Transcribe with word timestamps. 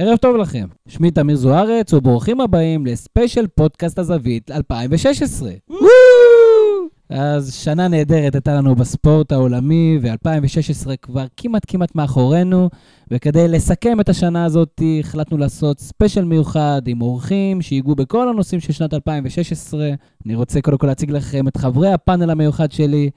ערב 0.00 0.16
טוב 0.16 0.36
לכם, 0.36 0.66
שמי 0.88 1.10
תמיר 1.10 1.36
זוארץ, 1.36 1.92
וברוכים 1.92 2.40
הבאים 2.40 2.86
לספיישל 2.86 3.46
פודקאסט 3.46 3.98
הזווית 3.98 4.50
2016. 4.50 5.50
אז 7.10 7.54
שנה 7.54 7.88
נהדרת 7.88 8.34
הייתה 8.34 8.54
לנו 8.54 8.74
בספורט 8.74 9.32
העולמי, 9.32 9.98
ו-2016 10.02 10.96
כבר 11.02 11.24
כמעט 11.36 11.62
כמעט 11.66 11.94
מאחורינו, 11.94 12.68
וכדי 13.10 13.48
לסכם 13.48 14.00
את 14.00 14.08
השנה 14.08 14.44
הזאת, 14.44 14.82
החלטנו 15.00 15.38
לעשות 15.38 15.80
ספיישל 15.80 16.24
מיוחד 16.24 16.82
עם 16.86 17.02
אורחים 17.02 17.62
שיגעו 17.62 17.94
בכל 17.94 18.28
הנושאים 18.28 18.60
של 18.60 18.72
שנת 18.72 18.94
2016. 18.94 19.90
אני 20.26 20.34
רוצה 20.34 20.60
קודם 20.60 20.78
כל 20.78 20.86
להציג 20.86 21.10
לכם 21.10 21.48
את 21.48 21.56
חברי 21.56 21.92
הפאנל 21.92 22.30
המיוחד 22.30 22.72
שלי. 22.72 23.10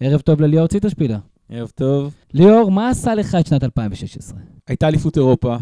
ערב 0.00 0.20
טוב 0.20 0.40
לליאור 0.40 0.66
ציטרשפילה. 0.66 1.18
ערב 1.50 1.70
טוב. 1.74 2.14
ליאור, 2.34 2.70
מה 2.70 2.88
עשה 2.88 3.14
לך 3.14 3.36
את 3.40 3.46
שנת 3.46 3.64
2016? 3.64 4.38
הייתה 4.68 4.88
אליפות 4.88 5.16
אירופה, 5.16 5.56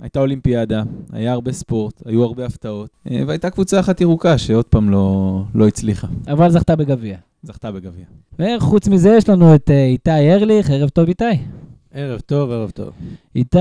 הייתה 0.00 0.20
אולימפיאדה, 0.20 0.82
היה 1.12 1.32
הרבה 1.32 1.52
ספורט, 1.52 2.02
היו 2.06 2.24
הרבה 2.24 2.46
הפתעות, 2.46 2.90
אה, 3.10 3.22
והייתה 3.26 3.50
קבוצה 3.50 3.80
אחת 3.80 4.00
ירוקה 4.00 4.38
שעוד 4.38 4.64
פעם 4.64 4.90
לא, 4.90 5.42
לא 5.54 5.68
הצליחה. 5.68 6.06
אבל 6.28 6.50
זכתה 6.50 6.76
בגביע. 6.76 7.16
זכתה 7.42 7.72
בגביע. 7.72 8.04
וחוץ 8.38 8.88
מזה 8.88 9.14
יש 9.18 9.28
לנו 9.28 9.54
את 9.54 9.70
אה, 9.70 9.84
איתי 9.84 10.32
ארליך, 10.34 10.70
ערב 10.70 10.88
טוב 10.88 11.08
איתי. 11.08 11.24
ערב 11.94 12.20
טוב, 12.20 12.50
ערב 12.50 12.70
טוב. 12.70 12.90
איתי, 13.34 13.58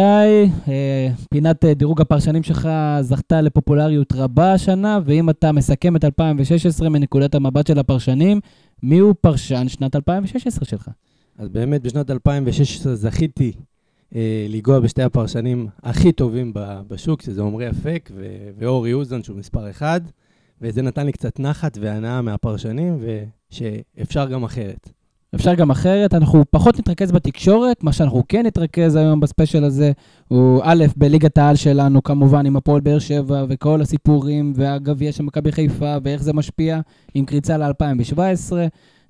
אה, 0.67 1.07
פינת 1.29 1.65
אה, 1.65 1.73
דירוג 1.73 2.01
הפרשנים 2.01 2.43
שלך 2.43 2.69
זכתה 3.01 3.41
לפופולריות 3.41 4.13
רבה 4.15 4.53
השנה, 4.53 4.99
ואם 5.05 5.29
אתה 5.29 5.51
מסכם 5.51 5.95
את 5.95 6.05
2016 6.05 6.89
מנקודת 6.89 7.35
המבט 7.35 7.67
של 7.67 7.79
הפרשנים, 7.79 8.39
מי 8.83 8.97
הוא 8.97 9.13
פרשן 9.21 9.67
שנת 9.67 9.95
2016 9.95 10.65
שלך? 10.65 10.89
אז 11.37 11.49
באמת 11.49 11.81
בשנת 11.81 12.11
2016 12.11 12.95
זכיתי 12.95 13.51
אה, 14.15 14.45
לנגוע 14.49 14.79
בשתי 14.79 15.03
הפרשנים 15.03 15.67
הכי 15.83 16.11
טובים 16.11 16.51
בשוק, 16.87 17.21
שזה 17.21 17.41
עמרי 17.41 17.69
אפק 17.69 18.09
ו- 18.15 18.49
ואורי 18.57 18.93
אוזן, 18.93 19.23
שהוא 19.23 19.37
מספר 19.37 19.69
אחד, 19.69 20.01
וזה 20.61 20.81
נתן 20.81 21.05
לי 21.05 21.11
קצת 21.11 21.39
נחת 21.39 21.77
והנאה 21.81 22.21
מהפרשנים, 22.21 23.03
ושאפשר 23.51 24.29
גם 24.29 24.43
אחרת. 24.43 24.89
אפשר 25.35 25.53
גם 25.53 25.71
אחרת, 25.71 26.13
אנחנו 26.13 26.43
פחות 26.51 26.79
נתרכז 26.79 27.11
בתקשורת, 27.11 27.83
מה 27.83 27.93
שאנחנו 27.93 28.23
כן 28.29 28.45
נתרכז 28.45 28.95
היום 28.95 29.19
ב 29.19 29.25
special 29.25 29.63
הזה 29.63 29.91
הוא 30.27 30.61
א', 30.63 30.85
בליגת 30.97 31.37
העל 31.37 31.55
שלנו, 31.55 32.03
כמובן 32.03 32.45
עם 32.45 32.55
הפועל 32.55 32.81
באר 32.81 32.99
שבע 32.99 33.45
וכל 33.49 33.81
הסיפורים 33.81 34.53
והגביע 34.55 35.11
של 35.11 35.23
מכבי 35.23 35.51
חיפה 35.51 35.95
ואיך 36.03 36.23
זה 36.23 36.33
משפיע 36.33 36.79
עם 37.13 37.25
קריצה 37.25 37.57
ל-2017. 37.57 38.53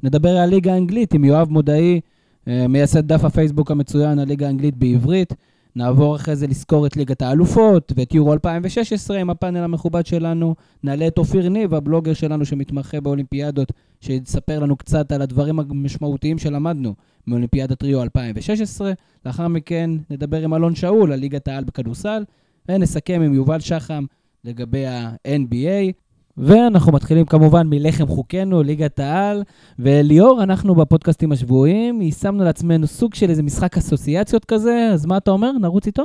נדבר 0.04 0.30
על 0.30 0.38
הליגה 0.38 0.74
האנגלית 0.74 1.14
עם 1.14 1.24
יואב 1.24 1.50
מודעי, 1.50 2.02
מייסד 2.48 3.08
דף 3.08 3.24
הפייסבוק 3.24 3.72
המצוין, 3.72 4.20
הליגה 4.20 4.48
האנגלית 4.48 4.78
בעברית. 4.78 5.34
נעבור 5.76 6.16
אחרי 6.16 6.36
זה 6.36 6.48
לזכור 6.48 6.88
את 6.88 6.98
ליגת 6.98 7.22
האלופות 7.22 7.94
ואת 7.96 8.14
יורו 8.14 8.34
2016 8.34 9.18
עם 9.18 9.30
הפאנל 9.30 9.64
המכובד 9.64 10.06
שלנו. 10.06 10.56
נעלה 10.84 11.08
את 11.08 11.18
אופיר 11.18 11.50
ניב, 11.50 11.74
הבלוגר 11.74 12.14
שלנו 12.14 12.46
שמתמחה 12.46 13.02
באולימפיאדות, 13.02 13.74
שיספר 14.02 14.60
לנו 14.60 14.76
קצת 14.76 15.12
על 15.12 15.22
הדברים 15.22 15.60
המשמעותיים 15.60 16.38
שלמדנו 16.38 16.94
מאולימפיאדת 17.28 17.84
ריו 17.84 18.02
2016. 18.02 18.92
לאחר 19.26 19.48
מכן 19.48 19.92
נדבר 20.10 20.42
עם 20.42 20.54
אלון 20.54 20.76
שאול 20.76 21.12
על 21.12 21.20
ליגת 21.20 21.48
העל 21.48 21.64
בכדורסל, 21.64 22.24
ונסכם 22.70 23.22
עם 23.22 23.34
יובל 23.34 23.60
שחם 23.60 24.06
לגבי 24.44 24.86
ה-NBA. 24.86 25.92
ואנחנו 26.38 26.92
מתחילים 26.92 27.26
כמובן 27.26 27.68
מלחם 27.68 28.08
חוקנו, 28.08 28.64
ליגת 28.64 29.00
העל. 29.00 29.44
וליאור, 29.80 30.44
אנחנו 30.44 30.76
בפודקאסטים 30.76 31.32
השבועיים, 31.32 32.02
יישמנו 32.02 32.44
לעצמנו 32.44 32.88
סוג 32.88 33.14
של 33.14 33.30
איזה 33.30 33.44
משחק 33.44 33.78
אסוציאציות 33.78 34.46
כזה, 34.46 34.90
אז 34.94 35.06
מה 35.06 35.18
אתה 35.18 35.32
אומר? 35.32 35.52
נרוץ 35.52 35.86
איתו? 35.86 36.04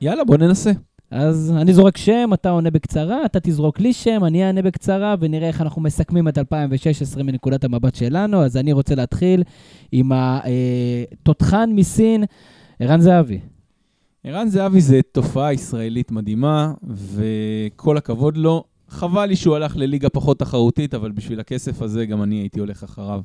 יאללה, 0.00 0.24
בוא 0.24 0.36
ננסה. 0.36 0.72
אז 1.10 1.54
אני 1.56 1.74
זורק 1.74 1.96
שם, 1.96 2.30
אתה 2.34 2.50
עונה 2.50 2.70
בקצרה, 2.70 3.24
אתה 3.24 3.40
תזרוק 3.40 3.80
לי 3.80 3.92
שם, 3.92 4.24
אני 4.24 4.46
אענה 4.46 4.62
בקצרה, 4.62 5.14
ונראה 5.20 5.48
איך 5.48 5.60
אנחנו 5.60 5.82
מסכמים 5.82 6.28
את 6.28 6.38
2016 6.38 7.22
מנקודת 7.22 7.64
המבט 7.64 7.94
שלנו. 7.94 8.44
אז 8.44 8.56
אני 8.56 8.72
רוצה 8.72 8.94
להתחיל 8.94 9.42
עם 9.92 10.12
התותחן 10.14 11.70
מסין, 11.72 12.24
ערן 12.80 13.00
זהבי. 13.00 13.40
ערן 14.24 14.48
זהבי 14.48 14.80
זה 14.80 15.00
תופעה 15.12 15.52
ישראלית 15.52 16.10
מדהימה, 16.10 16.72
וכל 16.94 17.96
הכבוד 17.96 18.36
לו. 18.36 18.64
חבל 18.90 19.26
לי 19.26 19.36
שהוא 19.36 19.56
הלך 19.56 19.76
לליגה 19.76 20.08
פחות 20.08 20.38
תחרותית, 20.38 20.94
אבל 20.94 21.10
בשביל 21.12 21.40
הכסף 21.40 21.82
הזה 21.82 22.06
גם 22.06 22.22
אני 22.22 22.34
הייתי 22.34 22.60
הולך 22.60 22.82
אחריו. 22.82 23.20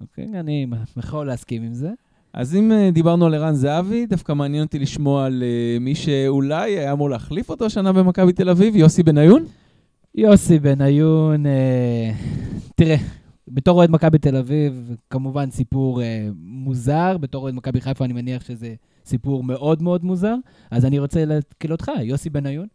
אוקיי, 0.00 0.40
אני 0.40 0.66
יכול 0.96 1.26
להסכים 1.26 1.62
עם 1.62 1.74
זה. 1.74 1.90
אז 2.32 2.54
אם 2.54 2.72
אה, 2.72 2.90
דיברנו 2.90 3.26
על 3.26 3.34
ערן 3.34 3.54
זהבי, 3.54 4.06
דווקא 4.06 4.32
מעניין 4.32 4.64
אותי 4.64 4.78
לשמוע 4.78 5.26
על 5.26 5.42
אה, 5.42 5.78
מי 5.80 5.94
שאולי 5.94 6.70
היה 6.70 6.92
אמור 6.92 7.10
להחליף 7.10 7.50
אותו 7.50 7.66
השנה 7.66 7.92
במכבי 7.92 8.32
תל 8.32 8.48
אביב, 8.48 8.76
יוסי 8.76 9.02
בניון. 9.02 9.44
יוסי 10.14 10.58
בניון, 10.58 11.46
אה, 11.46 12.12
תראה, 12.74 12.96
בתור 13.48 13.78
אוהד 13.78 13.90
מכבי 13.90 14.18
תל 14.18 14.36
אביב, 14.36 14.96
כמובן 15.10 15.50
סיפור 15.50 16.02
אה, 16.02 16.28
מוזר, 16.36 17.16
בתור 17.18 17.42
אוהד 17.42 17.54
מכבי 17.54 17.80
חיפה 17.80 18.04
אני 18.04 18.12
מניח 18.12 18.44
שזה 18.44 18.74
סיפור 19.06 19.44
מאוד 19.44 19.82
מאוד 19.82 20.04
מוזר, 20.04 20.34
אז 20.70 20.84
אני 20.84 20.98
רוצה 20.98 21.24
להתקיל 21.24 21.72
אותך, 21.72 21.90
יוסי 22.02 22.30
בניון. 22.30 22.66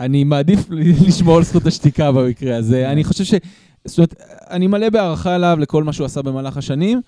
אני 0.00 0.24
מעדיף 0.24 0.66
לשמור 1.06 1.36
על 1.36 1.42
זכות 1.42 1.66
השתיקה 1.66 2.12
במקרה 2.12 2.56
הזה. 2.56 2.92
אני 2.92 3.04
חושב 3.04 3.24
ש... 3.24 3.34
זאת 3.84 3.98
אומרת, 3.98 4.14
אני 4.50 4.66
מלא 4.66 4.88
בהערכה 4.88 5.36
אליו 5.36 5.56
לכל 5.60 5.84
מה 5.84 5.92
שהוא 5.92 6.04
עשה 6.04 6.22
במהלך 6.22 6.56
השנים, 6.56 7.00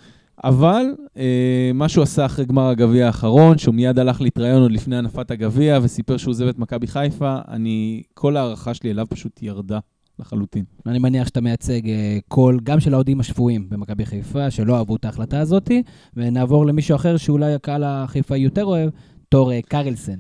אבל 0.45 0.85
אה, 1.17 1.71
מה 1.75 1.89
שהוא 1.89 2.03
עשה 2.03 2.27
אחרי 2.27 2.45
גמר 2.45 2.69
הגביע 2.69 3.07
האחרון, 3.07 3.59
שהוא 3.59 3.75
מיד 3.75 3.99
הלך 3.99 4.21
להתראיין 4.21 4.63
עוד 4.63 4.73
לפני 4.73 4.97
הנפת 4.97 5.31
הגביע 5.31 5.79
וסיפר 5.83 6.17
שהוא 6.17 6.31
עוזב 6.31 6.47
את 6.47 6.59
מכבי 6.59 6.87
חיפה, 6.87 7.39
אני, 7.49 8.03
כל 8.15 8.37
ההערכה 8.37 8.75
שלי 8.75 8.91
אליו 8.91 9.07
פשוט 9.09 9.43
ירדה 9.43 9.79
לחלוטין. 10.19 10.65
אני 10.87 10.99
מניח 10.99 11.27
שאתה 11.27 11.41
מייצג 11.41 11.89
אה, 11.89 12.19
קול 12.29 12.61
גם 12.63 12.81
של 12.81 12.93
האוהדים 12.93 13.21
השפויים 13.21 13.69
במכבי 13.71 14.07
חיפה, 14.07 14.51
שלא 14.51 14.77
אהבו 14.77 14.97
את 14.97 15.05
ההחלטה 15.05 15.41
הזאת, 15.41 15.71
ונעבור 16.17 16.67
למישהו 16.67 16.97
אחר 16.97 17.17
שאולי 17.17 17.55
הקהל 17.55 17.85
החיפאי 17.85 18.39
יותר 18.39 18.65
אוהב, 18.65 18.91
תור 19.29 19.53
אה, 19.53 19.61
קרלסן. 19.63 20.19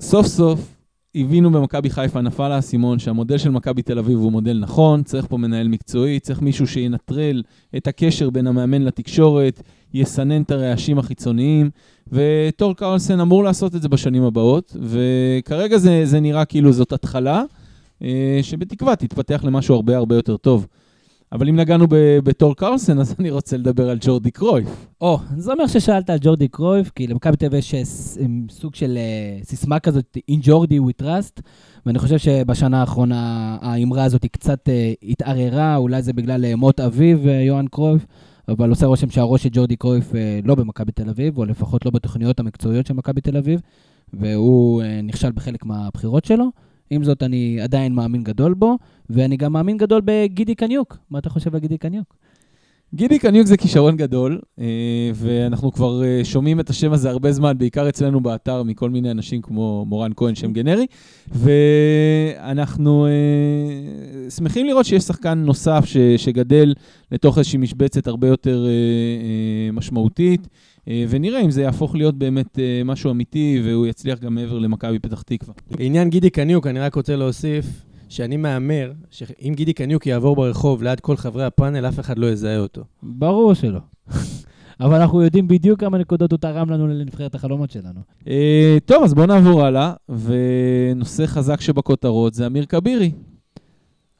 סוף 0.00 0.26
סוף 0.26 0.73
הבינו 1.14 1.50
במכבי 1.50 1.90
חיפה, 1.90 2.20
נפל 2.20 2.52
האסימון, 2.52 2.98
שהמודל 2.98 3.38
של 3.38 3.50
מכבי 3.50 3.82
תל 3.82 3.98
אביב 3.98 4.18
הוא 4.18 4.32
מודל 4.32 4.58
נכון, 4.58 5.02
צריך 5.02 5.26
פה 5.26 5.36
מנהל 5.36 5.68
מקצועי, 5.68 6.20
צריך 6.20 6.42
מישהו 6.42 6.66
שינטרל 6.66 7.42
את 7.76 7.86
הקשר 7.86 8.30
בין 8.30 8.46
המאמן 8.46 8.82
לתקשורת, 8.82 9.62
יסנן 9.94 10.42
את 10.42 10.50
הרעשים 10.50 10.98
החיצוניים, 10.98 11.70
וטור 12.12 12.74
קרלסן 12.76 13.20
אמור 13.20 13.44
לעשות 13.44 13.74
את 13.74 13.82
זה 13.82 13.88
בשנים 13.88 14.22
הבאות, 14.22 14.76
וכרגע 14.80 15.78
זה, 15.78 16.00
זה 16.04 16.20
נראה 16.20 16.44
כאילו 16.44 16.72
זאת 16.72 16.92
התחלה, 16.92 17.42
אה, 18.02 18.38
שבתקווה 18.42 18.96
תתפתח 18.96 19.44
למשהו 19.44 19.74
הרבה 19.74 19.96
הרבה 19.96 20.14
יותר 20.14 20.36
טוב. 20.36 20.66
אבל 21.32 21.48
אם 21.48 21.56
נגענו 21.56 21.86
בתור 22.24 22.56
קרלסן, 22.56 22.98
אז 22.98 23.14
אני 23.18 23.30
רוצה 23.30 23.56
לדבר 23.56 23.90
על 23.90 23.98
ג'ורדי 24.00 24.30
קרויף. 24.30 24.86
או, 25.00 25.18
זה 25.36 25.52
אומר 25.52 25.66
ששאלת 25.66 26.10
על 26.10 26.18
ג'ורדי 26.20 26.48
קרויף, 26.48 26.90
כי 26.90 27.06
למכבי 27.06 27.36
תל 27.36 27.46
אביב 27.46 27.58
יש 27.58 27.74
אה, 27.74 27.82
סוג 28.50 28.74
של 28.74 28.96
אה, 28.96 29.44
סיסמה 29.44 29.80
כזאת, 29.80 30.18
In 30.30 30.46
Jordi 30.46 30.74
we 30.88 31.02
trust, 31.02 31.40
ואני 31.86 31.98
חושב 31.98 32.18
שבשנה 32.18 32.80
האחרונה 32.80 33.56
האמרה 33.60 34.04
הזאת 34.04 34.22
היא 34.22 34.30
קצת 34.30 34.68
אה, 34.68 34.92
התערערה, 35.02 35.76
אולי 35.76 36.02
זה 36.02 36.12
בגלל 36.12 36.54
מות 36.54 36.80
אביו, 36.80 37.28
יוהאן 37.28 37.66
קרויף, 37.66 38.06
אבל 38.48 38.70
עושה 38.70 38.86
רושם 38.86 39.10
שהראש 39.10 39.42
של 39.42 39.48
ג'ורדי 39.52 39.76
קרויף 39.76 40.12
לא 40.44 40.54
במכבי 40.54 40.92
תל 40.92 41.08
אביב, 41.08 41.38
או 41.38 41.44
לפחות 41.44 41.84
לא 41.84 41.90
בתוכניות 41.90 42.40
המקצועיות 42.40 42.86
של 42.86 42.94
מכבי 42.94 43.20
תל 43.20 43.36
אביב, 43.36 43.60
והוא 44.12 44.82
נכשל 45.02 45.32
בחלק 45.32 45.64
מהבחירות 45.64 46.24
שלו. 46.24 46.63
עם 46.90 47.04
זאת, 47.04 47.22
אני 47.22 47.60
עדיין 47.60 47.94
מאמין 47.94 48.24
גדול 48.24 48.54
בו, 48.54 48.78
ואני 49.10 49.36
גם 49.36 49.52
מאמין 49.52 49.76
גדול 49.76 50.02
בגידי 50.04 50.54
קניוק. 50.54 50.98
מה 51.10 51.18
אתה 51.18 51.30
חושב 51.30 51.54
על 51.54 51.60
גידי 51.60 51.78
קניוק? 51.78 52.14
גידי 52.94 53.18
קניוק 53.18 53.46
זה 53.46 53.56
כישרון 53.56 53.96
גדול, 53.96 54.40
אה, 54.60 54.64
ואנחנו 55.14 55.72
כבר 55.72 56.04
אה, 56.04 56.20
שומעים 56.24 56.60
את 56.60 56.70
השם 56.70 56.92
הזה 56.92 57.10
הרבה 57.10 57.32
זמן, 57.32 57.58
בעיקר 57.58 57.88
אצלנו 57.88 58.20
באתר, 58.20 58.62
מכל 58.62 58.90
מיני 58.90 59.10
אנשים 59.10 59.42
כמו 59.42 59.84
מורן 59.88 60.10
כהן, 60.16 60.34
שם 60.34 60.52
גנרי, 60.52 60.86
ואנחנו 61.28 63.06
אה, 63.06 63.10
שמחים 64.30 64.66
לראות 64.66 64.86
שיש 64.86 65.02
שחקן 65.02 65.38
נוסף 65.38 65.84
שגדל 66.16 66.74
לתוך 67.12 67.38
איזושהי 67.38 67.58
משבצת 67.58 68.06
הרבה 68.06 68.28
יותר 68.28 68.66
משמעותית, 69.72 70.48
ונראה 70.86 71.40
אם 71.40 71.50
זה 71.50 71.62
יהפוך 71.62 71.94
להיות 71.94 72.18
באמת 72.18 72.58
אה, 72.58 72.82
משהו 72.84 73.10
אמיתי, 73.10 73.60
והוא 73.64 73.86
יצליח 73.86 74.18
גם 74.18 74.34
מעבר 74.34 74.58
למכבי 74.58 74.98
פתח 74.98 75.22
תקווה. 75.22 75.54
לעניין 75.78 76.10
גידי 76.10 76.30
קניוק, 76.30 76.66
אני 76.66 76.80
רק 76.80 76.94
רוצה 76.94 77.16
להוסיף 77.16 77.66
שאני 78.08 78.36
מהמר 78.36 78.92
שאם 79.10 79.52
גידי 79.56 79.72
קניוק 79.72 80.06
יעבור 80.06 80.36
ברחוב 80.36 80.82
ליד 80.82 81.00
כל 81.00 81.16
חברי 81.16 81.44
הפאנל, 81.44 81.88
אף 81.88 82.00
אחד 82.00 82.18
לא 82.18 82.26
יזהה 82.26 82.58
אותו. 82.58 82.84
ברור 83.02 83.54
שלא. 83.54 83.80
אבל 84.80 85.00
אנחנו 85.00 85.22
יודעים 85.22 85.48
בדיוק 85.48 85.80
כמה 85.80 85.98
נקודות 85.98 86.32
הוא 86.32 86.38
תרם 86.38 86.70
לנו 86.70 86.86
לנבחרת 86.88 87.34
החלומות 87.34 87.70
שלנו. 87.70 88.00
אה, 88.28 88.76
טוב, 88.84 89.04
אז 89.04 89.14
בואו 89.14 89.26
נעבור 89.26 89.64
הלאה, 89.64 89.92
ונושא 90.08 91.26
חזק 91.26 91.60
שבכותרות 91.60 92.34
זה 92.34 92.46
אמיר 92.46 92.64
כבירי. 92.66 93.12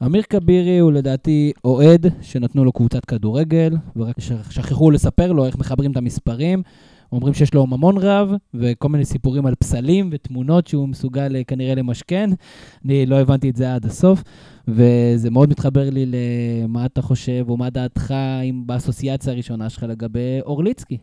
אמיר 0.02 0.22
כבירי 0.22 0.78
הוא 0.78 0.92
לדעתי 0.92 1.52
אוהד 1.64 2.06
שנתנו 2.22 2.64
לו 2.64 2.72
קבוצת 2.72 3.04
כדורגל, 3.04 3.76
ורק 3.96 4.20
שכחו 4.50 4.90
לספר 4.90 5.32
לו 5.32 5.46
איך 5.46 5.58
מחברים 5.58 5.92
את 5.92 5.96
המספרים. 5.96 6.62
אומרים 7.12 7.34
שיש 7.34 7.54
לו 7.54 7.66
ממון 7.66 7.98
רב, 7.98 8.32
וכל 8.54 8.88
מיני 8.88 9.04
סיפורים 9.04 9.46
על 9.46 9.54
פסלים 9.54 10.08
ותמונות 10.12 10.66
שהוא 10.66 10.88
מסוגל 10.88 11.36
אה, 11.36 11.44
כנראה 11.44 11.74
למשכן. 11.74 12.30
אני 12.84 13.06
לא 13.06 13.20
הבנתי 13.20 13.50
את 13.50 13.56
זה 13.56 13.74
עד 13.74 13.86
הסוף, 13.86 14.22
וזה 14.68 15.30
מאוד 15.30 15.50
מתחבר 15.50 15.90
לי 15.90 16.06
למה 16.06 16.86
אתה 16.86 17.02
חושב, 17.02 17.44
או 17.48 17.56
מה 17.56 17.70
דעתך 17.70 18.14
באסוציאציה 18.66 19.32
הראשונה 19.32 19.70
שלך 19.70 19.82
לגבי 19.82 20.40
אורליצקי. 20.46 20.98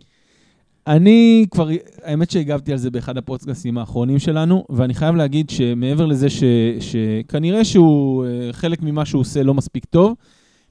אני 0.88 1.45
כבר, 1.51 1.69
האמת 2.04 2.31
שהגבתי 2.31 2.72
על 2.72 2.78
זה 2.78 2.92
באחד 2.92 3.18
הפודקאסטים 3.18 3.78
האחרונים 3.78 4.19
שלנו, 4.19 4.66
ואני 4.69 4.94
חייב 4.94 5.16
להגיד 5.16 5.50
שמעבר 5.50 6.06
לזה 6.06 6.30
ש, 6.30 6.44
שכנראה 6.80 7.66
שהוא, 7.66 8.25
אה, 8.25 8.50
חלק 8.51 8.81
ממה 8.81 9.06
שהוא 9.06 9.19
עושה 9.19 9.44
לא 9.44 9.54
מספיק 9.54 9.86
טוב, 9.86 10.16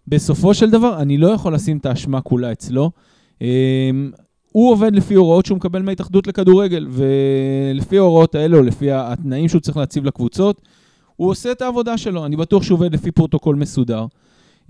בסופו 0.09 0.55
של 0.55 0.71
דבר 0.71 1.03
אני 1.03 1.19
לא 1.19 1.29
יכול 1.29 1.55
לשים 1.55 1.77
את 1.77 1.87
האשמה 1.87 2.21
כולה 2.21 2.53
אצלו. 2.53 2.91
אמ, 3.41 4.11
הוא 4.53 4.73
עובד 4.73 4.95
לפי 4.95 5.15
הוראות 5.15 5.47
שהוא 5.47 5.57
מקבל 5.57 5.83
מההתאחדות 5.83 6.27
לכדורגל, 6.27 6.87
ולפי 6.91 7.99
ההוראות 7.99 8.35
האלה, 8.35 8.57
או 8.57 8.63
לפי 8.63 8.93
התנאים 8.93 9.49
שהוא 9.49 9.61
צריך 9.61 9.77
להציב 9.77 10.05
לקבוצות, 10.05 10.63
הוא 11.17 11.31
עושה 11.31 11.53
את 11.53 11.63
העבודה 11.63 11.99
שלו. 11.99 12.27
אני 12.27 12.37
בטוח 12.37 12.63
שהוא 12.63 12.77
עובד 12.77 12.95
לפי 12.95 13.11
פרוטוקול 13.11 13.57
מסודר. 13.57 14.07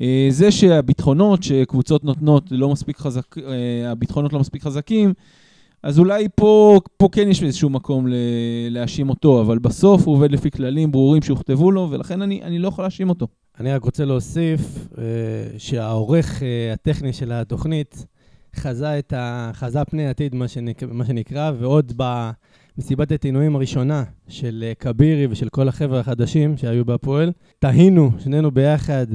אה, 0.00 0.26
זה 0.30 0.50
שהביטחונות 0.50 1.42
שקבוצות 1.42 2.04
נותנות 2.04 2.44
לא 2.50 2.68
מספיק 2.68 2.98
חזק, 2.98 3.38
אה, 3.38 3.90
הביטחונות 3.90 4.32
לא 4.32 4.40
מספיק 4.40 4.62
חזקים, 4.62 5.12
אז 5.82 5.98
אולי 5.98 6.28
פה, 6.34 6.80
פה 6.96 7.08
כן 7.12 7.28
יש 7.28 7.42
איזשהו 7.42 7.70
מקום 7.70 8.06
להאשים 8.70 9.08
אותו, 9.08 9.40
אבל 9.40 9.58
בסוף 9.58 10.06
הוא 10.06 10.14
עובד 10.14 10.32
לפי 10.32 10.50
כללים 10.50 10.92
ברורים 10.92 11.22
שהוכתבו 11.22 11.70
לו, 11.70 11.88
ולכן 11.90 12.22
אני, 12.22 12.42
אני 12.42 12.58
לא 12.58 12.68
יכול 12.68 12.84
להאשים 12.84 13.08
אותו. 13.08 13.26
אני 13.60 13.72
רק 13.72 13.84
רוצה 13.84 14.04
להוסיף 14.04 14.88
אה, 14.98 15.04
שהעורך 15.58 16.42
הטכני 16.72 17.12
של 17.12 17.32
התוכנית 17.32 18.06
חזה, 18.56 18.98
את 18.98 19.12
ה, 19.12 19.50
חזה 19.54 19.84
פני 19.84 20.08
עתיד, 20.08 20.34
מה, 20.34 20.48
שנק, 20.48 20.82
מה 20.82 21.04
שנקרא, 21.04 21.52
ועוד 21.58 21.92
במסיבת 22.76 23.24
העינויים 23.24 23.56
הראשונה 23.56 24.04
של 24.28 24.72
כבירי 24.78 25.26
ושל 25.30 25.48
כל 25.48 25.68
החבר'ה 25.68 26.00
החדשים 26.00 26.56
שהיו 26.56 26.84
בהפועל, 26.84 27.32
תהינו 27.58 28.10
שנינו 28.18 28.50
ביחד 28.50 29.06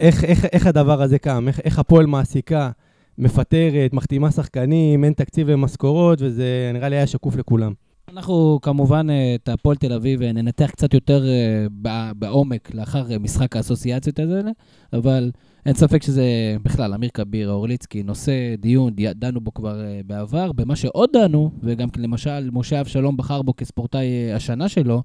איך, 0.00 0.24
איך, 0.24 0.44
איך 0.44 0.66
הדבר 0.66 1.02
הזה 1.02 1.18
קם, 1.18 1.44
איך, 1.48 1.60
איך 1.60 1.78
הפועל 1.78 2.06
מעסיקה, 2.06 2.70
מפטרת, 3.18 3.92
מחתימה 3.92 4.30
שחקנים, 4.30 5.04
אין 5.04 5.12
תקציב 5.12 5.46
ומשכורות, 5.50 6.18
וזה 6.22 6.70
נראה 6.74 6.88
לי 6.88 6.96
היה 6.96 7.06
שקוף 7.06 7.36
לכולם. 7.36 7.72
אנחנו 8.12 8.58
כמובן 8.62 9.10
אה, 9.10 9.34
את 9.34 9.48
הפועל 9.48 9.76
תל 9.76 9.92
אביב 9.92 10.22
אה, 10.22 10.32
ננתח 10.32 10.70
קצת 10.70 10.94
יותר 10.94 11.24
אה, 11.28 11.66
בעומק 12.14 12.74
לאחר 12.74 13.18
משחק 13.20 13.56
האסוציאציות 13.56 14.18
האלה, 14.18 14.50
אבל 14.92 15.30
אין 15.66 15.74
ספק 15.74 16.02
שזה 16.02 16.56
בכלל, 16.62 16.94
אמיר 16.94 17.10
כביר, 17.14 17.50
אורליצקי, 17.50 18.02
נושא 18.02 18.54
דיון, 18.58 18.92
דנו 19.14 19.40
בו 19.40 19.54
כבר 19.54 19.80
בעבר. 20.06 20.52
במה 20.52 20.76
שעוד 20.76 21.10
דנו, 21.12 21.50
וגם 21.62 21.88
למשל 21.96 22.50
משה 22.52 22.80
אבשלום 22.80 23.16
בחר 23.16 23.42
בו 23.42 23.56
כספורטאי 23.56 24.32
השנה 24.32 24.68
שלו, 24.68 25.02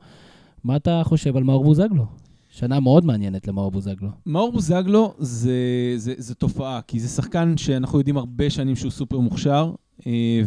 מה 0.63 0.75
אתה 0.75 1.01
חושב 1.03 1.37
על 1.37 1.43
מאור 1.43 1.63
בוזגלו? 1.63 2.24
שנה 2.55 2.79
מאוד 2.79 3.05
מעניינת 3.05 3.47
למאור 3.47 3.71
בוזגלו. 3.71 4.09
מאור 4.25 4.51
בוזגלו 4.51 5.13
זה, 5.19 5.93
זה, 5.95 6.13
זה 6.17 6.35
תופעה, 6.35 6.81
כי 6.87 6.99
זה 6.99 7.07
שחקן 7.07 7.57
שאנחנו 7.57 7.97
יודעים 7.97 8.17
הרבה 8.17 8.49
שנים 8.49 8.75
שהוא 8.75 8.91
סופר 8.91 9.19
מוכשר, 9.19 9.71
אה, 10.07 10.41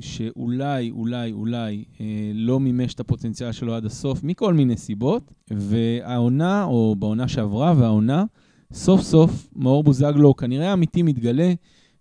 ושאולי, 0.00 0.90
אולי, 0.90 1.32
אולי 1.32 1.84
אה, 2.00 2.06
לא 2.34 2.60
מימש 2.60 2.94
את 2.94 3.00
הפוטנציאל 3.00 3.52
שלו 3.52 3.74
עד 3.74 3.84
הסוף, 3.84 4.24
מכל 4.24 4.54
מיני 4.54 4.76
סיבות, 4.76 5.32
והעונה, 5.50 6.64
או 6.64 6.96
בעונה 6.98 7.28
שעברה, 7.28 7.74
והעונה, 7.76 8.24
סוף 8.72 9.00
סוף 9.00 9.48
מאור 9.56 9.84
בוזגלו 9.84 10.36
כנראה 10.36 10.72
אמיתי 10.72 11.02
מתגלה, 11.02 11.52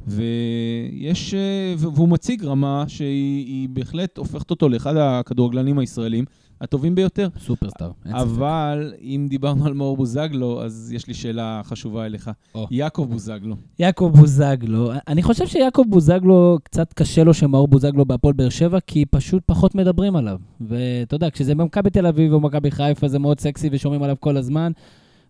ויש, 0.07 1.33
אה, 1.33 1.73
והוא 1.77 2.09
מציג 2.09 2.45
רמה 2.45 2.83
שהיא 2.87 3.69
בהחלט 3.69 4.17
הופכת 4.17 4.51
אותו 4.51 4.69
לאחד 4.69 4.95
הכדורגלנים 4.97 5.79
הישראלים. 5.79 6.25
הטובים 6.61 6.95
ביותר. 6.95 7.29
סופרסטאר, 7.39 7.91
אין 8.05 8.13
ספק. 8.13 8.21
אבל 8.21 8.93
אם 9.01 9.27
דיברנו 9.29 9.65
על 9.65 9.73
מאור 9.73 9.97
בוזגלו, 9.97 10.63
אז 10.63 10.91
יש 10.95 11.07
לי 11.07 11.13
שאלה 11.13 11.61
חשובה 11.63 12.05
אליך. 12.05 12.31
Oh. 12.55 12.59
יעקב 12.71 13.07
בוזגלו. 13.09 13.55
יעקב 13.79 14.11
בוזגלו. 14.15 14.91
אני 15.07 15.23
חושב 15.23 15.47
שיעקב 15.47 15.83
בוזגלו, 15.89 16.57
קצת 16.63 16.93
קשה 16.93 17.23
לו 17.23 17.33
שמאור 17.33 17.67
בוזגלו 17.67 18.05
בהפועל 18.05 18.33
באר 18.33 18.49
שבע, 18.49 18.79
כי 18.79 19.05
פשוט 19.05 19.43
פחות 19.45 19.75
מדברים 19.75 20.15
עליו. 20.15 20.37
ואתה 20.61 21.15
יודע, 21.15 21.29
כשזה 21.29 21.55
במכבי 21.55 21.89
תל 21.89 22.05
אביב 22.05 22.33
או 22.33 22.39
מכבי 22.39 22.71
חיפה, 22.71 23.07
זה 23.07 23.19
מאוד 23.19 23.39
סקסי 23.39 23.69
ושומעים 23.71 24.03
עליו 24.03 24.15
כל 24.19 24.37
הזמן. 24.37 24.71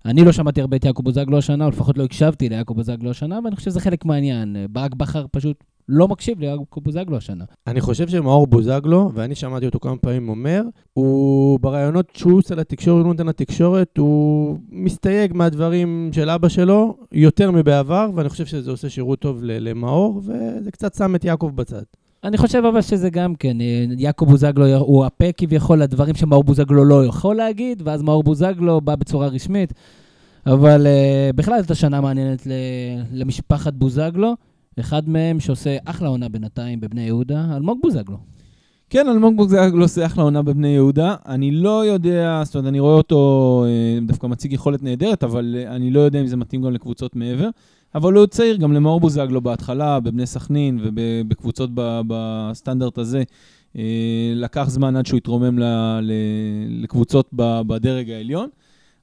אני 0.06 0.26
לא 0.26 0.32
שמעתי 0.32 0.62
הרבה 0.62 0.78
את 0.78 0.86
יעקב 0.86 1.04
בוזגלו 1.04 1.38
השנה, 1.38 1.66
או 1.66 1.70
לפחות 1.70 1.98
לא 1.98 2.04
הקשבתי 2.04 2.50
ליעקב 2.50 2.74
בוזגלו 2.74 3.10
השנה, 3.12 3.40
ואני 3.44 3.56
חושב 3.56 3.72
שזה 3.72 3.80
חלק 3.80 4.06
מהעניין. 4.06 4.56
ברק 4.70 4.96
בכר 4.96 5.26
פשוט 5.32 5.64
לא 5.90 6.08
מקשיב 6.08 6.40
ליעקב 6.40 6.82
בוזגלו 6.84 7.18
השנה. 7.18 7.44
אני 7.68 7.82
חושב 7.82 8.08
שמאור 8.08 8.48
בוזגלו, 8.48 9.12
ואני 9.14 9.36
שמעתי 9.36 9.66
אותו 9.66 9.80
כמה 9.80 9.98
פעמים 9.98 10.30
אומר, 10.30 10.62
הוא 10.94 11.60
ברעיונות 11.60 12.06
שהוא 12.14 12.38
עושה 12.38 12.56
לתקשורת, 12.56 13.06
הוא 13.06 13.14
נותן 13.14 13.28
לתקשורת, 13.28 13.98
הוא 13.98 14.58
מסתייג 14.72 15.34
מהדברים 15.34 16.10
של 16.14 16.30
אבא 16.30 16.50
שלו 16.50 16.98
יותר 17.12 17.52
מבעבר, 17.52 18.10
ואני 18.16 18.30
חושב 18.30 18.46
שזה 18.46 18.72
עושה 18.72 18.90
שירות 18.90 19.20
טוב 19.20 19.40
למאור, 19.44 20.22
וזה 20.24 20.72
קצת 20.72 20.94
שם 20.96 21.16
את 21.16 21.26
יעקב 21.26 21.52
בצד. 21.56 21.84
אני 22.24 22.38
חושב 22.38 22.64
אבל 22.66 22.82
שזה 22.82 23.10
גם 23.10 23.36
כן, 23.36 23.62
אה, 23.62 23.86
יעקב 23.98 24.26
בוזגלו 24.26 24.76
הוא 24.78 25.06
הפה 25.06 25.32
כביכול 25.38 25.82
לדברים 25.82 26.16
שמאור 26.16 26.44
בוזגלו 26.44 26.86
לא 26.86 27.06
יכול 27.06 27.36
להגיד, 27.36 27.82
ואז 27.86 28.02
מאור 28.02 28.24
בוזגלו 28.24 28.82
בא 28.82 28.96
בצורה 28.96 29.28
רשמית. 29.28 29.74
אבל 30.48 30.88
uh, 30.88 31.36
בכלל 31.36 31.62
זאת 31.62 31.72
השנה 31.72 32.02
מעניינת 32.02 32.48
למשפחת 33.12 33.74
בוזגלו. 33.74 34.36
אחד 34.80 35.10
מהם 35.10 35.40
שעושה 35.40 35.78
אחלה 35.86 36.08
עונה 36.08 36.30
בינתיים 36.30 36.80
בבני 36.80 37.02
יהודה, 37.02 37.46
אלמוג 37.56 37.80
בוזגלו. 37.82 38.18
כן, 38.90 39.08
אלמוג 39.08 39.38
בוזגלו 39.38 39.82
עושה 39.82 40.06
אחלה 40.06 40.24
עונה 40.24 40.42
בבני 40.42 40.68
יהודה. 40.68 41.16
אני 41.26 41.52
לא 41.52 41.86
יודע, 41.86 42.42
זאת 42.46 42.56
אומרת, 42.56 42.68
אני 42.70 42.80
רואה 42.80 42.94
אותו 42.94 43.64
אה, 43.68 44.00
דווקא 44.08 44.28
מציג 44.28 44.54
יכולת 44.54 44.84
נהדרת, 44.84 45.24
אבל 45.24 45.56
אה, 45.58 45.76
אני 45.76 45.92
לא 45.92 46.00
יודע 46.00 46.22
אם 46.22 46.28
זה 46.28 46.38
מתאים 46.38 46.62
גם 46.62 46.74
לקבוצות 46.74 47.16
מעבר. 47.16 47.50
אבל 47.96 48.14
הוא 48.14 48.26
צעיר 48.26 48.58
גם 48.58 48.74
למאור 48.74 49.00
בוזגלו 49.00 49.42
בהתחלה, 49.42 50.00
בבני 50.00 50.26
סכנין 50.26 50.80
ובקבוצות 50.82 51.70
בסטנדרט 52.08 52.98
הזה. 52.98 53.24
אה, 53.78 53.84
לקח 54.36 54.66
זמן 54.70 54.96
עד 54.96 55.06
שהוא 55.06 55.18
התרומם 55.18 55.60
לקבוצות 56.70 57.30
בדרג 57.34 58.10
העליון. 58.10 58.50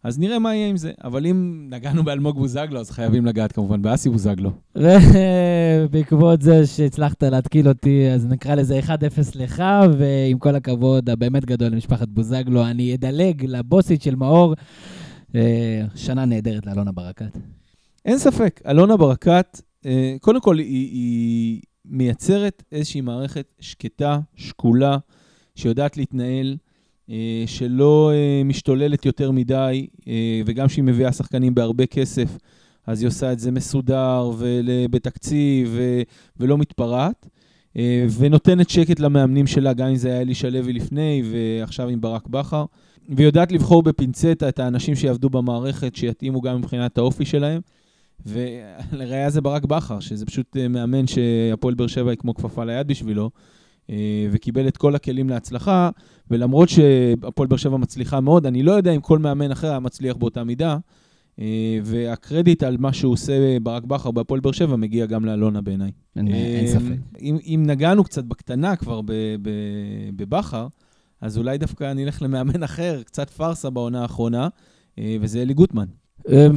אז 0.04 0.18
נראה 0.18 0.38
מה 0.38 0.54
יהיה 0.54 0.68
עם 0.68 0.76
זה. 0.76 0.92
אבל 1.04 1.26
אם 1.26 1.66
נגענו 1.70 2.04
באלמוג 2.04 2.36
בוזגלו, 2.38 2.80
אז 2.80 2.90
חייבים 2.90 3.26
לגעת 3.26 3.52
כמובן 3.52 3.82
באסי 3.82 4.10
בוזגלו. 4.10 4.50
ובעקבות 4.76 6.42
זה 6.42 6.66
שהצלחת 6.66 7.22
להתקיל 7.22 7.68
אותי, 7.68 8.10
אז 8.14 8.26
נקרא 8.26 8.54
לזה 8.54 8.80
1-0 8.86 8.90
לך, 9.34 9.62
ועם 9.98 10.38
כל 10.38 10.54
הכבוד 10.54 11.10
הבאמת 11.10 11.44
גדול 11.44 11.68
למשפחת 11.68 12.08
בוזגלו, 12.08 12.66
אני 12.66 12.94
אדלג 12.94 13.44
לבוסית 13.44 14.02
של 14.02 14.14
מאור. 14.14 14.54
אה, 15.34 15.84
שנה 15.94 16.24
נהדרת 16.24 16.66
לאלונה 16.66 16.92
ברקת. 16.92 17.38
אין 18.04 18.18
ספק, 18.18 18.60
אלונה 18.66 18.96
ברקת, 18.96 19.60
אה, 19.86 20.16
קודם 20.20 20.40
כל, 20.40 20.58
היא, 20.58 20.90
היא 20.92 21.60
מייצרת 21.84 22.62
איזושהי 22.72 23.00
מערכת 23.00 23.46
שקטה, 23.60 24.18
שקולה, 24.36 24.96
שיודעת 25.54 25.96
להתנהל. 25.96 26.56
אה, 27.10 27.44
שלא 27.46 28.10
אה, 28.14 28.42
משתוללת 28.44 29.06
יותר 29.06 29.30
מדי, 29.30 29.86
אה, 30.08 30.40
וגם 30.46 30.68
שהיא 30.68 30.84
מביאה 30.84 31.12
שחקנים 31.12 31.54
בהרבה 31.54 31.86
כסף, 31.86 32.38
אז 32.86 33.00
היא 33.00 33.08
עושה 33.08 33.32
את 33.32 33.38
זה 33.38 33.50
מסודר 33.50 34.30
ובתקציב 34.38 35.78
ולא 36.36 36.58
מתפרעת, 36.58 37.26
ונותנת 38.18 38.70
שקט 38.70 39.00
למאמנים 39.00 39.46
שלה, 39.46 39.72
גם 39.72 39.88
אם 39.88 39.96
זה 39.96 40.08
היה 40.08 40.20
אלישע 40.20 40.50
לוי 40.50 40.72
לפני 40.72 41.22
ועכשיו 41.30 41.88
עם 41.88 42.00
ברק 42.00 42.26
בכר, 42.26 42.64
ויודעת 43.08 43.52
לבחור 43.52 43.82
בפינצטה 43.82 44.48
את 44.48 44.58
האנשים 44.58 44.94
שיעבדו 44.94 45.30
במערכת, 45.30 45.96
שיתאימו 45.96 46.40
גם 46.40 46.58
מבחינת 46.58 46.98
האופי 46.98 47.24
שלהם. 47.24 47.60
ולראיה 48.26 49.30
זה 49.30 49.40
ברק 49.40 49.64
בכר, 49.64 50.00
שזה 50.00 50.26
פשוט 50.26 50.56
מאמן 50.70 51.06
שהפועל 51.06 51.74
באר 51.74 51.86
שבע 51.86 52.10
היא 52.10 52.18
כמו 52.18 52.34
כפפה 52.34 52.64
ליד 52.64 52.86
בשבילו, 52.86 53.30
וקיבל 54.30 54.68
את 54.68 54.76
כל 54.76 54.94
הכלים 54.94 55.28
להצלחה, 55.28 55.90
ולמרות 56.30 56.68
שהפועל 56.68 57.48
באר 57.48 57.56
שבע 57.56 57.76
מצליחה 57.76 58.20
מאוד, 58.20 58.46
אני 58.46 58.62
לא 58.62 58.72
יודע 58.72 58.92
אם 58.92 59.00
כל 59.00 59.18
מאמן 59.18 59.50
אחר 59.50 59.70
היה 59.70 59.80
מצליח 59.80 60.16
באותה 60.16 60.44
מידה, 60.44 60.76
אה, 61.40 61.78
והקרדיט 61.82 62.62
על 62.62 62.76
מה 62.76 62.92
שהוא 62.92 63.12
עושה 63.12 63.58
ברק 63.62 63.84
בכר 63.84 64.10
בהפועל 64.10 64.40
באר 64.40 64.52
שבע 64.52 64.76
מגיע 64.76 65.06
גם 65.06 65.24
לאלונה 65.24 65.60
בעיניי. 65.60 65.90
אין, 66.16 66.28
אין 66.28 66.64
אה, 66.64 66.70
ספק. 66.70 66.96
אם, 67.20 67.36
אם 67.44 67.62
נגענו 67.66 68.04
קצת 68.04 68.24
בקטנה 68.24 68.76
כבר 68.76 69.00
בבכר, 70.16 70.66
אז 71.20 71.38
אולי 71.38 71.58
דווקא 71.58 71.92
נלך 71.92 72.22
למאמן 72.22 72.62
אחר, 72.62 73.02
קצת 73.02 73.30
פארסה 73.30 73.70
בעונה 73.70 74.02
האחרונה, 74.02 74.48
וזה 75.20 75.42
אלי 75.42 75.54
גוטמן. 75.54 75.86
אמ, 76.28 76.56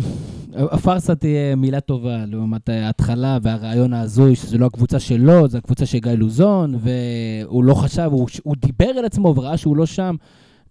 הפארסה 0.53 1.15
תהיה 1.15 1.55
מילה 1.55 1.79
טובה 1.79 2.25
לעומת 2.25 2.69
ההתחלה 2.69 3.37
והרעיון 3.41 3.93
ההזוי, 3.93 4.35
שזו 4.35 4.57
לא 4.57 4.65
הקבוצה 4.65 4.99
שלו, 4.99 5.47
זו 5.47 5.57
הקבוצה 5.57 5.85
של 5.85 5.97
גיא 5.97 6.11
לוזון, 6.11 6.75
והוא 6.79 7.63
לא 7.63 7.73
חשב, 7.73 8.09
הוא, 8.11 8.27
הוא 8.43 8.55
דיבר 8.61 8.89
על 8.89 9.05
עצמו 9.05 9.33
וראה 9.35 9.57
שהוא 9.57 9.77
לא 9.77 9.85
שם. 9.85 10.15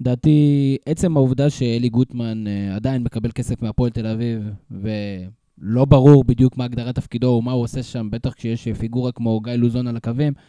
לדעתי, 0.00 0.76
עצם 0.86 1.16
העובדה 1.16 1.50
שאלי 1.50 1.88
גוטמן 1.88 2.44
uh, 2.46 2.76
עדיין 2.76 3.02
מקבל 3.02 3.30
כסף 3.30 3.62
מהפועל 3.62 3.90
תל 3.90 4.06
אביב, 4.06 4.50
ולא 4.70 5.84
ברור 5.84 6.24
בדיוק 6.24 6.56
מה 6.56 6.64
הגדרת 6.64 6.94
תפקידו 6.94 7.26
ומה 7.26 7.52
הוא 7.52 7.62
עושה 7.62 7.82
שם, 7.82 8.08
בטח 8.10 8.32
כשיש 8.32 8.68
פיגורה 8.68 9.12
כמו 9.12 9.40
גיא 9.40 9.52
לוזון 9.52 9.86
על 9.86 9.96
הקווים, 9.96 10.32
אה, 10.36 10.42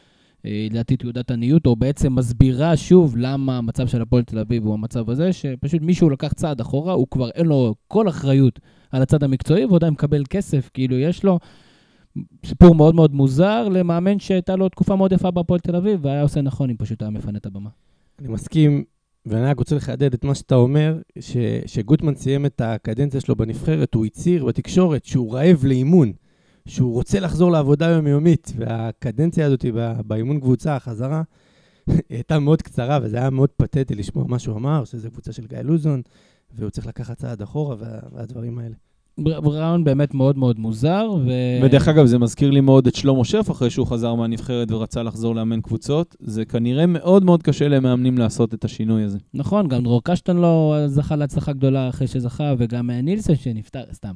לדעתי 0.45 0.97
תעודת 0.97 1.31
עניות, 1.31 1.65
או 1.65 1.75
בעצם 1.75 2.15
מסבירה 2.15 2.77
שוב 2.77 3.17
למה 3.17 3.57
המצב 3.57 3.87
של 3.87 4.01
הפועל 4.01 4.23
תל 4.23 4.39
אביב 4.39 4.65
הוא 4.65 4.73
המצב 4.73 5.09
הזה, 5.09 5.33
שפשוט 5.33 5.81
מישהו 5.81 6.09
לקח 6.09 6.33
צעד 6.33 6.61
אחורה, 6.61 6.93
הוא 6.93 7.07
כבר 7.11 7.29
אין 7.29 7.45
לו 7.45 7.75
כל 7.87 8.09
אחריות 8.09 8.59
על 8.91 9.01
הצד 9.01 9.23
המקצועי, 9.23 9.65
והוא 9.65 9.75
עדיין 9.75 9.93
מקבל 9.93 10.23
כסף, 10.29 10.69
כאילו 10.73 10.97
יש 10.97 11.23
לו 11.23 11.39
סיפור 12.45 12.75
מאוד 12.75 12.95
מאוד 12.95 13.13
מוזר 13.13 13.69
למאמן 13.69 14.19
שהייתה 14.19 14.55
לו 14.55 14.69
תקופה 14.69 14.95
מאוד 14.95 15.11
יפה 15.11 15.31
בהפועל 15.31 15.59
תל 15.59 15.75
אביב, 15.75 15.99
והיה 16.01 16.21
עושה 16.21 16.41
נכון 16.41 16.69
אם 16.69 16.75
פשוט 16.77 17.01
היה 17.01 17.11
מפנה 17.11 17.37
את 17.37 17.45
הבמה. 17.45 17.69
אני 18.19 18.27
מסכים, 18.27 18.83
ואני 19.25 19.45
רק 19.45 19.59
רוצה 19.59 19.75
לחדד 19.75 20.13
את 20.13 20.23
מה 20.23 20.35
שאתה 20.35 20.55
אומר, 20.55 20.97
ש, 21.19 21.37
שגוטמן 21.65 22.15
סיים 22.15 22.45
את 22.45 22.61
הקדנציה 22.61 23.21
שלו 23.21 23.35
בנבחרת, 23.35 23.93
הוא 23.93 24.05
הצהיר 24.05 24.45
בתקשורת 24.45 25.05
שהוא 25.05 25.33
רעב 25.33 25.65
לאימון, 25.65 26.11
שהוא 26.67 26.93
רוצה 26.93 27.19
לחזור 27.19 27.51
לעבודה 27.51 27.89
יומיומית, 27.89 28.53
והקדנציה 28.57 29.45
הזאת 29.45 29.65
באימון 30.05 30.39
קבוצה, 30.39 30.75
החזרה, 30.75 31.21
הייתה 32.09 32.39
מאוד 32.39 32.61
קצרה, 32.61 32.99
וזה 33.01 33.17
היה 33.17 33.29
מאוד 33.29 33.49
פתטי 33.49 33.95
לשמוע 33.95 34.25
מה 34.27 34.39
שהוא 34.39 34.57
אמר, 34.57 34.85
שזו 34.85 35.11
קבוצה 35.11 35.31
של 35.31 35.47
גיא 35.47 35.57
לוזון, 35.57 36.01
והוא 36.55 36.69
צריך 36.69 36.87
לקחת 36.87 37.17
צעד 37.17 37.41
אחורה, 37.41 37.75
וה, 37.79 37.99
והדברים 38.13 38.59
האלה. 38.59 38.75
רעיון 39.25 39.83
באמת 39.83 40.13
מאוד 40.13 40.37
מאוד 40.37 40.59
מוזר. 40.59 41.09
ו... 41.25 41.31
ודרך 41.63 41.87
אגב, 41.87 42.05
זה 42.05 42.17
מזכיר 42.17 42.51
לי 42.51 42.61
מאוד 42.61 42.87
את 42.87 42.95
שלמה 42.95 43.25
שף 43.25 43.51
אחרי 43.51 43.69
שהוא 43.69 43.87
חזר 43.87 44.15
מהנבחרת 44.15 44.71
ורצה 44.71 45.03
לחזור 45.03 45.35
לאמן 45.35 45.61
קבוצות. 45.61 46.15
זה 46.19 46.45
כנראה 46.45 46.85
מאוד 46.85 47.25
מאוד 47.25 47.43
קשה 47.43 47.67
למאמנים 47.67 48.17
לעשות 48.17 48.53
את 48.53 48.65
השינוי 48.65 49.03
הזה. 49.03 49.17
נכון, 49.33 49.67
גם 49.67 49.83
דרור 49.83 50.03
קשטן 50.03 50.37
לא 50.37 50.75
זכה 50.87 51.15
להצלחה 51.15 51.53
גדולה 51.53 51.89
אחרי 51.89 52.07
שזכה, 52.07 52.53
וגם 52.57 52.89
נילסון 52.89 53.35
שנפטר, 53.35 53.83
סתם. 53.93 54.13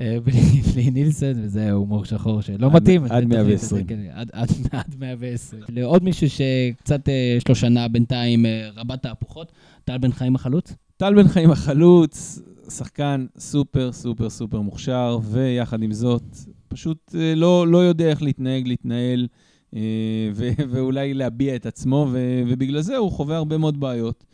אה, 0.00 0.16
בלי 0.74 0.90
נילסון, 0.90 1.32
וזה 1.36 1.72
הומור 1.72 2.04
שחור 2.04 2.40
שלא 2.40 2.70
מתאים. 2.72 3.04
עד 3.10 3.24
120. 3.24 3.86
כן, 3.86 3.98
עד, 4.12 4.30
עד, 4.32 4.48
עד 4.72 4.94
120. 4.98 5.62
לעוד 5.68 6.04
מישהו 6.04 6.26
שקצת 6.30 7.08
אה, 7.08 7.34
יש 7.36 7.48
לו 7.48 7.54
שנה 7.54 7.88
בינתיים 7.88 8.46
אה, 8.46 8.68
רבת 8.76 9.02
תהפוכות, 9.02 9.52
טל 9.84 9.98
בן 9.98 10.12
חיים 10.12 10.34
החלוץ? 10.34 10.74
טל 10.96 11.14
בן 11.14 11.28
חיים 11.28 11.50
החלוץ, 11.50 12.42
שחקן 12.70 13.26
סופר 13.38 13.92
סופר 13.92 14.30
סופר 14.30 14.60
מוכשר, 14.60 15.18
ויחד 15.22 15.82
עם 15.82 15.92
זאת, 15.92 16.36
פשוט 16.68 17.14
לא, 17.36 17.68
לא 17.68 17.78
יודע 17.78 18.08
איך 18.08 18.22
להתנהג, 18.22 18.68
להתנהל, 18.68 19.26
ו- 20.34 20.50
ואולי 20.70 21.14
להביע 21.14 21.56
את 21.56 21.66
עצמו, 21.66 22.06
ו- 22.12 22.42
ובגלל 22.48 22.80
זה 22.80 22.96
הוא 22.96 23.12
חווה 23.12 23.36
הרבה 23.36 23.58
מאוד 23.58 23.80
בעיות. 23.80 24.24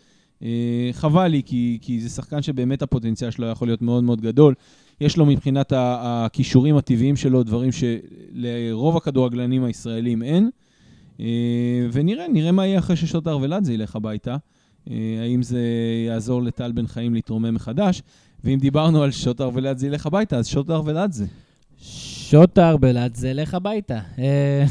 חבל 0.92 1.26
לי, 1.26 1.42
כי, 1.46 1.78
כי 1.82 2.00
זה 2.00 2.08
שחקן 2.08 2.42
שבאמת 2.42 2.82
הפוטנציאל 2.82 3.30
שלו 3.30 3.46
יכול 3.46 3.68
להיות 3.68 3.82
מאוד 3.82 4.04
מאוד 4.04 4.20
גדול. 4.20 4.54
יש 5.00 5.16
לו 5.16 5.26
מבחינת 5.26 5.72
הכישורים 5.76 6.76
הטבעיים 6.76 7.16
שלו 7.16 7.42
דברים 7.42 7.70
שלרוב 7.72 8.96
הכדורגלנים 8.96 9.64
הישראלים 9.64 10.22
אין. 10.22 10.50
ונראה, 11.92 12.28
נראה 12.28 12.52
מה 12.52 12.66
יהיה 12.66 12.78
אחרי 12.78 12.96
ששוטר 12.96 13.38
ולאדזה 13.42 13.72
ילך 13.72 13.96
הביתה. 13.96 14.36
האם 15.22 15.42
זה 15.42 15.60
יעזור 16.06 16.42
לטל 16.42 16.72
בן 16.72 16.86
חיים 16.86 17.14
להתרומם 17.14 17.54
מחדש. 17.54 18.02
ואם 18.44 18.58
דיברנו 18.58 19.02
על 19.02 19.10
שוטר 19.10 19.50
ולאדזה 19.54 19.86
ילך 19.86 20.06
הביתה, 20.06 20.36
אז 20.36 20.48
שוטר 20.48 20.82
ולאדזה. 20.84 21.26
שוטר 21.80 22.76
בלאדזה 22.76 23.32
לך 23.32 23.54
הביתה. 23.54 23.98
אה, 24.18 24.64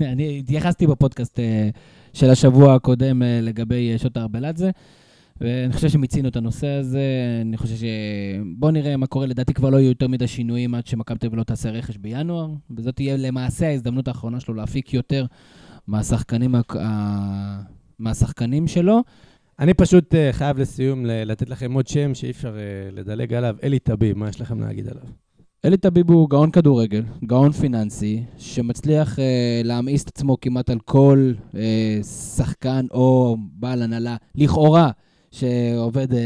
אני 0.12 0.38
התייחסתי 0.38 0.86
בפודקאסט 0.86 1.38
אה, 1.38 1.68
של 2.12 2.30
השבוע 2.30 2.74
הקודם 2.74 3.22
אה, 3.22 3.40
לגבי 3.42 3.98
שוטר 3.98 4.26
בלאדזה, 4.26 4.70
ואני 5.40 5.72
חושב 5.72 5.88
שמיצינו 5.88 6.28
את 6.28 6.36
הנושא 6.36 6.66
הזה. 6.66 7.02
אני 7.42 7.56
חושב 7.56 7.76
ש... 7.76 7.84
בואו 8.56 8.70
נראה 8.70 8.96
מה 8.96 9.06
קורה. 9.06 9.26
לדעתי 9.26 9.54
כבר 9.54 9.70
לא 9.70 9.76
יהיו 9.76 9.88
יותר 9.88 10.08
מדי 10.08 10.26
שינויים 10.26 10.74
עד 10.74 10.86
שמכבי 10.86 11.18
תל 11.18 11.26
אביב 11.26 11.38
לא 11.38 11.44
תעשה 11.44 11.70
רכש 11.70 11.96
בינואר, 11.96 12.48
וזאת 12.76 12.96
תהיה 12.96 13.16
למעשה 13.16 13.66
ההזדמנות 13.68 14.08
האחרונה 14.08 14.40
שלו 14.40 14.54
להפיק 14.54 14.94
יותר 14.94 15.26
מהשחקנים, 15.86 16.54
מהשחקנים 17.98 18.66
שלו. 18.66 19.02
אני 19.58 19.74
פשוט 19.74 20.14
uh, 20.14 20.16
חייב 20.32 20.58
לסיום 20.58 21.06
לתת 21.06 21.50
לכם 21.50 21.72
עוד 21.72 21.86
שם 21.86 22.14
שאי 22.14 22.30
אפשר 22.30 22.54
uh, 22.54 22.94
לדלג 22.94 23.34
עליו, 23.34 23.56
אלי 23.62 23.78
טביב, 23.78 24.18
מה 24.18 24.28
יש 24.28 24.40
לכם 24.40 24.60
להגיד 24.60 24.88
עליו? 24.88 25.02
אלי 25.64 25.76
טביב 25.76 26.10
הוא 26.10 26.30
גאון 26.30 26.50
כדורגל, 26.50 27.02
גאון 27.26 27.52
פיננסי, 27.52 28.22
שמצליח 28.38 29.16
אה, 29.16 29.20
להמאיס 29.64 30.02
את 30.02 30.08
עצמו 30.08 30.40
כמעט 30.40 30.70
על 30.70 30.78
כל 30.78 31.32
אה, 31.52 31.56
שחקן 32.36 32.86
או 32.90 33.36
בעל 33.52 33.82
הנהלה, 33.82 34.16
לכאורה, 34.34 34.90
שעובד 35.30 36.12
אה, 36.12 36.16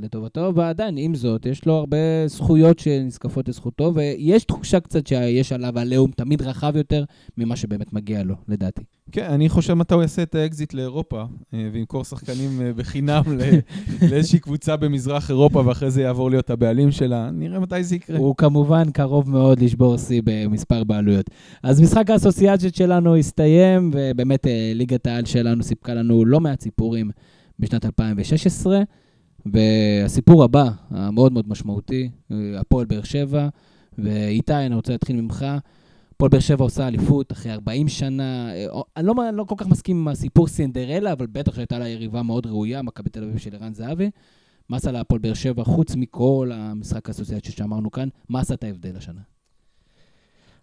לטובתו, 0.00 0.52
ועדיין, 0.54 0.94
עם 0.98 1.14
זאת, 1.14 1.46
יש 1.46 1.66
לו 1.66 1.74
הרבה 1.74 1.96
זכויות 2.26 2.78
שנזקפות 2.78 3.48
לזכותו, 3.48 3.92
ויש 3.94 4.44
תחושה 4.44 4.80
קצת 4.80 5.06
שיש 5.06 5.52
עליו 5.52 5.78
עליהום 5.78 6.10
תמיד 6.10 6.42
רחב 6.42 6.76
יותר 6.76 7.04
ממה 7.38 7.56
שבאמת 7.56 7.92
מגיע 7.92 8.22
לו, 8.22 8.34
לדעתי. 8.48 8.82
כן, 9.12 9.24
אני 9.30 9.48
חושב 9.48 9.74
מתי 9.74 9.94
הוא 9.94 10.02
יעשה 10.02 10.22
את 10.22 10.34
האקזיט 10.34 10.74
לאירופה, 10.74 11.24
אה, 11.54 11.68
וימכור 11.72 12.04
שחקנים 12.04 12.60
אה, 12.60 12.72
בחינם 12.72 13.22
לאיזושהי 14.10 14.38
קבוצה 14.38 14.76
במזרח 14.76 15.30
אירופה, 15.30 15.62
ואחרי 15.66 15.90
זה 15.90 16.02
יעבור 16.02 16.30
להיות 16.30 16.50
הבעלים 16.50 16.90
שלה. 16.90 17.30
נראה 17.30 17.60
מתי 17.60 17.84
זה 17.84 17.96
יקרה. 17.96 18.18
הוא 18.18 18.36
כמובן 18.36 18.90
קרוב 18.90 19.30
מאוד 19.30 19.60
לשבור 19.60 19.96
שיא 19.96 20.22
במספר 20.24 20.84
בעלויות. 20.84 21.30
אז 21.62 21.80
משחק 21.80 22.10
האסוציאציות 22.10 22.74
שלנו 22.74 23.16
הסתיים, 23.16 23.90
ובאמת 23.94 24.46
ליגת 24.74 25.06
העל 25.06 25.24
שלנו 25.24 25.62
סיפקה 25.62 25.94
לנו 25.94 26.24
לא 26.24 26.40
מעט 26.40 26.60
סיפורים. 26.60 27.10
בשנת 27.62 27.84
2016, 27.84 28.82
והסיפור 29.46 30.44
הבא, 30.44 30.70
המאוד 30.90 31.32
מאוד 31.32 31.48
משמעותי, 31.48 32.10
הפועל 32.58 32.86
באר 32.86 33.02
שבע, 33.02 33.48
ואיתי, 33.98 34.54
אני 34.54 34.74
רוצה 34.74 34.92
להתחיל 34.92 35.20
ממך. 35.20 35.46
הפועל 36.14 36.28
באר 36.30 36.40
שבע 36.40 36.64
עושה 36.64 36.88
אליפות 36.88 37.32
אחרי 37.32 37.52
40 37.52 37.88
שנה. 37.88 38.48
אני 38.96 39.06
לא, 39.06 39.14
לא 39.32 39.44
כל 39.44 39.54
כך 39.58 39.66
מסכים 39.66 39.96
עם 39.96 40.08
הסיפור 40.08 40.46
סינדרלה, 40.46 41.12
אבל 41.12 41.26
בטח 41.26 41.54
שהייתה 41.54 41.78
לה 41.78 41.88
יריבה 41.88 42.22
מאוד 42.22 42.46
ראויה, 42.46 42.82
מכבי 42.82 43.10
תל 43.10 43.24
אביב 43.24 43.38
של 43.38 43.54
ערן 43.54 43.74
זהבי. 43.74 44.10
מה 44.68 44.76
עשה 44.76 44.92
להפועל 44.92 45.20
באר 45.20 45.34
שבע, 45.34 45.64
חוץ 45.64 45.96
מכל 45.96 46.50
המשחק 46.54 47.08
האסוציאציה 47.08 47.52
שאמרנו 47.52 47.90
כאן, 47.90 48.08
מה 48.28 48.40
עשה 48.40 48.54
את 48.54 48.64
ההבדל 48.64 48.96
השנה? 48.96 49.20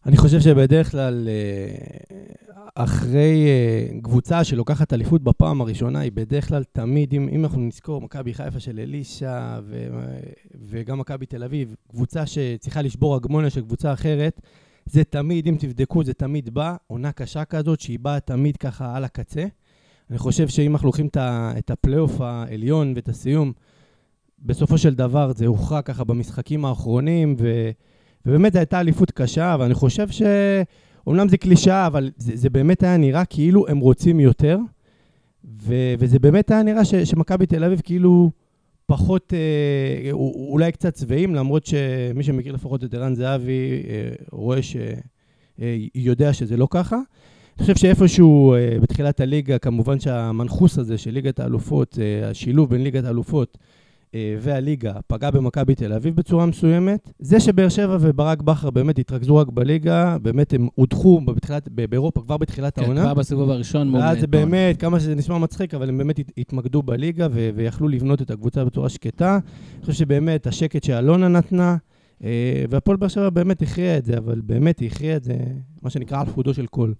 אני 0.05 0.17
חושב 0.17 0.39
שבדרך 0.39 0.91
כלל, 0.91 1.27
אה, 1.27 2.53
אחרי 2.75 3.45
אה, 3.47 4.01
קבוצה 4.01 4.43
שלוקחת 4.43 4.93
אליפות 4.93 5.23
בפעם 5.23 5.61
הראשונה, 5.61 5.99
היא 5.99 6.11
בדרך 6.11 6.47
כלל 6.47 6.63
תמיד, 6.63 7.13
אם, 7.13 7.29
אם 7.31 7.43
אנחנו 7.43 7.61
נזכור, 7.61 8.01
מכבי 8.01 8.33
חיפה 8.33 8.59
של 8.59 8.79
אלישע 8.79 9.59
ו, 9.63 9.87
וגם 10.61 10.99
מכבי 10.99 11.25
תל 11.25 11.43
אביב, 11.43 11.75
קבוצה 11.89 12.25
שצריכה 12.25 12.81
לשבור 12.81 13.15
הגמוניה 13.15 13.49
של 13.49 13.61
קבוצה 13.61 13.93
אחרת, 13.93 14.41
זה 14.85 15.03
תמיד, 15.03 15.47
אם 15.47 15.55
תבדקו, 15.59 16.03
זה 16.03 16.13
תמיד 16.13 16.49
בא, 16.49 16.75
עונה 16.87 17.11
קשה 17.11 17.45
כזאת, 17.45 17.79
שהיא 17.79 17.99
באה 17.99 18.19
תמיד 18.19 18.57
ככה 18.57 18.97
על 18.97 19.03
הקצה. 19.03 19.45
אני 20.09 20.17
חושב 20.17 20.47
שאם 20.47 20.71
אנחנו 20.71 20.87
לוקחים 20.87 21.07
את 21.57 21.71
הפלייאוף 21.71 22.21
העליון 22.21 22.93
ואת 22.95 23.09
הסיום, 23.09 23.53
בסופו 24.39 24.77
של 24.77 24.95
דבר 24.95 25.31
זה 25.33 25.45
הוכרע 25.45 25.81
ככה 25.81 26.03
במשחקים 26.03 26.65
האחרונים, 26.65 27.35
ו... 27.39 27.71
ובאמת 28.29 28.53
זו 28.53 28.59
הייתה 28.59 28.79
אליפות 28.79 29.11
קשה, 29.11 29.55
ואני 29.59 29.73
חושב 29.73 30.09
ש... 30.09 30.21
אומנם 31.07 31.29
זה 31.29 31.37
קלישאה, 31.37 31.87
אבל 31.87 32.11
זה, 32.17 32.35
זה 32.35 32.49
באמת 32.49 32.83
היה 32.83 32.97
נראה 32.97 33.25
כאילו 33.25 33.67
הם 33.67 33.79
רוצים 33.79 34.19
יותר, 34.19 34.57
ו, 35.63 35.73
וזה 35.99 36.19
באמת 36.19 36.51
היה 36.51 36.63
נראה 36.63 36.85
שמכבי 36.85 37.45
תל 37.45 37.63
אביב 37.63 37.81
כאילו 37.83 38.31
פחות, 38.85 39.33
אה, 39.33 40.11
אולי 40.11 40.71
קצת 40.71 40.95
שבעים, 40.95 41.35
למרות 41.35 41.65
שמי 41.65 42.23
שמכיר 42.23 42.53
לפחות 42.53 42.83
את 42.83 42.93
ערן 42.93 43.15
זהבי 43.15 43.83
אה, 43.89 44.09
רואה 44.31 44.61
ש... 44.61 44.75
אה, 45.61 45.77
יודע 45.95 46.33
שזה 46.33 46.57
לא 46.57 46.67
ככה. 46.69 46.95
אני 46.95 47.65
חושב 47.65 47.75
שאיפשהו 47.75 48.53
אה, 48.53 48.77
בתחילת 48.81 49.19
הליגה, 49.19 49.57
כמובן 49.57 49.99
שהמנחוס 49.99 50.77
הזה 50.77 50.97
של 50.97 51.11
ליגת 51.11 51.39
האלופות, 51.39 51.99
אה, 52.01 52.29
השילוב 52.29 52.69
בין 52.69 52.83
ליגת 52.83 53.03
האלופות 53.03 53.57
והליגה 54.13 54.93
פגע 55.07 55.31
במכבי 55.31 55.75
תל 55.75 55.93
אביב 55.93 56.15
בצורה 56.15 56.45
מסוימת. 56.45 57.11
זה 57.19 57.39
שבאר 57.39 57.69
שבע 57.69 57.97
וברק 58.01 58.41
בכר 58.41 58.69
באמת 58.69 58.99
התרכזו 58.99 59.35
רק 59.35 59.47
בליגה, 59.47 60.17
באמת 60.21 60.53
הם 60.53 60.67
הודחו 60.75 61.21
בתחילת, 61.21 61.69
באירופה 61.69 62.21
כבר 62.21 62.37
בתחילת 62.37 62.75
כן, 62.75 62.83
העונה. 62.83 62.99
כן, 63.01 63.05
כבר 63.05 63.13
בסיבוב 63.13 63.49
הראשון 63.49 63.89
מול... 63.89 64.01
ואז 64.01 64.19
זה 64.19 64.27
באמת, 64.27 64.77
כמה 64.77 64.99
שזה 64.99 65.15
נשמע 65.15 65.37
מצחיק, 65.37 65.73
אבל 65.73 65.89
הם 65.89 65.97
באמת 65.97 66.19
התמקדו 66.37 66.81
בליגה 66.81 67.27
ו- 67.31 67.49
ויכלו 67.55 67.87
לבנות 67.87 68.21
את 68.21 68.31
הקבוצה 68.31 68.65
בצורה 68.65 68.89
שקטה. 68.89 69.39
אני 69.75 69.81
חושב 69.81 69.93
שבאמת 69.93 70.47
השקט 70.47 70.83
שאלונה 70.83 71.27
נתנה, 71.27 71.77
אה, 72.23 72.63
והפועל 72.69 72.97
באר 72.97 73.07
שבע 73.07 73.29
באמת 73.29 73.61
הכריע 73.61 73.97
את 73.97 74.05
זה, 74.05 74.17
אבל 74.17 74.41
באמת 74.43 74.81
הכריע 74.85 75.15
את 75.15 75.23
זה, 75.23 75.37
מה 75.81 75.89
שנקרא 75.89 76.19
על 76.19 76.25
חודו 76.25 76.53
של 76.53 76.65
קול. 76.65 76.93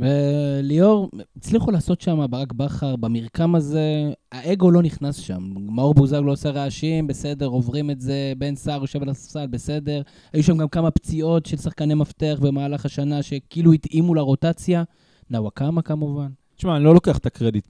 וליאור, 0.00 1.10
הצליחו 1.36 1.70
לעשות 1.70 2.00
שם 2.00 2.26
ברק 2.30 2.52
בכר, 2.52 2.96
במרקם 2.96 3.54
הזה, 3.54 4.12
האגו 4.32 4.70
לא 4.70 4.82
נכנס 4.82 5.16
שם. 5.16 5.52
מאור 5.56 5.94
בוזגלו 5.94 6.30
עושה 6.30 6.50
רעשים, 6.50 7.06
בסדר, 7.06 7.46
עוברים 7.46 7.90
את 7.90 8.00
זה, 8.00 8.32
בן 8.38 8.56
סער 8.56 8.80
יושב 8.80 9.02
על 9.02 9.08
הספסל, 9.08 9.46
בסדר. 9.46 10.02
היו 10.32 10.42
שם 10.42 10.56
גם 10.56 10.68
כמה 10.68 10.90
פציעות 10.90 11.46
של 11.46 11.56
שחקני 11.56 11.94
מפתח 11.94 12.38
במהלך 12.42 12.86
השנה, 12.86 13.22
שכאילו 13.22 13.72
התאימו 13.72 14.14
לרוטציה. 14.14 14.82
נוואקמה 15.30 15.82
כמובן. 15.82 16.28
תשמע, 16.56 16.76
אני 16.76 16.84
לא 16.84 16.94
לוקח 16.94 17.18
את 17.18 17.26
הקרדיט 17.26 17.66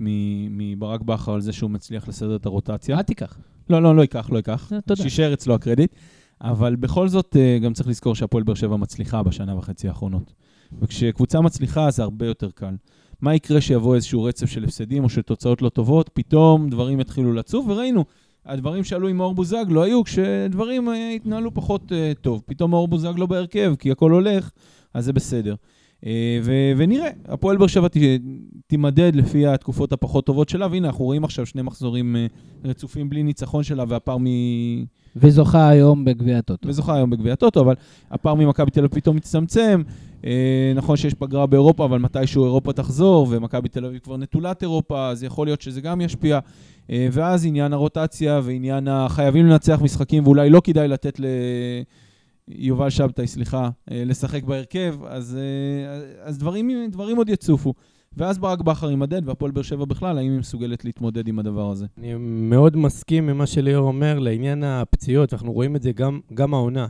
מברק 0.50 1.00
בכר 1.00 1.34
על 1.34 1.40
זה 1.40 1.52
שהוא 1.52 1.70
מצליח 1.70 2.08
לסדר 2.08 2.36
את 2.36 2.46
הרוטציה. 2.46 2.96
אל 2.96 3.02
תיקח. 3.02 3.38
לא, 3.70 3.82
לא, 3.82 3.96
לא 3.96 4.02
ייקח, 4.02 4.30
לא 4.30 4.36
ייקח. 4.36 4.72
אה, 4.72 4.80
תודה. 4.80 5.02
שישאר 5.02 5.34
אצלו 5.34 5.54
הקרדיט. 5.54 5.94
אבל 6.40 6.76
בכל 6.76 7.08
זאת, 7.08 7.36
אה, 7.36 7.58
גם 7.62 7.72
צריך 7.72 7.88
לזכור 7.88 8.14
שהפועל 8.14 8.42
באר 8.42 8.54
שבע 8.54 8.76
מצליחה 8.76 9.22
בשנה 9.22 9.56
וחצי 9.56 9.88
האחרונות. 9.88 10.32
וכשקבוצה 10.82 11.40
מצליחה 11.40 11.90
זה 11.90 12.02
הרבה 12.02 12.26
יותר 12.26 12.50
קל. 12.54 12.74
מה 13.20 13.34
יקרה 13.34 13.60
שיבוא 13.60 13.94
איזשהו 13.94 14.22
רצף 14.22 14.46
של 14.46 14.64
הפסדים 14.64 15.04
או 15.04 15.08
של 15.08 15.22
תוצאות 15.22 15.62
לא 15.62 15.68
טובות, 15.68 16.10
פתאום 16.14 16.68
דברים 16.70 17.00
יתחילו 17.00 17.32
לצוף, 17.32 17.66
וראינו, 17.68 18.04
הדברים 18.46 18.84
שעלו 18.84 19.08
עם 19.08 19.16
מאור 19.16 19.34
בוזגלו 19.34 19.82
היו 19.82 20.04
כשדברים 20.04 20.88
אה, 20.88 21.10
התנהלו 21.10 21.54
פחות 21.54 21.92
אה, 21.92 22.12
טוב. 22.20 22.42
פתאום 22.46 22.70
מאור 22.70 22.88
בוזגלו 22.88 23.28
בהרכב, 23.28 23.74
כי 23.78 23.90
הכל 23.90 24.10
הולך, 24.10 24.50
אז 24.94 25.04
זה 25.04 25.12
בסדר. 25.12 25.54
אה, 26.06 26.38
ו- 26.42 26.72
ונראה, 26.76 27.10
הפועל 27.24 27.56
באר 27.56 27.66
שבע 27.66 27.88
ת- 27.88 27.96
תימדד 28.66 29.16
לפי 29.16 29.46
התקופות 29.46 29.92
הפחות 29.92 30.26
טובות 30.26 30.48
שלה, 30.48 30.66
והנה, 30.70 30.88
אנחנו 30.88 31.04
רואים 31.04 31.24
עכשיו 31.24 31.46
שני 31.46 31.62
מחזורים 31.62 32.16
אה, 32.16 32.26
רצופים 32.64 33.08
בלי 33.10 33.22
ניצחון 33.22 33.62
שלה, 33.62 33.84
והפער 33.88 34.16
מ... 34.20 34.24
וזוכה 35.16 35.68
היום 35.68 36.04
בגביע 36.04 36.38
הטוטו. 36.38 36.68
וזוכה 36.68 36.94
היום 36.96 37.10
בגביע 37.10 37.32
הטוטו, 37.32 37.60
אבל 37.60 37.74
הפער 38.10 38.34
ממכבי 38.34 38.70
תל 38.70 38.80
אביב 38.84 38.94
פתאום 38.94 39.16
מצטמצם. 39.16 39.82
אה, 40.24 40.72
נכון 40.74 40.96
שיש 40.96 41.14
פגרה 41.14 41.46
באירופה, 41.46 41.84
אבל 41.84 41.98
מתישהו 41.98 42.44
אירופה 42.44 42.72
תחזור, 42.72 43.26
ומכבי 43.30 43.68
תל 43.68 43.84
אביב 43.84 43.98
כבר 43.98 44.16
נטולת 44.16 44.62
אירופה, 44.62 45.08
אז 45.08 45.22
יכול 45.22 45.46
להיות 45.46 45.60
שזה 45.60 45.80
גם 45.80 46.00
ישפיע. 46.00 46.38
אה, 46.90 47.08
ואז 47.12 47.46
עניין 47.46 47.72
הרוטציה 47.72 48.40
ועניין 48.44 48.88
החייבים 48.88 49.46
לנצח 49.46 49.80
משחקים, 49.82 50.24
ואולי 50.24 50.50
לא 50.50 50.60
כדאי 50.64 50.88
לתת 50.88 51.20
ליובל 52.48 52.90
שבתאי, 52.90 53.26
סליחה, 53.26 53.68
אה, 53.90 54.02
לשחק 54.06 54.44
בהרכב, 54.44 54.94
אז, 55.06 55.38
אז 56.22 56.38
דברים, 56.38 56.70
דברים 56.90 57.16
עוד 57.16 57.28
יצופו. 57.28 57.74
ואז 58.16 58.38
ברק 58.38 58.60
בכר 58.60 58.90
יימדד, 58.90 59.28
והפועל 59.28 59.50
באר 59.50 59.62
שבע 59.62 59.84
בכלל, 59.84 60.18
האם 60.18 60.30
היא 60.30 60.38
מסוגלת 60.38 60.84
להתמודד 60.84 61.28
עם 61.28 61.38
הדבר 61.38 61.70
הזה. 61.70 61.86
אני 61.98 62.14
מאוד 62.18 62.76
מסכים 62.76 63.28
עם 63.28 63.38
מה 63.38 63.46
שליאור 63.46 63.86
אומר 63.86 64.18
לעניין 64.18 64.64
הפציעות, 64.64 65.32
ואנחנו 65.32 65.52
רואים 65.52 65.76
את 65.76 65.82
זה 65.82 65.92
גם, 65.92 66.20
גם 66.34 66.54
העונה. 66.54 66.86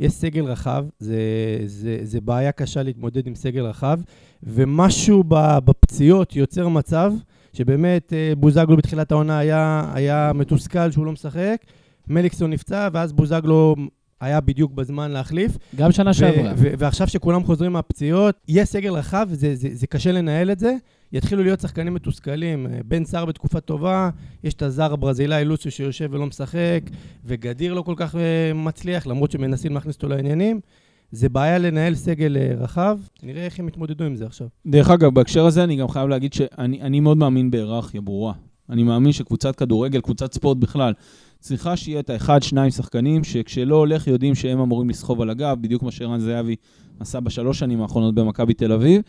יש 0.00 0.12
סגל 0.12 0.44
רחב, 0.44 0.84
זה, 0.98 1.18
זה, 1.66 1.98
זה 2.02 2.20
בעיה 2.20 2.52
קשה 2.52 2.82
להתמודד 2.82 3.26
עם 3.26 3.34
סגל 3.34 3.62
רחב, 3.62 4.00
ומשהו 4.42 5.24
בפציעות 5.64 6.36
יוצר 6.36 6.68
מצב 6.68 7.12
שבאמת 7.52 8.12
אה, 8.12 8.32
בוזגלו 8.36 8.76
בתחילת 8.76 9.12
העונה 9.12 9.38
היה, 9.38 9.90
היה 9.94 10.32
מתוסכל 10.34 10.90
שהוא 10.90 11.06
לא 11.06 11.12
משחק, 11.12 11.56
מליקסון 12.08 12.50
נפצע, 12.50 12.88
ואז 12.92 13.12
בוזגלו 13.12 13.76
היה 14.20 14.40
בדיוק 14.40 14.72
בזמן 14.72 15.10
להחליף. 15.10 15.56
גם 15.76 15.92
שנה 15.92 16.14
שעברה. 16.14 16.52
ועכשיו 16.56 17.08
שכולם 17.08 17.44
חוזרים 17.44 17.72
מהפציעות, 17.72 18.34
יהיה 18.48 18.64
סגל 18.64 18.92
רחב, 18.92 19.28
זה, 19.32 19.54
זה, 19.54 19.68
זה 19.72 19.86
קשה 19.86 20.12
לנהל 20.12 20.50
את 20.50 20.58
זה. 20.58 20.76
יתחילו 21.12 21.42
להיות 21.42 21.60
שחקנים 21.60 21.94
מתוסכלים. 21.94 22.66
אה, 22.66 22.80
בן 22.84 23.04
סער 23.04 23.24
בתקופה 23.24 23.60
טובה, 23.60 24.10
יש 24.44 24.54
את 24.54 24.62
הזר 24.62 24.92
הברזילאי 24.92 25.44
לוציו 25.44 25.72
שיושב 25.72 26.08
ולא 26.12 26.26
משחק, 26.26 26.82
וגדיר 27.24 27.74
לא 27.74 27.82
כל 27.82 27.94
כך 27.96 28.16
אה, 28.16 28.52
מצליח, 28.54 29.06
למרות 29.06 29.30
שמנסים 29.30 29.74
להכניס 29.74 29.96
אותו 29.96 30.08
לעניינים. 30.08 30.60
זה 31.12 31.28
בעיה 31.28 31.58
לנהל 31.58 31.94
סגל 31.94 32.36
אה, 32.36 32.54
רחב, 32.58 32.98
נראה 33.22 33.44
איך 33.44 33.58
הם 33.58 33.68
יתמודדו 33.68 34.04
עם 34.04 34.16
זה 34.16 34.26
עכשיו. 34.26 34.46
דרך 34.66 34.90
אגב, 34.90 35.14
בהקשר 35.14 35.46
הזה 35.46 35.64
אני 35.64 35.76
גם 35.76 35.88
חייב 35.88 36.08
להגיד 36.08 36.32
שאני 36.32 36.82
אני 36.82 37.00
מאוד 37.00 37.16
מאמין 37.16 37.50
בהיררכיה 37.50 38.00
ברורה. 38.00 38.32
אני 38.70 38.82
מאמין 38.82 39.12
שקבוצת 39.12 39.56
כדורגל, 39.56 40.00
קבוצת 40.00 40.32
ספורט 40.32 40.56
בכלל, 40.56 40.92
צריכה 41.38 41.76
שיהיה 41.76 42.00
את 42.00 42.10
האחד, 42.10 42.42
שניים 42.42 42.70
שחקנים, 42.70 43.24
שכשלא 43.24 43.76
הולך 43.76 44.06
יודעים 44.06 44.34
שהם 44.34 44.60
אמורים 44.60 44.90
לסחוב 44.90 45.20
על 45.20 45.30
הגב, 45.30 45.56
בדיוק 45.60 45.82
מה 45.82 45.90
שערן 45.90 46.20
זהבי 46.20 46.56
עשה 47.00 47.20
בשלוש 47.20 47.58
שנים 47.58 47.82
האחרונות 47.82 48.14
במכבי 48.14 48.54
תל 48.54 48.72
אביב. 48.72 49.02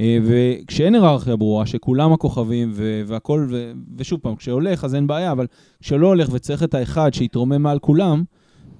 אה, 0.00 0.18
וכשאין 0.24 0.94
היררכיה 0.94 1.36
ברורה, 1.36 1.66
שכולם 1.66 2.12
הכוכבים 2.12 2.70
ו- 2.74 3.02
והכל, 3.06 3.46
ו- 3.50 3.72
ושוב 3.96 4.20
פעם, 4.20 4.36
כשהולך 4.36 4.84
אז 4.84 4.94
אין 4.94 5.06
בעיה, 5.06 5.32
אבל 5.32 5.46
כשלא 5.80 6.06
הולך 6.06 6.28
וצריך 6.32 6.62
את 6.62 6.74
האחד 6.74 7.14
שיתרומם 7.14 7.62
מעל 7.62 7.78
כולם, 7.78 8.22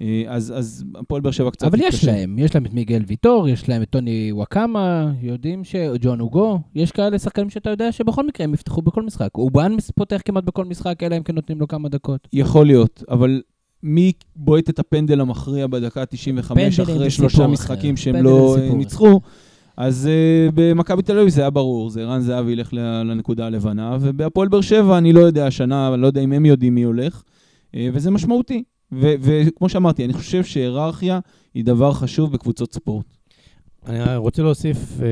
אה, 0.01 0.23
אז, 0.27 0.53
אז 0.55 0.83
הפועל 0.95 1.21
באר 1.21 1.31
שבע 1.31 1.51
קצת 1.51 1.67
אבל 1.67 1.79
יש 1.79 1.85
מתקשה. 1.85 2.11
להם, 2.11 2.39
יש 2.39 2.55
להם 2.55 2.65
את 2.65 2.73
מיגל 2.73 3.03
ויטור, 3.07 3.49
יש 3.49 3.69
להם 3.69 3.81
את 3.81 3.89
טוני 3.89 4.31
וואקמה, 4.31 5.11
יודעים 5.21 5.63
ש... 5.63 5.75
ג'ון 6.01 6.19
אוגו, 6.19 6.59
יש 6.75 6.91
כאלה 6.91 7.19
שחקנים 7.19 7.49
שאתה 7.49 7.69
יודע 7.69 7.91
שבכל 7.91 8.27
מקרה 8.27 8.43
הם 8.43 8.53
יפתחו 8.53 8.81
בכל 8.81 9.03
משחק. 9.03 9.29
אובן 9.37 9.75
פותח 9.95 10.21
כמעט 10.25 10.43
בכל 10.43 10.65
משחק, 10.65 11.03
אלא 11.03 11.17
אם 11.17 11.23
כן 11.23 11.35
נותנים 11.35 11.59
לו 11.59 11.67
כמה 11.67 11.89
דקות. 11.89 12.27
יכול 12.33 12.65
להיות, 12.65 13.03
אבל 13.09 13.41
מי 13.83 14.11
בועט 14.35 14.69
את 14.69 14.79
הפנדל 14.79 15.21
המכריע 15.21 15.67
בדקה 15.67 16.05
95 16.05 16.75
פנדלים 16.79 16.95
אחרי 16.95 17.09
זה 17.09 17.09
שלושה 17.09 17.47
משחקים 17.47 17.93
אחר. 17.93 18.03
שהם 18.03 18.15
לא 18.15 18.57
אה, 18.59 18.73
ניצחו? 18.75 19.21
אז 19.77 20.09
uh, 20.09 20.51
במכבי 20.55 21.01
תל 21.01 21.19
אביב 21.19 21.29
זה 21.29 21.41
היה 21.41 21.49
ברור, 21.49 21.89
זה 21.89 22.01
ערן 22.01 22.21
זהבי 22.21 22.51
ילך 22.51 22.73
לנקודה 22.73 23.45
הלבנה, 23.45 23.97
ובהפועל 24.01 24.47
באר 24.47 24.61
שבע 24.61 24.97
אני 24.97 25.13
לא 25.13 25.19
יודע 25.19 25.47
השנה, 25.47 25.93
אני 25.93 26.01
לא 26.01 26.07
יודע 26.07 26.21
אם 26.21 26.33
הם 26.33 26.45
יודעים 26.45 26.75
מי 26.75 26.83
הולך, 26.83 27.23
uh, 27.71 27.75
וזה 27.93 28.11
משמעותי. 28.11 28.63
וכמו 28.99 29.69
שאמרתי, 29.69 30.05
אני 30.05 30.13
חושב 30.13 30.43
שהיררכיה 30.43 31.19
היא 31.53 31.65
דבר 31.65 31.93
חשוב 31.93 32.33
בקבוצות 32.33 32.73
ספורט. 32.73 33.05
אני 33.85 34.15
רוצה 34.15 34.43
להוסיף 34.43 34.77
אה, 35.01 35.07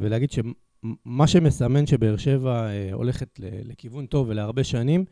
ולהגיד 0.00 0.30
שמה 0.30 1.26
שמסמן 1.26 1.86
שבאר 1.86 2.16
שבע 2.16 2.68
אה, 2.68 2.88
הולכת 2.92 3.40
לכיוון 3.40 4.06
טוב 4.06 4.28
ולהרבה 4.28 4.64
שנים, 4.64 5.04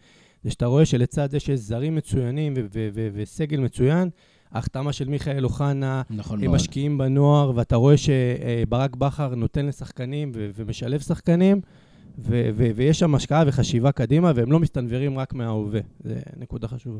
זה 0.42 0.50
שאתה 0.50 0.66
רואה 0.66 0.86
שלצד 0.86 1.30
זה 1.30 1.40
שיש 1.40 1.60
זרים 1.60 1.94
מצוינים 1.94 2.54
וסגל 3.14 3.60
מצוין, 3.60 4.08
ההחתמה 4.54 4.92
של 4.92 5.08
מיכאל 5.08 5.44
אוחנה, 5.44 6.02
נכון 6.10 6.38
הם 6.38 6.44
מאוד. 6.44 6.54
משקיעים 6.54 6.98
בנוער, 6.98 7.52
ואתה 7.54 7.76
רואה 7.76 7.94
שברק 7.96 8.96
בכר 8.96 9.34
נותן 9.34 9.66
לשחקנים 9.66 10.30
ו- 10.34 10.50
ומשלב 10.56 11.00
שחקנים, 11.00 11.60
ו- 12.18 12.50
ו- 12.54 12.70
ויש 12.76 12.98
שם 12.98 13.14
השקעה 13.14 13.44
וחשיבה 13.46 13.92
קדימה, 13.92 14.32
והם 14.34 14.52
לא 14.52 14.60
מסתנוורים 14.60 15.18
רק 15.18 15.34
מההווה. 15.34 15.80
זו 16.04 16.14
נקודה 16.36 16.68
חשובה. 16.68 16.98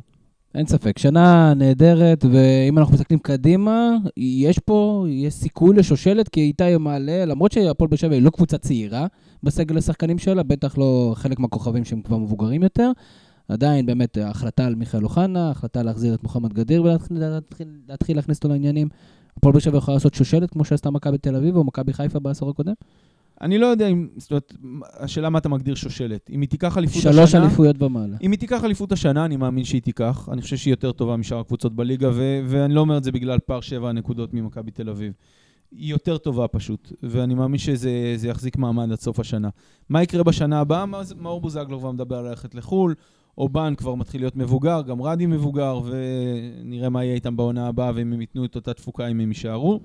אין 0.54 0.66
ספק, 0.66 0.98
שנה 0.98 1.54
נהדרת, 1.54 2.24
ואם 2.30 2.78
אנחנו 2.78 2.94
מסתכלים 2.94 3.18
קדימה, 3.18 3.90
יש 4.16 4.58
פה, 4.58 5.06
יש 5.08 5.34
סיכוי 5.34 5.76
לשושלת, 5.76 6.28
כי 6.28 6.40
איתי 6.40 6.76
מעלה, 6.80 7.24
למרות 7.24 7.52
שהפועל 7.52 7.88
באר 7.88 7.96
שבע 7.96 8.14
היא 8.14 8.22
לא 8.22 8.30
קבוצה 8.30 8.58
צעירה 8.58 9.06
בסגל 9.42 9.78
השחקנים 9.78 10.18
שלה, 10.18 10.42
בטח 10.42 10.78
לא 10.78 11.12
חלק 11.16 11.38
מהכוכבים 11.38 11.84
שהם 11.84 12.02
כבר 12.02 12.16
מבוגרים 12.18 12.62
יותר. 12.62 12.90
עדיין 13.48 13.86
באמת 13.86 14.16
ההחלטה 14.16 14.66
על 14.66 14.74
מיכאל 14.74 15.04
אוחנה, 15.04 15.50
החלטה 15.50 15.82
להחזיר 15.82 16.14
את 16.14 16.22
מוחמד 16.22 16.52
גדיר 16.52 16.82
ולהתחיל 16.82 17.18
להתחיל, 17.18 17.68
להתחיל 17.88 18.16
להכניס 18.16 18.38
אותו 18.38 18.48
לעניינים. 18.48 18.88
הפועל 19.36 19.52
באר 19.52 19.60
שבע 19.60 19.78
יכולה 19.78 19.94
לעשות 19.94 20.14
שושלת 20.14 20.50
כמו 20.50 20.64
שעשתה 20.64 20.90
מכבי 20.90 21.18
תל 21.18 21.36
אביב 21.36 21.56
או 21.56 21.64
מכבי 21.64 21.92
חיפה 21.92 22.18
בעשור 22.18 22.50
הקודם? 22.50 22.72
אני 23.40 23.58
לא 23.58 23.66
יודע 23.66 23.86
אם, 23.86 24.08
זאת 24.16 24.30
אומרת, 24.30 24.54
השאלה 24.98 25.30
מה 25.30 25.38
אתה 25.38 25.48
מגדיר 25.48 25.74
שושלת. 25.74 26.30
אם 26.30 26.40
היא 26.40 26.48
תיקח 26.48 26.78
אליפות 26.78 26.96
השנה... 26.96 27.12
שלוש 27.12 27.34
אליפויות 27.34 27.82
ומעלה. 27.82 28.16
אם 28.22 28.30
היא 28.30 28.38
תיקח 28.38 28.64
אליפות 28.64 28.92
השנה, 28.92 29.24
אני 29.24 29.36
מאמין 29.36 29.64
שהיא 29.64 29.82
תיקח. 29.82 30.28
אני 30.32 30.42
חושב 30.42 30.56
שהיא 30.56 30.72
יותר 30.72 30.92
טובה 30.92 31.16
משאר 31.16 31.38
הקבוצות 31.38 31.76
בליגה, 31.76 32.10
ו- 32.14 32.40
ואני 32.46 32.74
לא 32.74 32.80
אומר 32.80 32.98
את 32.98 33.04
זה 33.04 33.12
בגלל 33.12 33.38
פער 33.38 33.60
שבע 33.60 33.88
הנקודות 33.88 34.34
ממכבי 34.34 34.70
תל 34.70 34.90
אביב. 34.90 35.12
היא 35.70 35.90
יותר 35.90 36.18
טובה 36.18 36.48
פשוט, 36.48 36.92
ואני 37.02 37.34
מאמין 37.34 37.58
שזה 37.58 38.14
זה 38.16 38.28
יחזיק 38.28 38.56
מעמד 38.56 38.92
עד 38.92 39.00
סוף 39.00 39.20
השנה. 39.20 39.48
מה 39.88 40.02
יקרה 40.02 40.22
בשנה 40.22 40.60
הבאה? 40.60 40.84
מאור 41.16 41.40
בוזגלו 41.40 41.78
כבר 41.78 41.92
מדבר 41.92 42.16
על 42.16 42.28
ללכת 42.28 42.54
לחו"ל, 42.54 42.94
אובן 43.38 43.74
כבר 43.74 43.94
מתחיל 43.94 44.20
להיות 44.20 44.36
מבוגר, 44.36 44.82
גם 44.82 45.02
רדי 45.02 45.26
מבוגר, 45.26 45.80
ונראה 45.84 46.88
מה 46.88 47.04
יהיה 47.04 47.14
איתם 47.14 47.36
בעונה 47.36 47.66
הבאה, 47.66 47.92
ואם 47.94 48.12
הם 48.12 48.20
ייתנו 48.20 48.44
את 48.44 48.56
אותה 48.56 48.74
תפוקה, 48.74 49.06
אם 49.06 49.20
הם 49.20 49.28
יישארו. 49.28 49.80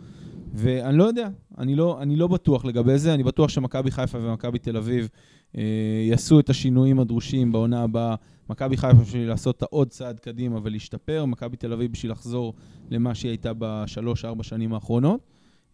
ואני 0.53 0.97
לא 0.97 1.03
יודע, 1.03 1.29
אני 1.57 1.75
לא, 1.75 2.01
אני 2.01 2.15
לא 2.15 2.27
בטוח 2.27 2.65
לגבי 2.65 2.97
זה, 2.97 3.13
אני 3.13 3.23
בטוח 3.23 3.49
שמכבי 3.49 3.91
חיפה 3.91 4.17
ומכבי 4.21 4.59
תל 4.59 4.77
אביב 4.77 5.09
אה, 5.57 5.63
יעשו 6.09 6.39
את 6.39 6.49
השינויים 6.49 6.99
הדרושים 6.99 7.51
בעונה 7.51 7.83
הבאה. 7.83 8.15
מכבי 8.49 8.77
חיפה 8.77 9.01
בשביל 9.01 9.27
לעשות 9.27 9.57
את 9.57 9.61
העוד 9.61 9.89
צעד 9.89 10.19
קדימה 10.19 10.59
ולהשתפר, 10.63 11.25
מכבי 11.25 11.57
תל 11.57 11.73
אביב 11.73 11.91
בשביל 11.91 12.11
לחזור 12.11 12.53
למה 12.89 13.15
שהיא 13.15 13.29
הייתה 13.29 13.51
בשלוש-ארבע 13.57 14.43
שנים 14.43 14.73
האחרונות. 14.73 15.19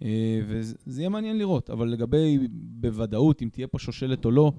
אה, 0.03 0.39
וזה 0.47 1.01
יהיה 1.01 1.09
מעניין 1.09 1.37
לראות, 1.37 1.69
אבל 1.69 1.87
לגבי 1.87 2.47
בוודאות, 2.51 3.41
אם 3.41 3.49
תהיה 3.51 3.67
פה 3.67 3.79
שושלת 3.79 4.25
או 4.25 4.31
לא, 4.31 4.51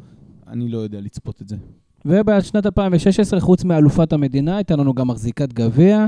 אני 0.46 0.68
לא 0.68 0.78
יודע 0.78 1.00
לצפות 1.00 1.42
את 1.42 1.48
זה. 1.48 1.56
ובשנת 2.06 2.66
2016, 2.66 3.40
חוץ 3.40 3.64
מאלופת 3.64 4.12
המדינה, 4.12 4.56
הייתה 4.56 4.76
לנו 4.76 4.94
גם 4.94 5.08
מחזיקת 5.08 5.52
גביע, 5.52 6.06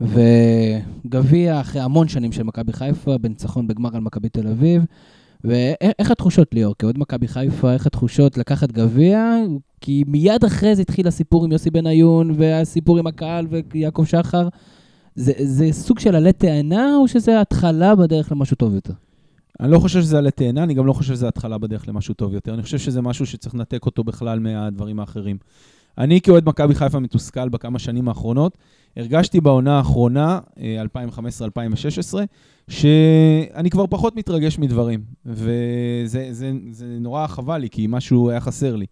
וגביע 0.00 1.60
אחרי 1.60 1.80
המון 1.80 2.08
שנים 2.08 2.32
של 2.32 2.42
מכבי 2.42 2.72
חיפה, 2.72 3.18
בניצחון 3.18 3.66
בגמר 3.66 3.90
על 3.96 4.00
מכבי 4.00 4.28
תל 4.28 4.48
אביב. 4.48 4.84
ואיך 5.44 6.10
התחושות, 6.10 6.54
ליאור? 6.54 6.74
כאוהד 6.78 6.98
מכבי 6.98 7.28
חיפה, 7.28 7.72
איך 7.72 7.86
התחושות 7.86 8.38
לקחת 8.38 8.72
גביע? 8.72 9.36
כי 9.80 10.04
מיד 10.06 10.44
אחרי 10.44 10.76
זה 10.76 10.82
התחיל 10.82 11.08
הסיפור 11.08 11.44
עם 11.44 11.52
יוסי 11.52 11.70
בניון, 11.70 12.30
והסיפור 12.36 12.98
עם 12.98 13.06
הקהל 13.06 13.46
ויעקב 13.72 14.04
שחר. 14.04 14.48
זה, 15.14 15.32
זה 15.36 15.72
סוג 15.72 15.98
של 15.98 16.14
עלה 16.14 16.32
תאנה, 16.32 16.96
או 16.96 17.08
שזה 17.08 17.40
התחלה 17.40 17.94
בדרך 17.94 18.32
למשהו 18.32 18.56
טוב 18.56 18.74
יותר? 18.74 18.92
אני 19.60 19.70
לא 19.70 19.78
חושב 19.78 20.00
שזה 20.00 20.18
עלה 20.18 20.30
תאנה, 20.30 20.62
אני 20.62 20.74
גם 20.74 20.86
לא 20.86 20.92
חושב 20.92 21.14
שזה 21.14 21.28
התחלה 21.28 21.58
בדרך 21.58 21.88
למשהו 21.88 22.14
טוב 22.14 22.34
יותר. 22.34 22.54
אני 22.54 22.62
חושב 22.62 22.78
שזה 22.78 23.02
משהו 23.02 23.26
שצריך 23.26 23.54
לנתק 23.54 23.86
אותו 23.86 24.04
בכלל 24.04 24.38
מהדברים 24.38 25.00
האחרים. 25.00 25.36
אני 25.98 26.20
כאוהד 26.20 26.48
מכבי 26.48 26.74
חיפה 26.74 27.00
מתוסכל 27.00 27.48
בכמה 27.48 27.78
שנים 27.78 28.08
האחרונות. 28.08 28.58
הרגשתי 28.96 29.40
בעונה 29.40 29.78
האחרונה, 29.78 30.40
אה, 30.58 30.82
2015-2016, 30.82 32.14
שאני 32.68 33.70
כבר 33.70 33.86
פחות 33.86 34.16
מתרגש 34.16 34.58
מדברים. 34.58 35.02
וזה 35.26 36.28
זה, 36.30 36.52
זה 36.70 36.86
נורא 37.00 37.26
חבל 37.26 37.58
לי, 37.58 37.70
כי 37.70 37.86
משהו 37.88 38.30
היה 38.30 38.40
חסר 38.40 38.76
לי. 38.76 38.86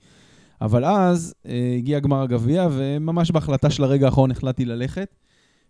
אבל 0.60 0.84
אז 0.84 1.34
אה, 1.46 1.74
הגיע 1.78 1.98
גמר 1.98 2.22
הגביע, 2.22 2.68
וממש 2.72 3.30
בהחלטה 3.30 3.70
של 3.70 3.84
הרגע 3.84 4.06
האחרון 4.06 4.30
החלטתי 4.30 4.64
ללכת. 4.64 5.14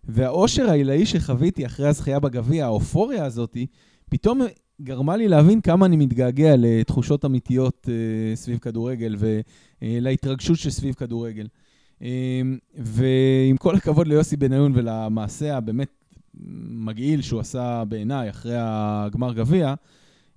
והאושר 0.03 0.69
העילאי 0.69 1.05
שחוויתי 1.05 1.65
אחרי 1.65 1.87
הזכייה 1.87 2.19
בגביע, 2.19 2.65
האופוריה 2.65 3.25
הזאתי, 3.25 3.65
פתאום 4.09 4.41
גרמה 4.81 5.17
לי 5.17 5.27
להבין 5.27 5.61
כמה 5.61 5.85
אני 5.85 5.95
מתגעגע 5.97 6.53
לתחושות 6.57 7.25
אמיתיות 7.25 7.89
אה, 7.89 8.35
סביב 8.35 8.57
כדורגל 8.57 9.15
ולהתרגשות 9.81 10.57
שסביב 10.57 10.93
כדורגל. 10.93 11.47
אה, 12.01 12.41
ועם 12.77 13.57
כל 13.57 13.75
הכבוד 13.75 14.07
ליוסי 14.07 14.37
בניון 14.37 14.71
ולמעשה 14.75 15.57
הבאמת 15.57 15.89
מגעיל 16.69 17.21
שהוא 17.21 17.39
עשה 17.39 17.83
בעיניי 17.87 18.29
אחרי 18.29 18.55
הגמר 18.57 19.33
גביע, 19.33 19.73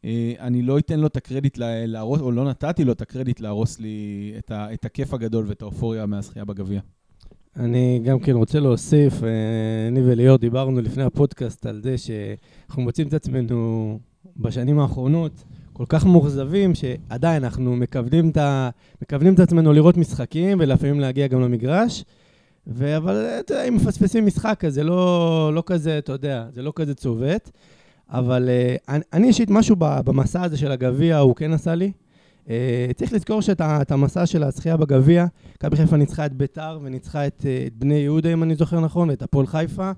אה, 0.05 0.33
אני 0.41 0.63
לא 0.63 0.79
אתן 0.79 1.01
לו 1.01 1.07
את 1.07 1.17
הקרדיט 1.17 1.59
להרוס, 1.61 2.21
או 2.21 2.33
לא 2.33 2.45
נתתי 2.45 2.85
לו 2.85 2.93
את 2.93 3.03
הקרדיט 3.03 3.41
להרוס 3.41 3.81
לי 3.81 4.33
את, 4.39 4.51
ה, 4.51 4.75
את 4.75 4.85
הכיף 4.85 5.15
הגדול 5.15 5.45
ואת 5.49 5.63
האופוריה 5.63 6.07
מהזכייה 6.07 6.45
בגביע. 6.45 6.81
אני 7.57 8.01
גם 8.05 8.19
כן 8.19 8.33
רוצה 8.33 8.61
להוסיף, 8.61 9.23
אה, 9.25 9.89
אני 9.89 10.01
וליאור 10.01 10.39
דיברנו 10.39 10.81
לפני 10.81 11.03
הפודקאסט 11.03 11.67
על 11.67 11.81
זה 11.83 11.99
שאנחנו 11.99 12.83
מוצאים 12.83 13.09
את 13.09 13.15
עצמנו 13.15 13.99
בשנים 14.37 14.79
האחרונות 14.79 15.45
כל 15.73 15.85
כך 15.89 16.07
מאוכזבים, 16.07 16.75
שעדיין 16.75 17.45
אנחנו 17.45 17.77
מכוונים 17.77 18.31
את, 18.31 18.37
ה... 18.37 18.71
מכוונים 19.03 19.35
את 19.35 19.41
עצמנו 19.41 19.73
לראות 19.73 19.97
משחקים 19.97 20.59
ולפעמים 20.61 21.01
להגיע 21.01 21.27
גם 21.27 21.41
למגרש. 21.41 22.05
ו... 22.67 22.97
אבל 22.97 23.27
אתה 23.41 23.55
יודע, 23.55 23.65
אם 23.65 23.75
מפספסים 23.77 24.27
משחק, 24.27 24.65
אז 24.65 24.75
זה 24.75 24.85
לא, 24.85 25.51
לא 25.55 25.63
כזה, 25.67 25.99
אתה 25.99 26.13
יודע, 26.13 26.47
זה 26.55 26.63
לא 26.63 26.73
כזה 26.77 26.95
צובט. 26.95 27.51
אבל 28.11 28.49
uh, 28.89 28.93
אני 29.13 29.29
אישית, 29.29 29.51
משהו 29.51 29.77
במסע 29.79 30.43
הזה 30.43 30.57
של 30.57 30.73
הגביע, 30.73 31.19
הוא 31.19 31.37
כן 31.37 31.53
עשה 31.53 31.75
לי. 31.75 31.93
Uh, 32.47 32.51
צריך 32.95 33.13
לזכור 33.13 33.43
שאת 33.43 33.91
המסע 33.91 34.27
של 34.27 34.43
הזכייה 34.43 34.77
בגביע, 34.77 35.27
מכבי 35.55 35.77
חיפה 35.77 35.97
ניצחה 35.97 36.27
את 36.27 36.33
ביתר 36.33 36.79
וניצחה 36.83 37.27
את, 37.27 37.41
uh, 37.41 37.67
את 37.67 37.75
בני 37.77 37.95
יהודה, 37.95 38.33
אם 38.33 38.43
אני 38.43 38.55
זוכר 38.55 38.81
נכון, 38.81 39.11
ואת 39.11 39.23
הפועל 39.23 39.47
חיפה, 39.47 39.91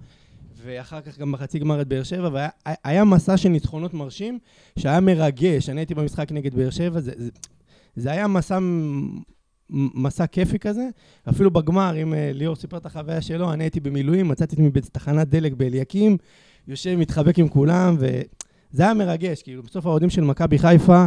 ואחר 0.62 1.00
כך 1.00 1.18
גם 1.18 1.32
בחצי 1.32 1.58
גמר 1.58 1.80
את 1.80 1.88
באר 1.88 2.02
שבע, 2.02 2.48
והיה 2.84 3.04
מסע 3.04 3.36
של 3.36 3.48
ניצחונות 3.48 3.94
מרשים, 3.94 4.38
שהיה 4.78 5.00
מרגש. 5.00 5.68
אני 5.68 5.80
הייתי 5.80 5.94
במשחק 5.94 6.32
נגד 6.32 6.54
באר 6.54 6.70
שבע, 6.70 7.00
זה, 7.00 7.12
זה, 7.16 7.30
זה 7.96 8.10
היה 8.10 8.26
מסע, 8.26 8.58
מסע 9.70 10.26
כיפי 10.26 10.58
כזה. 10.58 10.88
אפילו 11.28 11.50
בגמר, 11.50 12.02
אם 12.02 12.12
uh, 12.12 12.16
ליאור 12.32 12.56
סיפר 12.56 12.76
את 12.76 12.86
החוויה 12.86 13.20
שלו, 13.20 13.52
אני 13.52 13.64
הייתי 13.64 13.80
במילואים, 13.80 14.28
מצאתי 14.28 14.56
את 14.56 14.72
בתחנת 14.72 15.28
דלק 15.28 15.52
באליקים, 15.52 16.16
יושב, 16.68 16.96
מתחבק 16.96 17.38
עם 17.38 17.48
כולם, 17.48 17.96
וזה 17.98 18.82
היה 18.82 18.94
מרגש. 18.94 19.42
כאילו, 19.42 19.62
בסוף 19.62 19.86
האוהדים 19.86 20.10
של 20.10 20.20
מכבי 20.20 20.58
חיפה 20.58 21.06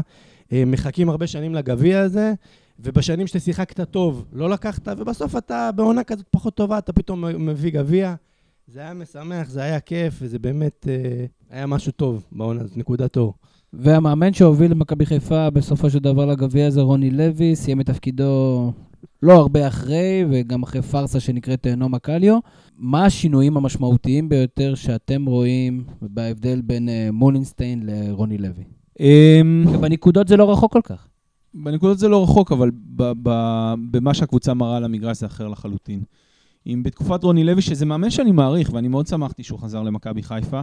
אה, 0.51 0.63
מחכים 0.65 1.09
הרבה 1.09 1.27
שנים 1.27 1.55
לגביע 1.55 2.01
הזה, 2.01 2.33
ובשנים 2.79 3.27
שאתה 3.27 3.39
שיחקת 3.39 3.91
טוב, 3.91 4.25
לא 4.33 4.49
לקחת, 4.49 4.87
ובסוף 4.97 5.35
אתה 5.35 5.69
בעונה 5.75 6.03
כזאת 6.03 6.25
פחות 6.31 6.55
טובה, 6.55 6.77
אתה 6.77 6.93
פתאום 6.93 7.25
מביא 7.45 7.71
גביע. 7.71 8.15
זה 8.67 8.79
היה 8.79 8.93
משמח, 8.93 9.49
זה 9.49 9.61
היה 9.61 9.79
כיף, 9.79 10.13
וזה 10.21 10.39
באמת 10.39 10.87
אה, 10.89 11.25
היה 11.49 11.67
משהו 11.67 11.91
טוב 11.91 12.25
בעונה 12.31 12.61
הזאת, 12.61 12.77
נקודת 12.77 13.17
אור. 13.17 13.33
והמאמן 13.73 14.33
שהוביל 14.33 14.71
למכבי 14.71 15.05
חיפה 15.05 15.49
בסופו 15.49 15.89
של 15.89 15.99
דבר 15.99 16.25
לגביע 16.25 16.69
זה 16.69 16.81
רוני 16.81 17.11
לוי, 17.11 17.55
סיים 17.55 17.81
את 17.81 17.85
תפקידו 17.85 18.71
לא 19.23 19.33
הרבה 19.33 19.67
אחרי, 19.67 20.25
וגם 20.29 20.63
אחרי 20.63 20.81
פארסה 20.81 21.19
שנקראת 21.19 21.67
אה, 21.67 21.75
נומה 21.75 21.99
קליו. 21.99 22.39
מה 22.77 23.05
השינויים 23.05 23.57
המשמעותיים 23.57 24.29
ביותר 24.29 24.75
שאתם 24.75 25.25
רואים 25.25 25.83
בהבדל 26.01 26.61
בין 26.61 26.89
uh, 26.89 27.11
מולינסטיין 27.11 27.83
לרוני 27.85 28.37
לוי? 28.37 28.63
Um, 28.99 29.77
בנקודות 29.81 30.27
זה 30.27 30.37
לא 30.37 30.51
רחוק 30.51 30.73
כל 30.73 30.81
כך. 30.83 31.07
בנקודות 31.53 31.99
זה 31.99 32.07
לא 32.07 32.23
רחוק, 32.23 32.51
אבל 32.51 32.71
במה 33.91 34.13
שהקבוצה 34.13 34.53
מראה 34.53 34.77
על 34.77 34.83
המגרש 34.83 35.19
זה 35.19 35.25
אחר 35.25 35.47
לחלוטין. 35.47 36.03
אם 36.67 36.83
בתקופת 36.83 37.23
רוני 37.23 37.43
לוי, 37.43 37.61
שזה 37.61 37.85
מאמן 37.85 38.09
שאני 38.09 38.31
מעריך, 38.31 38.73
ואני 38.73 38.87
מאוד 38.87 39.07
שמחתי 39.07 39.43
שהוא 39.43 39.59
חזר 39.59 39.83
למכבי 39.83 40.23
חיפה, 40.23 40.61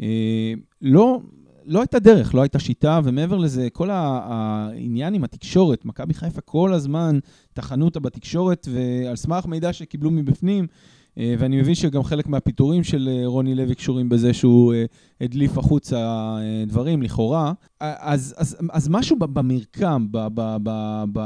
אה, 0.00 0.52
לא, 0.82 1.20
לא 1.64 1.80
הייתה 1.80 1.98
דרך, 1.98 2.34
לא 2.34 2.42
הייתה 2.42 2.58
שיטה, 2.58 3.00
ומעבר 3.04 3.38
לזה, 3.38 3.68
כל 3.72 3.88
העניין 3.92 5.14
עם 5.14 5.24
התקשורת, 5.24 5.84
מכבי 5.84 6.14
חיפה 6.14 6.40
כל 6.40 6.72
הזמן 6.72 7.18
טחנו 7.52 7.84
אותה 7.84 8.00
בתקשורת, 8.00 8.68
ועל 8.70 9.16
סמך 9.16 9.46
מידע 9.46 9.72
שקיבלו 9.72 10.10
מבפנים, 10.10 10.66
ואני 11.16 11.60
מבין 11.60 11.74
שגם 11.74 12.02
חלק 12.02 12.26
מהפיטורים 12.26 12.84
של 12.84 13.08
אה, 13.12 13.26
רוני 13.26 13.54
לוי 13.54 13.74
קשורים 13.74 14.08
בזה 14.08 14.32
שהוא 14.32 14.74
אה, 14.74 14.84
הדליף 15.20 15.58
החוצה 15.58 16.36
דברים, 16.66 17.02
לכאורה. 17.02 17.52
אז, 17.80 18.34
אז, 18.36 18.56
אז 18.70 18.88
משהו 18.88 19.16
במרקם, 19.18 20.06
ב, 20.10 20.18
ב, 20.34 20.56
ב, 20.62 21.04
ב, 21.12 21.20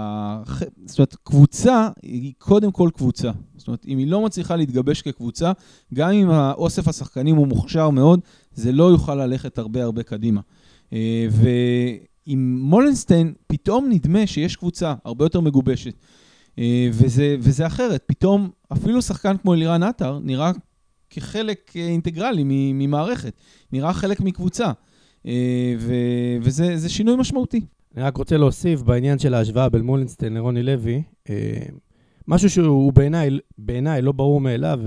זאת 0.87 0.99
אומרת, 0.99 1.17
קבוצה 1.23 1.89
היא 2.03 2.33
קודם 2.39 2.73
כל 2.73 2.91
קבוצה. 2.95 3.31
זאת 3.57 3.69
אומרת, 3.69 3.87
אם 3.89 3.99
היא 3.99 4.07
לא 4.07 4.25
מצליחה 4.25 4.57
להתגבש 4.57 5.03
כקבוצה, 5.03 5.53
גם 5.95 6.11
אם 6.11 6.31
האוסף 6.31 6.89
השחקנים 6.89 7.37
הוא 7.37 7.47
מוכשר 7.47 7.91
מאוד, 7.91 8.21
זה 8.55 8.73
לא 8.73 8.85
יוכל 8.85 9.15
ללכת 9.15 9.59
הרבה 9.59 9.83
הרבה 9.83 10.03
קדימה. 10.03 10.41
ועם 11.31 12.59
מולנסטיין, 12.61 13.35
פתאום 13.47 13.89
נדמה 13.91 14.27
שיש 14.27 14.57
קבוצה 14.57 14.95
הרבה 15.05 15.25
יותר 15.25 15.41
מגובשת. 15.41 15.95
אה, 16.59 16.89
וזה, 16.93 17.37
וזה 17.41 17.67
אחרת, 17.67 18.03
פתאום 18.07 18.51
אפילו 18.73 19.03
שחקן 19.03 19.37
כמו 19.37 19.55
אלירן 19.55 19.83
עטר 19.83 20.19
נראה 20.23 20.51
כחלק 21.11 21.73
אה, 21.77 21.87
אינטגרלי 21.87 22.43
ממערכת, 22.75 23.33
נראה 23.73 23.93
חלק 23.93 24.21
מקבוצה, 24.21 24.73
אה, 25.27 25.75
ו, 25.79 25.95
וזה 26.43 26.89
שינוי 26.89 27.17
משמעותי. 27.17 27.61
אני 27.97 28.03
רק 28.03 28.17
רוצה 28.17 28.37
להוסיף 28.37 28.83
בעניין 28.83 29.19
של 29.19 29.35
ההשוואה 29.35 29.69
בין 29.69 29.83
מולינסטיין 29.83 30.35
לרוני 30.35 30.63
לוי, 30.63 31.03
משהו 32.29 32.51
שהוא 32.51 32.93
בעיניי, 32.93 33.31
בעיניי 33.59 34.03
לא 34.03 34.13
ברור 34.13 34.41
מאליו, 34.41 34.81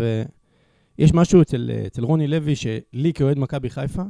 יש 0.98 1.14
משהו 1.14 1.42
אצל, 1.42 1.72
אצל 1.88 2.04
רוני 2.04 2.28
לוי 2.28 2.56
שלי 2.56 3.14
כאוהד 3.14 3.40
מכבי 3.40 3.70
חיפה, 3.70 4.02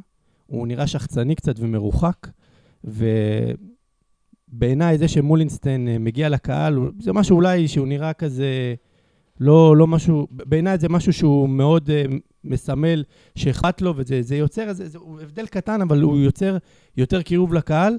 הוא 0.48 0.68
נראה 0.68 0.88
שחצני 0.88 1.36
קצת 1.36 1.56
ומרוחק, 1.60 2.28
ו... 2.86 3.06
בעיניי 4.52 4.98
זה 4.98 5.08
שמולינסטיין 5.08 5.88
אה, 5.88 5.98
מגיע 5.98 6.30
לקהל, 6.30 6.80
זה 7.00 7.14
משהו 7.14 7.36
אולי 7.36 7.68
שהוא 7.68 7.88
נראה 7.88 8.14
כזה, 8.14 8.76
לא, 9.40 9.78
לא 9.78 9.88
משהו, 9.88 10.28
בעיניי 10.32 10.78
זה 10.78 10.90
משהו 10.90 11.14
שהוא 11.14 11.50
מאוד 11.50 11.90
uh, 11.90 12.14
מסמל 12.44 13.04
שאכפת 13.36 13.82
לו, 13.82 13.94
וזה 13.96 14.36
יוצר 14.36 14.70
איזה, 14.70 14.90
זה 14.90 14.98
הבדל 15.22 15.46
קטן, 15.46 15.82
אבל 15.82 16.02
הוא 16.02 16.18
יוצר 16.18 16.58
יותר 16.98 17.22
קירוב 17.22 17.54
לקהל. 17.54 17.98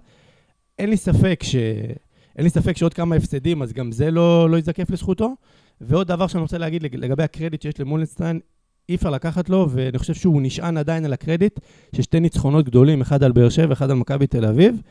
אין 0.78 0.90
לי 0.90 0.96
ספק 0.96 1.40
ש... 1.42 1.56
אין 2.36 2.44
לי 2.44 2.50
ספק 2.50 2.76
שעוד 2.76 2.94
כמה 2.94 3.16
הפסדים, 3.16 3.62
אז 3.62 3.72
גם 3.72 3.92
זה 3.92 4.10
לא, 4.10 4.50
לא 4.50 4.56
יזקף 4.56 4.90
לזכותו. 4.90 5.34
ועוד 5.80 6.08
דבר 6.08 6.26
שאני 6.26 6.42
רוצה 6.42 6.58
להגיד 6.58 6.82
לגבי 6.82 7.22
הקרדיט 7.22 7.62
שיש 7.62 7.80
למולינסטיין, 7.80 8.40
אי 8.88 8.94
אפשר 8.94 9.10
לקחת 9.10 9.48
לו, 9.48 9.68
ואני 9.70 9.98
חושב 9.98 10.14
שהוא 10.14 10.42
נשען 10.42 10.76
עדיין 10.76 11.04
על 11.04 11.12
הקרדיט, 11.12 11.60
ששתי 11.96 12.20
ניצחונות 12.20 12.64
גדולים, 12.64 13.00
אחד 13.00 13.22
על 13.22 13.32
באר 13.32 13.48
שבע, 13.48 13.66
ואחד 13.68 13.90
על 13.90 13.96
מכבי 13.96 14.26
תל 14.26 14.44
אביב. 14.44 14.82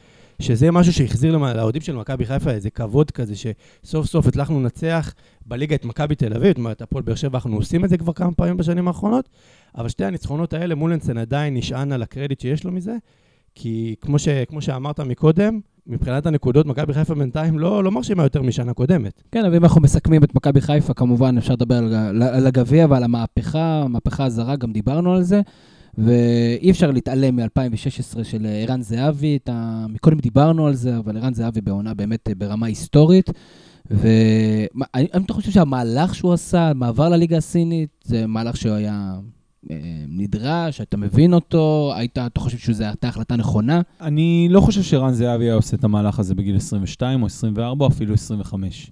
שזה 0.41 0.71
משהו 0.71 0.93
שהחזיר 0.93 1.37
לאוהדים 1.37 1.81
של 1.81 1.95
מכבי 1.95 2.25
חיפה 2.25 2.51
איזה 2.51 2.69
כבוד 2.69 3.11
כזה, 3.11 3.33
שסוף 3.35 4.05
סוף 4.05 4.27
הצלחנו 4.27 4.59
לנצח 4.59 5.13
בליגה 5.45 5.75
את 5.75 5.85
מכבי 5.85 6.15
תל 6.15 6.33
אביב, 6.33 6.47
זאת 6.47 6.57
אומרת, 6.57 6.81
הפועל 6.81 7.03
באר 7.03 7.15
שבע, 7.15 7.37
אנחנו 7.37 7.55
עושים 7.55 7.85
את 7.85 7.89
זה 7.89 7.97
כבר 7.97 8.13
כמה 8.13 8.31
פעמים 8.31 8.57
בשנים 8.57 8.87
האחרונות, 8.87 9.29
אבל 9.77 9.89
שתי 9.89 10.05
הניצחונות 10.05 10.53
האלה, 10.53 10.75
מולנסן 10.75 11.17
עדיין 11.17 11.57
נשען 11.57 11.91
על 11.91 12.01
הקרדיט 12.03 12.39
שיש 12.39 12.63
לו 12.63 12.71
מזה, 12.71 12.95
כי 13.55 13.95
כמו, 14.01 14.19
ש, 14.19 14.27
כמו 14.47 14.61
שאמרת 14.61 14.99
מקודם, 14.99 15.59
מבחינת 15.87 16.25
הנקודות, 16.25 16.65
מכבי 16.65 16.93
חיפה 16.93 17.15
בינתיים 17.15 17.59
לא, 17.59 17.83
לא 17.83 17.91
מרשימה 17.91 18.23
יותר 18.23 18.41
משנה 18.41 18.73
קודמת. 18.73 19.23
כן, 19.31 19.45
אבל 19.45 19.55
אם 19.55 19.63
אנחנו 19.63 19.81
מסכמים 19.81 20.23
את 20.23 20.35
מכבי 20.35 20.61
חיפה, 20.61 20.93
כמובן 20.93 21.37
אפשר 21.37 21.53
לדבר 21.53 21.75
על, 21.75 22.23
על 22.23 22.47
הגביע 22.47 22.87
ועל 22.89 23.03
המהפכה, 23.03 23.81
המהפכה 23.85 24.25
הזרה, 24.25 24.55
גם 24.55 24.71
דיברנו 24.71 25.13
על 25.13 25.23
זה. 25.23 25.41
ואי 25.97 26.71
אפשר 26.71 26.91
להתעלם 26.91 27.35
מ-2016 27.35 28.23
של 28.23 28.47
ערן 28.49 28.81
זהבי, 28.81 29.39
ה... 29.49 29.85
מקודם 29.89 30.19
דיברנו 30.19 30.67
על 30.67 30.73
זה, 30.73 30.97
אבל 30.97 31.17
ערן 31.17 31.33
זהבי 31.33 31.61
בעונה 31.61 31.93
באמת 31.93 32.29
ברמה 32.37 32.67
היסטורית. 32.67 33.29
והאם 33.91 35.23
אתה 35.25 35.33
חושב 35.33 35.51
שהמהלך 35.51 36.15
שהוא 36.15 36.33
עשה, 36.33 36.69
המעבר 36.69 37.09
לליגה 37.09 37.37
הסינית, 37.37 37.89
זה 38.03 38.27
מהלך 38.27 38.57
שהוא 38.57 38.73
היה 38.73 39.13
אה, 39.71 39.77
נדרש, 40.07 40.81
אתה 40.81 40.97
מבין 40.97 41.33
אותו, 41.33 41.93
היית, 41.95 42.17
אתה 42.17 42.39
חושב 42.39 42.57
שזו 42.57 42.83
הייתה 42.83 43.07
החלטה 43.07 43.35
נכונה? 43.35 43.81
אני 44.01 44.47
לא 44.51 44.61
חושב 44.61 44.81
שערן 44.81 45.13
זהבי 45.13 45.43
היה 45.43 45.53
עושה 45.53 45.77
את 45.77 45.83
המהלך 45.83 46.19
הזה 46.19 46.35
בגיל 46.35 46.55
22 46.55 47.21
או 47.21 47.27
24 47.27 47.85
או 47.85 47.91
אפילו 47.91 48.13
25. 48.13 48.91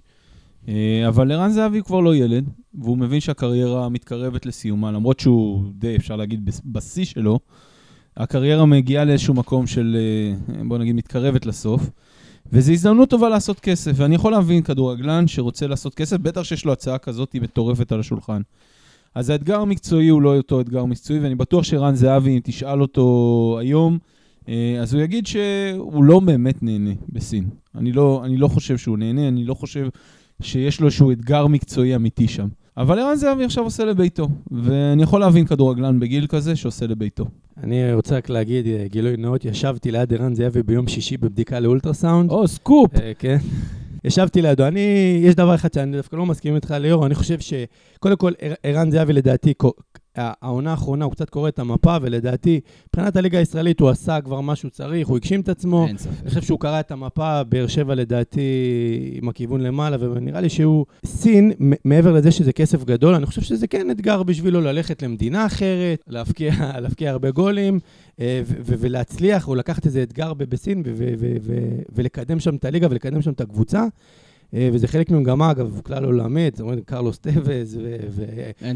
אה, 0.68 1.08
אבל 1.08 1.32
ערן 1.32 1.50
זהבי 1.50 1.82
כבר 1.82 2.00
לא 2.00 2.16
ילד, 2.16 2.48
והוא 2.74 2.98
מבין 2.98 3.20
שהקריירה 3.20 3.88
מתקרבת 3.88 4.46
לסיומה, 4.46 4.92
למרות 4.92 5.20
שהוא 5.20 5.64
די, 5.78 5.96
אפשר 5.96 6.16
להגיד, 6.16 6.50
בשיא 6.64 7.04
שלו. 7.04 7.38
הקריירה 8.16 8.66
מגיעה 8.66 9.04
לאיזשהו 9.04 9.34
מקום 9.34 9.66
של, 9.66 9.96
אה, 9.98 10.64
בוא 10.64 10.78
נגיד, 10.78 10.94
מתקרבת 10.96 11.46
לסוף. 11.46 11.90
וזו 12.52 12.72
הזדמנות 12.72 13.10
טובה 13.10 13.28
לעשות 13.28 13.60
כסף, 13.60 13.92
ואני 13.94 14.14
יכול 14.14 14.32
להבין 14.32 14.62
כדורגלן 14.62 15.28
שרוצה 15.28 15.66
לעשות 15.66 15.94
כסף, 15.94 16.16
בטח 16.16 16.42
שיש 16.42 16.64
לו 16.64 16.72
הצעה 16.72 16.98
כזאת 16.98 17.34
מטורפת 17.34 17.92
על 17.92 18.00
השולחן. 18.00 18.40
אז 19.14 19.30
האתגר 19.30 19.60
המקצועי 19.60 20.08
הוא 20.08 20.22
לא 20.22 20.36
אותו 20.36 20.60
אתגר 20.60 20.84
מקצועי, 20.84 21.20
ואני 21.20 21.34
בטוח 21.34 21.64
שרן 21.64 21.94
זהבי, 21.94 22.30
אם 22.30 22.40
תשאל 22.44 22.82
אותו 22.82 23.56
היום, 23.60 23.98
אה, 24.48 24.76
אז 24.80 24.94
הוא 24.94 25.02
יגיד 25.02 25.26
שהוא 25.26 26.04
לא 26.04 26.20
באמת 26.20 26.62
נהנה 26.62 26.90
בסין. 27.08 27.44
אני 27.74 27.92
לא, 27.92 28.22
אני 28.24 28.36
לא 28.36 28.48
חושב 28.48 28.78
שהוא 28.78 28.98
נהנה, 28.98 29.28
אני 29.28 29.44
לא 29.44 29.54
חושב 29.54 29.88
שיש 30.40 30.80
לו 30.80 30.86
איזשהו 30.86 31.12
אתגר 31.12 31.46
מקצועי 31.46 31.96
אמיתי 31.96 32.28
שם. 32.28 32.48
אבל 32.76 32.98
ערן 32.98 33.16
זהבי 33.16 33.44
עכשיו 33.44 33.64
עושה 33.64 33.84
לביתו, 33.84 34.28
ואני 34.50 35.02
יכול 35.02 35.20
להבין 35.20 35.46
כדורגלן 35.46 36.00
בגיל 36.00 36.26
כזה 36.26 36.56
שעושה 36.56 36.86
לביתו. 36.86 37.24
אני 37.62 37.92
רוצה 37.92 38.16
רק 38.16 38.28
להגיד, 38.30 38.66
אה, 38.66 38.84
גילוי 38.90 39.16
נאות, 39.16 39.44
ישבתי 39.44 39.90
ליד 39.90 40.14
ערן 40.14 40.34
זהבי 40.34 40.62
ביום 40.62 40.88
שישי 40.88 41.16
בבדיקה 41.16 41.60
לאולטרסאונד. 41.60 42.30
או, 42.30 42.48
סקופ. 42.48 42.90
אה, 43.00 43.12
כן. 43.18 43.36
ישבתי 44.04 44.42
לידו. 44.42 44.66
אני, 44.66 44.80
יש 45.22 45.34
דבר 45.34 45.54
אחד 45.54 45.72
שאני 45.72 45.96
דווקא 45.96 46.16
לא 46.16 46.26
מסכים 46.26 46.54
איתך, 46.54 46.70
ליאור, 46.80 47.06
אני 47.06 47.14
חושב 47.14 47.38
שקודם 47.40 48.16
כל, 48.16 48.32
ער- 48.40 48.54
ערן 48.62 48.90
זהבי 48.90 49.12
לדעתי, 49.12 49.54
העונה 50.16 50.70
האחרונה 50.70 51.04
הוא 51.04 51.12
קצת 51.12 51.30
קורא 51.30 51.48
את 51.48 51.58
המפה, 51.58 51.96
ולדעתי, 52.02 52.60
מבחינת 52.88 53.16
הליגה 53.16 53.38
הישראלית 53.38 53.80
הוא 53.80 53.88
עשה 53.88 54.20
כבר 54.20 54.40
מה 54.40 54.56
שהוא 54.56 54.70
צריך, 54.70 55.08
הוא 55.08 55.16
הגשים 55.16 55.40
את 55.40 55.48
עצמו. 55.48 55.86
אין 55.86 55.98
ספק. 55.98 56.10
אני 56.22 56.28
חושב 56.28 56.42
שהוא 56.42 56.60
קרא 56.60 56.80
את 56.80 56.90
המפה, 56.90 57.44
באר 57.44 57.66
שבע 57.66 57.94
לדעתי 57.94 58.40
עם 59.12 59.28
הכיוון 59.28 59.60
למעלה, 59.60 59.96
ונראה 60.00 60.40
לי 60.40 60.48
שהוא... 60.48 60.86
סין, 61.06 61.52
מעבר 61.84 62.12
לזה 62.12 62.30
שזה 62.30 62.52
כסף 62.52 62.84
גדול, 62.84 63.14
אני 63.14 63.26
חושב 63.26 63.42
שזה 63.42 63.66
כן 63.66 63.90
אתגר 63.90 64.22
בשבילו 64.22 64.60
ללכת 64.60 65.02
למדינה 65.02 65.46
אחרת, 65.46 66.04
להבקיע, 66.08 66.52
להבקיע 66.82 67.10
הרבה 67.10 67.30
גולים, 67.30 67.80
אה, 68.20 68.42
ולהצליח, 68.46 69.48
או 69.48 69.54
לקחת 69.54 69.86
איזה 69.86 70.02
אתגר 70.02 70.34
בסין, 70.34 70.82
ולקדם 71.94 72.40
שם 72.40 72.56
את 72.56 72.64
הליגה 72.64 72.86
ולקדם 72.90 73.22
שם 73.22 73.32
את 73.32 73.40
הקבוצה. 73.40 73.84
אה, 74.54 74.68
וזה 74.72 74.88
חלק 74.88 75.10
ממגמה, 75.10 75.50
אגב, 75.50 75.80
כלל 75.84 76.04
עולמית, 76.04 76.56
זאת 76.56 76.60
אומרת, 76.60 76.78
קרלוס 76.84 77.18
טוויז 77.18 77.80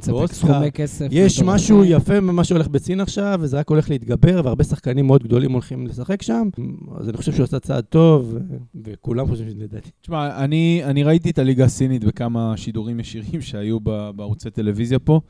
ואוסקר. 0.07 0.37
סכומי 0.37 0.73
כסף. 0.73 1.07
יש. 1.11 1.43
משהו 1.43 1.85
יפה 1.85 2.21
ממה 2.21 2.45
שהולך 2.45 2.69
בסין 2.69 3.01
עכשיו, 3.01 3.39
וזה 3.43 3.59
רק 3.59 3.69
הולך 3.69 3.91
להתגבר, 3.91 4.41
והרבה 4.45 4.65
שחקנים 4.65 5.07
מאוד 5.07 5.23
גדולים 5.23 5.53
הולכים 5.53 5.87
לשחק 5.87 6.23
שם. 6.23 6.49
אז 6.97 7.09
אני 7.09 7.17
חושב 7.17 7.33
שהוא 7.33 7.45
עשה 7.45 7.59
צעד 7.61 7.85
טוב, 7.85 8.37
וכולם 8.85 9.29
חושבים 9.29 9.51
שזה 9.51 9.65
לדעתי. 9.65 9.91
תשמע, 10.01 10.45
אני, 10.45 10.81
אני 10.85 11.03
ראיתי 11.03 11.31
את 11.31 11.39
הליגה 11.39 11.65
הסינית 11.65 12.05
בכמה 12.05 12.57
שידורים 12.57 13.01
ישירים 13.01 13.41
שהיו 13.41 13.81
בערוצי 14.17 14.51
טלוויזיה 14.51 14.99
פה, 14.99 15.21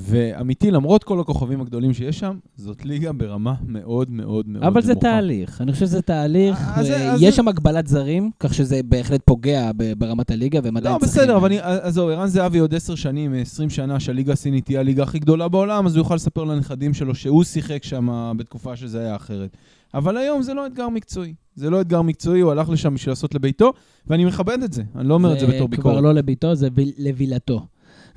ואמיתי, 0.00 0.70
למרות 0.70 1.04
כל 1.04 1.20
הכוכבים 1.20 1.60
הגדולים 1.60 1.92
שיש 1.94 2.18
שם, 2.18 2.36
זאת 2.56 2.84
ליגה 2.84 3.12
ברמה 3.12 3.54
מאוד 3.66 4.10
מאוד 4.10 4.48
מאוד 4.48 4.62
אבל 4.64 4.82
זה 4.82 4.92
נמוכה. 4.92 5.06
תהליך, 5.08 5.60
אני 5.60 5.72
חושב 5.72 5.86
שזה 5.86 6.02
תהליך. 6.02 6.58
אז 6.74 6.86
זה- 6.86 6.96
אה, 6.96 7.12
אז 7.12 7.22
יש 7.22 7.30
זה- 7.30 7.36
שם 7.36 7.48
הגבלת 7.48 7.86
זרים, 7.86 8.30
כך 8.40 8.54
שזה 8.54 8.80
בהחלט 8.84 9.20
פוגע 9.24 9.70
ב- 9.76 9.92
ברמת 9.98 10.30
הליגה, 10.30 10.60
והם 10.64 10.76
עדיין 10.76 10.94
לא, 10.94 11.00
צריכים... 11.00 11.22
בסדר, 11.22 11.36
אבל 11.36 11.46
אני, 11.46 11.58
עזוב, 11.60 12.08
ערן 12.10 12.26
זהבי 12.26 12.58
עוד 12.58 12.74
עשר 12.74 12.94
שנים, 12.94 13.34
20 13.34 13.70
שנה, 13.70 14.00
שהליגה 14.00 14.32
הסינית 14.32 14.64
תהיה 14.64 14.80
הליגה 14.80 15.02
הכי 15.02 15.18
גדולה 15.18 15.48
בעולם, 15.48 15.86
אז 15.86 15.96
הוא 15.96 16.00
יוכל 16.00 16.14
לספר 16.14 16.44
לנכדים 16.44 16.94
שלו 16.94 17.14
שהוא 17.14 17.44
שיחק 17.44 17.84
שם 17.84 18.32
בתקופה 18.36 18.76
שזה 18.76 19.00
היה 19.00 19.16
אחרת. 19.16 19.56
אבל 19.94 20.16
היום 20.16 20.42
זה 20.42 20.54
לא 20.54 20.66
אתגר 20.66 20.88
מקצועי. 20.88 21.34
זה 21.54 21.70
לא 21.70 21.80
אתגר 21.80 22.02
מקצועי, 22.02 22.40
הוא 22.40 22.50
הלך 22.52 22.70
לשם 22.70 22.94
בשביל 22.94 23.12
לעשות 23.12 23.34
לביתו, 23.34 23.72
ואני 24.06 24.24
מכבד 24.24 24.58
את 24.64 24.72
זה, 24.72 24.82
אני 24.96 25.08
לא 25.08 25.14
אומר 25.14 25.32
את 25.34 25.40
זה 25.40 25.46
בתור 25.46 25.56
כבר 25.58 25.66
ביקורת. 25.66 26.02
לא 26.02 26.14
לביתו, 26.14 26.54
זה 26.54 26.68
ויל- 26.74 26.92
לבילתו. 26.98 27.66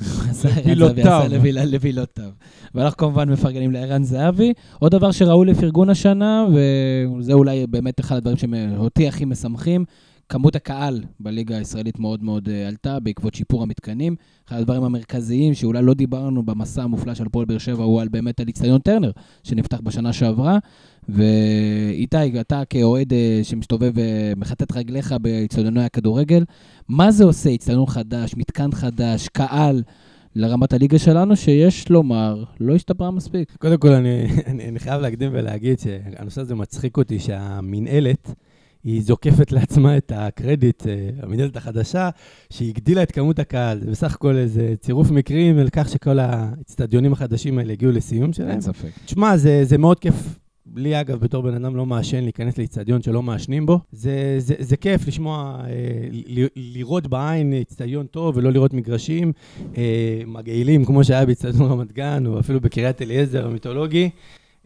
לבילותיו. 0.66 1.24
לבילותיו. 1.66 2.30
ואנחנו 2.76 2.98
כמובן 2.98 3.30
מפרגנים 3.30 3.72
לערן 3.72 4.04
זהבי. 4.04 4.54
עוד 4.80 4.92
דבר 4.92 5.12
שראוי 5.12 5.48
לפרגון 5.48 5.90
השנה, 5.90 6.46
וזה 7.20 7.34
אולי 7.34 7.68
באמת 7.68 8.00
אחד 8.00 8.16
הדברים 8.16 8.38
שאותי 8.38 9.08
הכי 9.08 9.26
משמחים, 9.26 9.86
כמות 10.32 10.56
הקהל 10.56 11.04
בליגה 11.20 11.58
הישראלית 11.58 12.00
מאוד 12.00 12.24
מאוד 12.24 12.50
אה, 12.50 12.68
עלתה 12.68 13.00
בעקבות 13.00 13.36
שיפור 13.36 13.64
המתקנים. 13.64 14.16
אחד 14.48 14.58
הדברים 14.58 14.84
המרכזיים 14.84 15.54
שאולי 15.54 15.82
לא 15.82 15.94
דיברנו 15.94 16.44
במסע 16.44 16.84
המופלא 16.84 17.14
של 17.14 17.26
הפועל 17.26 17.46
באר 17.46 17.58
שבע 17.58 17.84
הוא 17.84 18.02
על 18.02 18.08
באמת 18.08 18.40
על 18.40 18.48
איצטדיון 18.48 18.80
טרנר, 18.80 19.12
שנפתח 19.44 19.80
בשנה 19.84 20.14
שעברה. 20.14 20.58
ואיתי, 21.10 22.40
אתה 22.42 22.62
כאוהד 22.70 23.14
אה, 23.14 23.40
שמסתובב 23.44 23.92
ומכתת 23.96 24.72
רגליך 24.72 25.16
באיצטדיוני 25.22 25.84
הכדורגל, 25.84 26.44
מה 26.90 27.12
זה 27.12 27.24
עושה, 27.24 27.50
איצטדיון 27.50 27.86
חדש, 27.86 28.36
מתקן 28.38 28.72
חדש, 28.72 29.28
קהל, 29.28 29.84
לרמת 30.36 30.74
הליגה 30.74 31.00
שלנו, 31.00 31.36
שיש 31.36 31.90
לומר, 31.90 32.44
לא 32.60 32.76
השתפרה 32.76 33.12
מספיק. 33.12 33.56
קודם 33.60 33.78
כל, 33.78 33.90
אני, 33.90 34.28
אני, 34.48 34.68
אני 34.68 34.80
חייב 34.80 35.02
להקדים 35.02 35.30
ולהגיד 35.34 35.80
שהנושא 35.80 36.42
הזה 36.42 36.56
מצחיק 36.56 36.98
אותי, 36.98 37.20
שהמינהלת, 37.20 38.34
היא 38.84 39.02
זוקפת 39.02 39.52
לעצמה 39.52 39.98
את 39.98 40.12
הקרדיט, 40.16 40.88
אה, 40.88 41.10
המינהלת 41.22 41.58
החדשה, 41.58 42.10
שהיא 42.50 42.70
הגדילה 42.70 43.04
את 43.04 43.12
כמות 43.12 43.40
הקהל. 43.40 43.80
זה 43.80 43.92
בסך 43.92 44.14
הכל 44.14 44.36
איזה 44.36 44.74
צירוף 44.80 45.12
מקרים 45.12 45.58
על 45.58 45.70
כך 45.72 45.90
שכל 45.90 46.20
האצטדיונים 46.20 47.14
החדשים 47.14 47.58
האלה 47.58 47.74
הגיעו 47.74 47.92
לסיום 47.92 48.34
שלהם. 48.34 48.62
ספק. 48.62 48.90
תשמע, 49.06 49.38
זה, 49.38 49.62
זה 49.64 49.78
מאוד 49.78 50.00
כיף. 50.00 50.42
לי, 50.76 51.02
אגב, 51.02 51.20
בתור 51.20 51.44
בן 51.44 51.54
אדם 51.54 51.76
לא 51.76 51.86
מעשן, 51.86 52.24
להיכנס 52.24 52.58
לאיצטדיון 52.58 53.02
שלא 53.02 53.22
מעשנים 53.22 53.66
בו. 53.66 53.80
זה, 53.92 54.36
זה, 54.38 54.56
זה 54.60 54.78
כיף 54.78 55.08
לשמוע, 55.08 55.62
אה, 55.66 55.70
ל, 56.12 56.46
לראות 56.56 57.08
בעין 57.08 57.54
איצטדיון 57.54 58.06
טוב 58.06 58.38
ולא 58.38 58.52
לראות 58.52 58.74
מגרשים 58.74 59.32
אה, 59.78 60.22
מגעילים, 60.28 60.86
כמו 60.86 61.04
שהיה 61.04 61.26
באיצטדיון 61.26 61.72
רמת 61.72 61.92
גן, 61.92 62.26
או 62.26 62.40
אפילו 62.40 62.62
בקריית 62.62 63.02
אליעזר 63.02 63.46
המיתולוגי. 63.46 64.10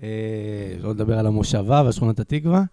אה, 0.03 0.07
לא 0.79 0.89
לדבר 0.89 1.19
על 1.19 1.27
המושבה 1.27 1.81
ועל 1.83 1.91
שכונת 1.91 2.19
התקווה. 2.19 2.63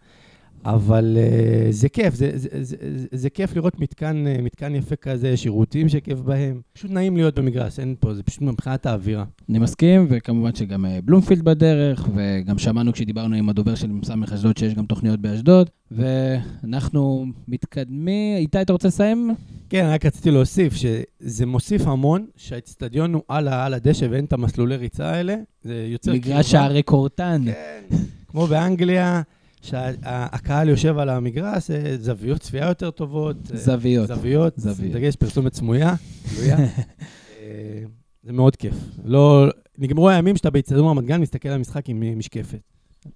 אבל 0.65 1.17
uh, 1.17 1.73
זה 1.73 1.89
כיף, 1.89 2.15
זה, 2.15 2.31
זה, 2.35 2.49
זה, 2.61 2.77
זה, 2.97 3.07
זה 3.13 3.31
כיף 3.31 3.57
לראות 3.57 3.81
מתקן, 3.81 4.25
uh, 4.27 4.43
מתקן 4.43 4.75
יפה 4.75 4.97
כזה, 4.97 5.37
שירותים 5.37 5.89
שכיף 5.89 6.19
בהם. 6.19 6.61
פשוט 6.73 6.91
נעים 6.91 7.17
להיות 7.17 7.39
במגרש, 7.39 7.79
אין 7.79 7.95
פה, 8.01 8.15
זה 8.15 8.23
פשוט 8.23 8.43
מבחינת 8.43 8.87
האווירה. 8.87 9.25
אני 9.51 9.59
מסכים, 9.59 10.07
וכמובן 10.11 10.55
שגם 10.55 10.87
אה, 10.87 10.99
בלומפילד 11.05 11.43
בדרך, 11.43 12.09
וגם 12.15 12.59
שמענו 12.59 12.93
כשדיברנו 12.93 13.37
עם 13.37 13.49
הדובר 13.49 13.75
של 13.75 13.91
סמך 14.05 14.33
אשדוד 14.33 14.57
שיש 14.57 14.75
גם 14.75 14.87
תוכניות 14.87 15.21
באשדוד, 15.21 15.71
ואנחנו 15.91 17.27
מתקדמים. 17.49 18.37
איתי, 18.37 18.63
אתה 18.63 18.73
רוצה 18.73 18.89
לסיים? 18.89 19.31
כן, 19.71 19.91
רק 19.93 20.07
רציתי 20.07 20.31
להוסיף 20.31 20.75
שזה 20.75 21.47
מוסיף 21.47 21.87
המון 21.87 22.27
שהאצטדיון 22.37 23.15
הוא 23.15 23.23
על, 23.29 23.49
על 23.49 23.75
הדשא 23.75 24.07
ואין 24.11 24.25
את 24.25 24.33
המסלולי 24.33 24.77
ריצה 24.77 25.11
האלה. 25.11 25.37
זה 25.63 25.87
יוצר... 25.89 26.13
מגרש 26.13 26.29
קרבה. 26.29 26.43
שערי 26.43 26.83
קורטן. 26.83 27.43
כן, 27.45 27.97
כמו 28.29 28.47
באנגליה, 28.47 29.23
שהקהל 29.63 30.69
יושב 30.69 30.99
על 30.99 31.09
המגרש, 31.09 31.71
אה, 31.71 31.97
זוויות 31.99 32.41
צפייה 32.41 32.69
יותר 32.69 32.91
טובות. 32.91 33.37
אה, 33.53 33.57
זוויות. 33.57 34.09
זוויות, 34.09 34.53
זוויות. 34.57 34.93
דגש 34.93 35.17
פרסומת 35.17 35.55
סמויה, 35.55 35.95
גלויה. 36.35 36.59
אה, 37.41 37.83
זה 38.23 38.33
מאוד 38.33 38.57
כיף. 38.57 38.75
לא, 39.05 39.47
נגמרו 39.79 40.09
הימים 40.09 40.37
שאתה 40.37 40.51
באצטדיון 40.51 40.87
רמת 40.87 41.05
גן, 41.05 41.21
מסתכל 41.21 41.49
על 41.49 41.55
המשחק 41.55 41.89
עם 41.89 42.19
משקפת. 42.19 42.61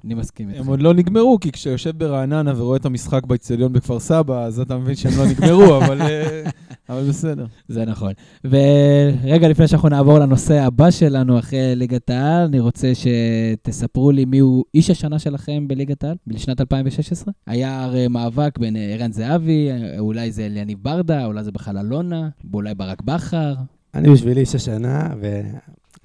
אני 0.04 0.14
מסכים 0.14 0.48
איתך. 0.48 0.60
הם 0.60 0.66
עוד 0.66 0.82
לא 0.82 0.94
נגמרו, 0.94 1.40
כי 1.40 1.52
כשאתה 1.52 1.70
יושב 1.70 1.98
ברעננה 1.98 2.52
ורואה 2.56 2.76
את 2.76 2.86
המשחק 2.86 3.26
באצטדיון 3.26 3.72
בכפר 3.72 4.00
סבא, 4.00 4.44
אז 4.44 4.60
אתה 4.60 4.78
מבין 4.78 4.94
שהם 4.94 5.12
לא 5.18 5.26
נגמרו, 5.26 5.76
אבל, 5.78 6.02
אה, 6.02 6.50
אבל 6.88 7.08
בסדר. 7.08 7.46
זה 7.68 7.84
נכון. 7.84 8.12
ורגע 8.44 9.48
לפני 9.48 9.68
שאנחנו 9.68 9.88
נעבור 9.88 10.18
לנושא 10.18 10.62
הבא 10.62 10.90
שלנו 10.90 11.38
אחרי 11.38 11.76
ליגת 11.76 12.10
העל, 12.10 12.44
אני 12.44 12.60
רוצה 12.60 12.92
שתספרו 12.94 14.10
לי 14.10 14.24
מי 14.24 14.38
הוא 14.38 14.64
איש 14.74 14.90
השנה 14.90 15.18
שלכם 15.18 15.68
בליגת 15.68 16.04
העל, 16.04 16.16
בשנת 16.26 16.60
2016. 16.60 17.32
היה 17.46 17.84
הרי 17.84 18.08
מאבק 18.08 18.58
בין 18.58 18.76
אה, 18.76 18.94
ערן 18.94 19.12
זהבי, 19.12 19.70
אה, 19.70 19.98
אולי 19.98 20.32
זה 20.32 20.46
אליניב 20.46 20.78
ברדה, 20.82 21.26
אולי 21.26 21.44
זה 21.44 21.52
בכלל 21.52 21.78
אלונה, 21.78 22.28
אולי 22.54 22.74
ברק 22.74 23.02
בכר. 23.02 23.54
אני 23.94 24.10
בשבילי 24.10 24.40
איש 24.40 24.54
השנה, 24.54 25.08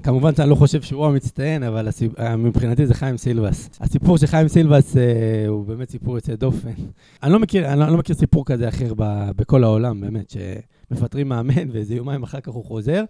וכמובן 0.02 0.36
שאני 0.36 0.50
לא 0.50 0.56
חושב 0.56 0.82
שהוא 0.82 1.06
המצטיין, 1.06 1.64
אבל 1.64 1.88
הסיב... 1.88 2.14
אה, 2.20 2.36
מבחינתי 2.36 2.86
זה 2.86 2.94
חיים 2.94 3.18
סילבס. 3.18 3.70
הסיפור 3.80 4.18
של 4.18 4.28
חיים 4.28 4.48
סילבס 4.48 4.98
אה, 4.98 5.04
הוא 5.48 5.66
באמת 5.66 5.90
סיפור 5.90 6.16
יוצא 6.16 6.36
דופן. 6.36 6.70
אני 7.24 7.34
לא 7.34 7.40
מכיר, 7.40 7.68
אני 7.72 7.80
לא, 7.80 7.84
אני 7.84 7.92
לא 7.92 7.98
מכיר 7.98 8.16
סיפור 8.16 8.46
כזה 8.46 8.70
אחר 8.70 8.94
ב, 8.98 9.32
בכל 9.36 9.64
העולם, 9.64 10.02
באמת, 10.02 10.34
שמפטרים 10.92 11.30
מאמן 11.30 11.70
ואיזה 11.72 11.96
יומיים 11.96 12.24
אחר 12.24 12.40
כך 12.40 12.52
הוא 12.52 12.66
חוזר. 12.66 13.04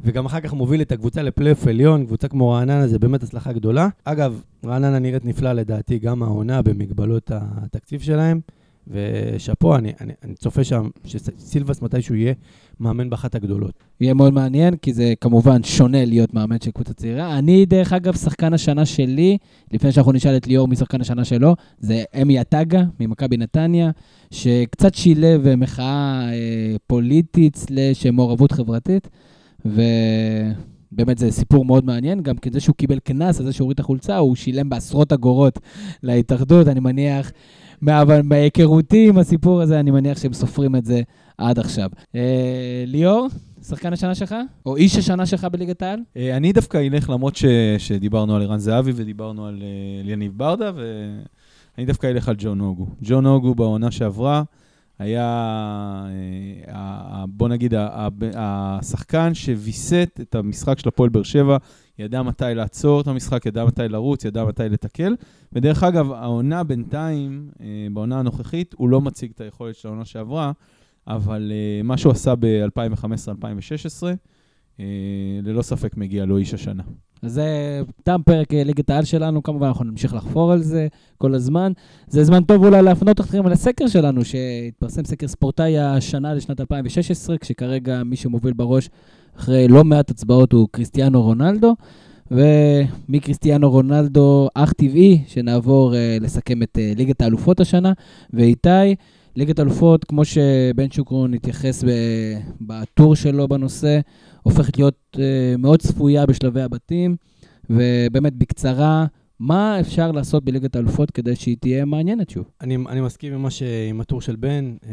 וגם 0.00 0.26
אחר 0.26 0.40
כך 0.40 0.52
מוביל 0.52 0.80
את 0.80 0.92
הקבוצה 0.92 1.22
לפלייאוף 1.22 1.66
עליון, 1.66 2.06
קבוצה 2.06 2.28
כמו 2.28 2.50
רעננה, 2.50 2.86
זה 2.86 2.98
באמת 2.98 3.22
הצלחה 3.22 3.52
גדולה. 3.52 3.88
אגב, 4.04 4.40
רעננה 4.64 4.98
נראית 4.98 5.24
נפלא 5.24 5.52
לדעתי, 5.52 5.98
גם 5.98 6.22
העונה 6.22 6.62
במגבלות 6.62 7.30
התקציב 7.34 8.00
שלהם. 8.00 8.40
ושאפו, 8.88 9.76
אני, 9.76 9.92
אני, 10.00 10.12
אני 10.22 10.34
צופה 10.34 10.64
שם 10.64 10.88
שסילבס 11.04 11.82
מתישהו 11.82 12.14
יהיה 12.14 12.34
מאמן 12.80 13.10
באחת 13.10 13.34
הגדולות. 13.34 13.72
יהיה 14.00 14.14
מאוד 14.14 14.32
מעניין, 14.32 14.76
כי 14.76 14.92
זה 14.92 15.14
כמובן 15.20 15.62
שונה 15.62 16.04
להיות 16.04 16.34
מאמן 16.34 16.56
של 16.64 16.70
קבוצה 16.70 16.94
צעירה. 16.94 17.38
אני, 17.38 17.66
דרך 17.66 17.92
אגב, 17.92 18.16
שחקן 18.16 18.52
השנה 18.54 18.86
שלי, 18.86 19.38
לפני 19.72 19.92
שאנחנו 19.92 20.12
נשאל 20.12 20.36
את 20.36 20.46
ליאור 20.46 20.68
מי 20.68 20.76
שחקן 20.76 21.00
השנה 21.00 21.24
שלו, 21.24 21.54
זה 21.78 22.02
אמי 22.22 22.38
עטגה 22.38 22.82
ממכבי 23.00 23.36
נתניה, 23.36 23.90
שקצת 24.30 24.94
שילב 24.94 25.46
אה, 25.46 25.56
מחאה 25.56 26.28
אה, 26.32 26.76
פוליטית 26.86 27.56
סלש 27.56 28.06
מעורבות 28.06 28.52
חברתית, 28.52 29.08
ובאמת 29.64 31.18
זה 31.18 31.30
סיפור 31.30 31.64
מאוד 31.64 31.84
מעניין, 31.84 32.20
גם 32.20 32.38
כזה 32.38 32.60
שהוא 32.60 32.76
קיבל 32.76 32.98
קנס 32.98 33.40
על 33.40 33.46
זה 33.46 33.52
שהוא 33.52 33.64
הוריד 33.64 33.74
את 33.74 33.80
החולצה, 33.80 34.16
הוא 34.16 34.36
שילם 34.36 34.68
בעשרות 34.68 35.12
אגורות 35.12 35.58
להתאחדות, 36.02 36.68
אני 36.68 36.80
מניח, 36.80 37.32
מה- 37.80 38.22
מהיכרותי 38.24 39.08
עם 39.08 39.18
הסיפור 39.18 39.62
הזה, 39.62 39.80
אני 39.80 39.90
מניח 39.90 40.18
שהם 40.18 40.32
סופרים 40.32 40.76
את 40.76 40.84
זה 40.84 41.02
עד 41.38 41.58
עכשיו. 41.58 41.90
אה, 42.14 42.84
ליאור, 42.86 43.28
שחקן 43.62 43.92
השנה 43.92 44.14
שלך? 44.14 44.34
או 44.66 44.76
איש 44.76 44.96
השנה 44.96 45.26
שלך 45.26 45.44
בליגת 45.44 45.82
העל? 45.82 46.00
אה, 46.16 46.36
אני 46.36 46.52
דווקא 46.52 46.78
אלך, 46.78 47.10
למרות 47.10 47.36
ש, 47.36 47.44
שדיברנו 47.78 48.36
על 48.36 48.42
ערן 48.42 48.58
זהבי 48.58 48.92
ודיברנו 48.94 49.46
על 49.46 49.62
אה, 49.62 50.00
אליניב 50.00 50.32
ברדה, 50.36 50.70
ואני 50.74 51.86
דווקא 51.86 52.06
אלך 52.06 52.28
על 52.28 52.34
ג'ון 52.38 52.60
אוגו. 52.60 52.86
ג'ון 53.02 53.26
אוגו 53.26 53.54
בעונה 53.54 53.90
שעברה 53.90 54.42
היה, 54.98 56.06
בוא 57.28 57.48
נגיד, 57.48 57.74
השחקן 58.34 59.34
שוויסת 59.34 60.20
את 60.22 60.34
המשחק 60.34 60.78
של 60.78 60.88
הפועל 60.88 61.08
באר 61.08 61.22
שבע, 61.22 61.56
ידע 61.98 62.22
מתי 62.22 62.44
לעצור 62.54 63.00
את 63.00 63.06
המשחק, 63.06 63.46
ידע 63.46 63.64
מתי 63.64 63.88
לרוץ, 63.88 64.24
ידע 64.24 64.44
מתי 64.44 64.62
לתקל. 64.62 65.16
ודרך 65.52 65.82
אגב, 65.82 66.12
העונה 66.12 66.64
בינתיים, 66.64 67.50
בעונה 67.92 68.18
הנוכחית, 68.18 68.74
הוא 68.78 68.88
לא 68.88 69.00
מציג 69.00 69.30
את 69.34 69.40
היכולת 69.40 69.74
של 69.74 69.88
העונה 69.88 70.04
שעברה, 70.04 70.52
אבל 71.08 71.52
אה, 71.54 71.82
מה 71.82 71.96
שהוא 71.96 72.12
עשה 72.12 72.34
ב-2015-2016, 72.38 74.02
ללא 75.42 75.62
ספק 75.62 75.96
מגיע 75.96 76.24
לו 76.24 76.36
איש 76.36 76.54
השנה. 76.54 76.82
זה 77.22 77.80
תם 78.02 78.20
פרק 78.26 78.52
ליגת 78.52 78.90
העל 78.90 79.04
שלנו, 79.04 79.42
כמובן 79.42 79.66
אנחנו 79.66 79.84
נמשיך 79.84 80.14
לחפור 80.14 80.52
על 80.52 80.62
זה 80.62 80.86
כל 81.18 81.34
הזמן. 81.34 81.72
זה 82.08 82.24
זמן 82.24 82.44
טוב 82.44 82.64
אולי 82.64 82.82
להפנות 82.82 83.20
אתכם 83.20 83.46
לסקר 83.46 83.86
שלנו, 83.86 84.24
שהתפרסם 84.24 85.04
סקר 85.04 85.28
ספורטאי 85.28 85.78
השנה 85.78 86.34
לשנת 86.34 86.60
2016, 86.60 87.38
כשכרגע 87.38 88.02
מי 88.04 88.16
שמוביל 88.16 88.52
בראש 88.52 88.88
אחרי 89.36 89.68
לא 89.68 89.84
מעט 89.84 90.10
הצבעות 90.10 90.52
הוא 90.52 90.68
קריסטיאנו 90.70 91.22
רונלדו. 91.22 91.74
ומקריסטיאנו 92.30 93.70
רונלדו, 93.70 94.48
אך 94.54 94.72
טבעי, 94.72 95.22
שנעבור 95.26 95.92
uh, 95.92 96.24
לסכם 96.24 96.62
את 96.62 96.78
uh, 96.78 96.98
ליגת 96.98 97.20
האלופות 97.20 97.60
השנה. 97.60 97.92
ואיתי, 98.32 98.94
ליגת 99.36 99.58
האלופות, 99.58 100.04
כמו 100.04 100.24
שבן 100.24 100.90
שוקרון 100.90 101.34
התייחס 101.34 101.84
בטור 102.60 103.16
שלו 103.16 103.48
בנושא, 103.48 104.00
הופכת 104.42 104.78
להיות 104.78 105.16
uh, 105.16 105.18
מאוד 105.58 105.80
צפויה 105.80 106.26
בשלבי 106.26 106.62
הבתים, 106.62 107.16
ובאמת 107.70 108.34
בקצרה, 108.34 109.06
מה 109.40 109.80
אפשר 109.80 110.12
לעשות 110.12 110.44
בליגת 110.44 110.76
האלופות 110.76 111.10
כדי 111.10 111.36
שהיא 111.36 111.56
תהיה 111.60 111.84
מעניינת 111.84 112.30
שוב? 112.30 112.44
אני, 112.60 112.76
אני 112.88 113.00
מסכים 113.00 113.34
עם, 113.34 113.50
ש... 113.50 113.62
עם 113.90 114.00
הטור 114.00 114.20
של 114.20 114.36
בן, 114.36 114.76
uh, 114.82 114.86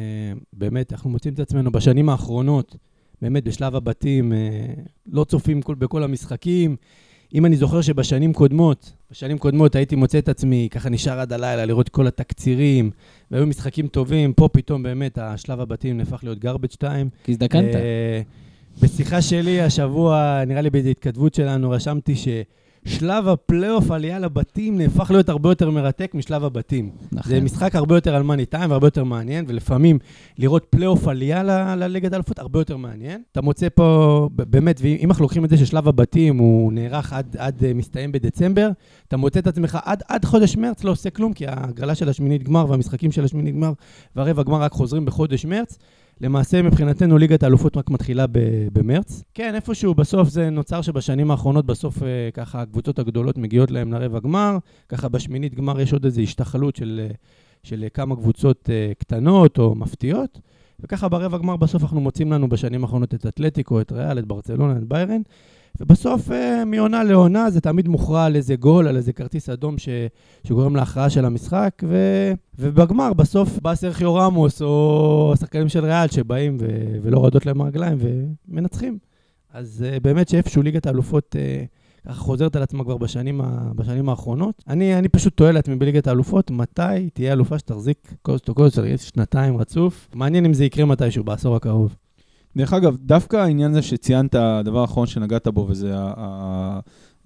באמת, 0.53 0.93
אנחנו 0.93 1.09
מוצאים 1.09 1.33
את 1.33 1.39
עצמנו 1.39 1.71
בשנים 1.71 2.09
האחרונות, 2.09 2.75
באמת 3.21 3.43
בשלב 3.43 3.75
הבתים, 3.75 4.31
uh, 4.31 4.35
לא 5.05 5.23
צופים 5.23 5.61
כל, 5.61 5.75
בכל 5.75 6.03
המשחקים. 6.03 6.75
אם 7.33 7.45
אני 7.45 7.55
זוכר 7.55 7.81
שבשנים 7.81 8.33
קודמות, 8.33 8.91
בשנים 9.11 9.37
קודמות 9.37 9.75
הייתי 9.75 9.95
מוצא 9.95 10.17
את 10.17 10.29
עצמי, 10.29 10.67
ככה 10.71 10.89
נשאר 10.89 11.19
עד 11.19 11.33
הלילה 11.33 11.65
לראות 11.65 11.89
כל 11.89 12.07
התקצירים, 12.07 12.91
והיו 13.31 13.47
משחקים 13.47 13.87
טובים, 13.87 14.33
פה 14.33 14.47
פתאום 14.47 14.83
באמת 14.83 15.17
השלב 15.17 15.59
הבתים 15.59 15.97
נהפך 15.97 16.19
להיות 16.23 16.37
garbage 16.45 16.75
time. 16.83 17.23
כי 17.23 17.31
הזדקנת. 17.31 17.75
בשיחה 18.81 19.21
שלי 19.21 19.61
השבוע, 19.61 20.43
נראה 20.47 20.61
לי 20.61 20.69
באיזו 20.69 20.89
התכתבות 20.89 21.33
שלנו, 21.33 21.69
רשמתי 21.69 22.15
ששלב 22.85 23.27
הפלייאוף 23.27 23.91
עלייה 23.91 24.19
לבתים 24.19 24.77
נהפך 24.77 25.11
להיות 25.11 25.29
הרבה 25.29 25.49
יותר 25.49 25.69
מרתק 25.69 26.11
משלב 26.13 26.43
הבתים. 26.43 26.89
נכון. 27.11 27.31
זה 27.31 27.41
משחק 27.41 27.75
הרבה 27.75 27.97
יותר 27.97 28.15
על 28.15 28.23
money 28.23 28.45
time 28.45 28.69
והרבה 28.69 28.87
יותר 28.87 29.03
מעניין, 29.03 29.45
ולפעמים 29.47 29.99
לראות 30.37 30.65
פלייאוף 30.69 31.07
עלייה 31.07 31.43
לליגת 31.75 32.13
האלופות 32.13 32.39
הרבה 32.39 32.59
יותר 32.59 32.77
מעניין. 32.77 33.21
אתה 33.31 33.41
מוצא 33.41 33.67
פה, 33.75 34.29
באמת, 34.35 34.79
ואם 34.83 35.09
אנחנו 35.09 35.23
לוקחים 35.23 35.45
את 35.45 35.49
זה 35.49 35.57
ששלב 35.57 35.87
הבתים 35.87 36.37
הוא 36.37 36.73
נערך 36.73 37.13
עד, 37.13 37.35
עד 37.39 37.63
אה, 37.63 37.73
מסתיים 37.73 38.11
בדצמבר, 38.11 38.69
אתה 39.07 39.17
מוצא 39.17 39.39
את 39.39 39.47
עצמך 39.47 39.77
עד, 39.83 40.03
עד 40.07 40.25
חודש 40.25 40.55
מרץ 40.55 40.83
לא 40.83 40.91
עושה 40.91 41.09
כלום, 41.09 41.33
כי 41.33 41.47
ההגרלה 41.47 41.95
של 41.95 42.09
השמינית 42.09 42.43
גמר 42.43 42.65
והמשחקים 42.69 43.11
של 43.11 43.23
השמינית 43.23 43.55
גמר 43.55 43.73
והרבע 44.15 44.43
גמר 44.43 44.61
רק 44.61 44.71
חוזרים 44.71 45.05
בחודש 45.05 45.45
מרץ. 45.45 45.77
למעשה, 46.21 46.61
מבחינתנו, 46.61 47.17
ליגת 47.17 47.43
האלופות 47.43 47.77
רק 47.77 47.89
מתחילה 47.89 48.25
במרץ. 48.73 49.23
כן, 49.33 49.55
איפשהו 49.55 49.95
בסוף 49.95 50.29
זה 50.29 50.49
נוצר 50.49 50.81
שבשנים 50.81 51.31
האחרונות, 51.31 51.65
בסוף 51.65 52.03
אה, 52.03 52.29
ככה 52.33 52.61
הקבוצות 52.61 52.99
הגדולות 52.99 53.37
מגיעות 53.37 53.71
להם 53.71 53.93
לרבע 53.93 54.19
גמר, 54.19 54.57
ככה 54.89 55.09
בשמינית 55.09 55.55
גמר 55.55 55.81
יש 55.81 55.93
עוד 55.93 56.05
איזו 56.05 56.21
השתחלות 56.21 56.75
של, 56.75 57.01
אה, 57.03 57.15
של 57.63 57.85
כמה 57.93 58.15
קבוצות 58.15 58.69
אה, 58.69 58.91
קטנות 58.99 59.59
או 59.59 59.75
מפתיעות, 59.75 60.39
וככה 60.79 61.09
ברבע 61.09 61.37
גמר 61.37 61.57
בסוף 61.57 61.83
אנחנו 61.83 62.01
מוצאים 62.01 62.31
לנו 62.31 62.49
בשנים 62.49 62.83
האחרונות 62.83 63.13
את 63.13 63.25
אתלטיקו, 63.25 63.81
את 63.81 63.91
ריאל, 63.91 64.19
את 64.19 64.25
ברצלונה, 64.25 64.77
את 64.77 64.83
ביירן, 64.83 65.21
ובסוף, 65.79 66.31
אה, 66.31 66.65
מעונה 66.65 67.03
לעונה, 67.03 67.49
זה 67.49 67.61
תמיד 67.61 67.87
מוכרע 67.87 68.25
על 68.25 68.35
איזה 68.35 68.55
גול, 68.55 68.87
על 68.87 68.97
איזה 68.97 69.13
כרטיס 69.13 69.49
אדום 69.49 69.77
ש... 69.77 69.89
שגורם 70.43 70.75
להכרעה 70.75 71.09
של 71.09 71.25
המשחק, 71.25 71.83
ו... 71.83 71.97
ובגמר, 72.59 73.13
בסוף 73.13 73.59
בא 73.59 73.75
סרחיו 73.75 74.15
רמוס, 74.15 74.61
או 74.61 75.31
השחקנים 75.33 75.69
של 75.69 75.85
ריאל 75.85 76.07
שבאים 76.07 76.57
ו... 76.59 76.65
ולא 77.01 77.17
רועדות 77.17 77.45
להם 77.45 77.61
הרגליים 77.61 77.97
ומנצחים. 78.49 78.97
אז 79.53 79.85
uh, 79.87 79.99
באמת 79.99 80.29
שאיפשהו 80.29 80.61
ליגת 80.61 80.85
האלופות 80.85 81.35
uh, 81.35 82.07
ככה 82.07 82.19
חוזרת 82.19 82.55
על 82.55 82.63
עצמה 82.63 82.83
כבר 82.83 82.97
בשנים, 82.97 83.41
ה... 83.41 83.71
בשנים 83.75 84.09
האחרונות. 84.09 84.63
אני, 84.67 84.97
אני 84.97 85.09
פשוט 85.09 85.37
תוהה 85.37 85.51
לעצמי 85.51 85.75
בליגת 85.75 86.07
האלופות, 86.07 86.51
מתי 86.51 87.09
תהיה 87.13 87.33
אלופה 87.33 87.59
שתחזיק 87.59 88.13
קוסט 88.21 88.45
טו 88.45 88.55
קוסט, 88.55 88.79
שנתיים 88.97 89.57
רצוף. 89.57 90.09
מעניין 90.15 90.45
אם 90.45 90.53
זה 90.53 90.65
יקרה 90.65 90.85
מתישהו, 90.85 91.23
בעשור 91.23 91.55
הקרוב. 91.55 91.95
דרך 92.57 92.73
אגב, 92.73 92.97
דווקא 92.99 93.37
העניין 93.37 93.71
הזה 93.71 93.81
שציינת, 93.81 94.35
הדבר 94.35 94.79
האחרון 94.79 95.07
שנגעת 95.07 95.47
בו, 95.47 95.65
וזה 95.69 95.93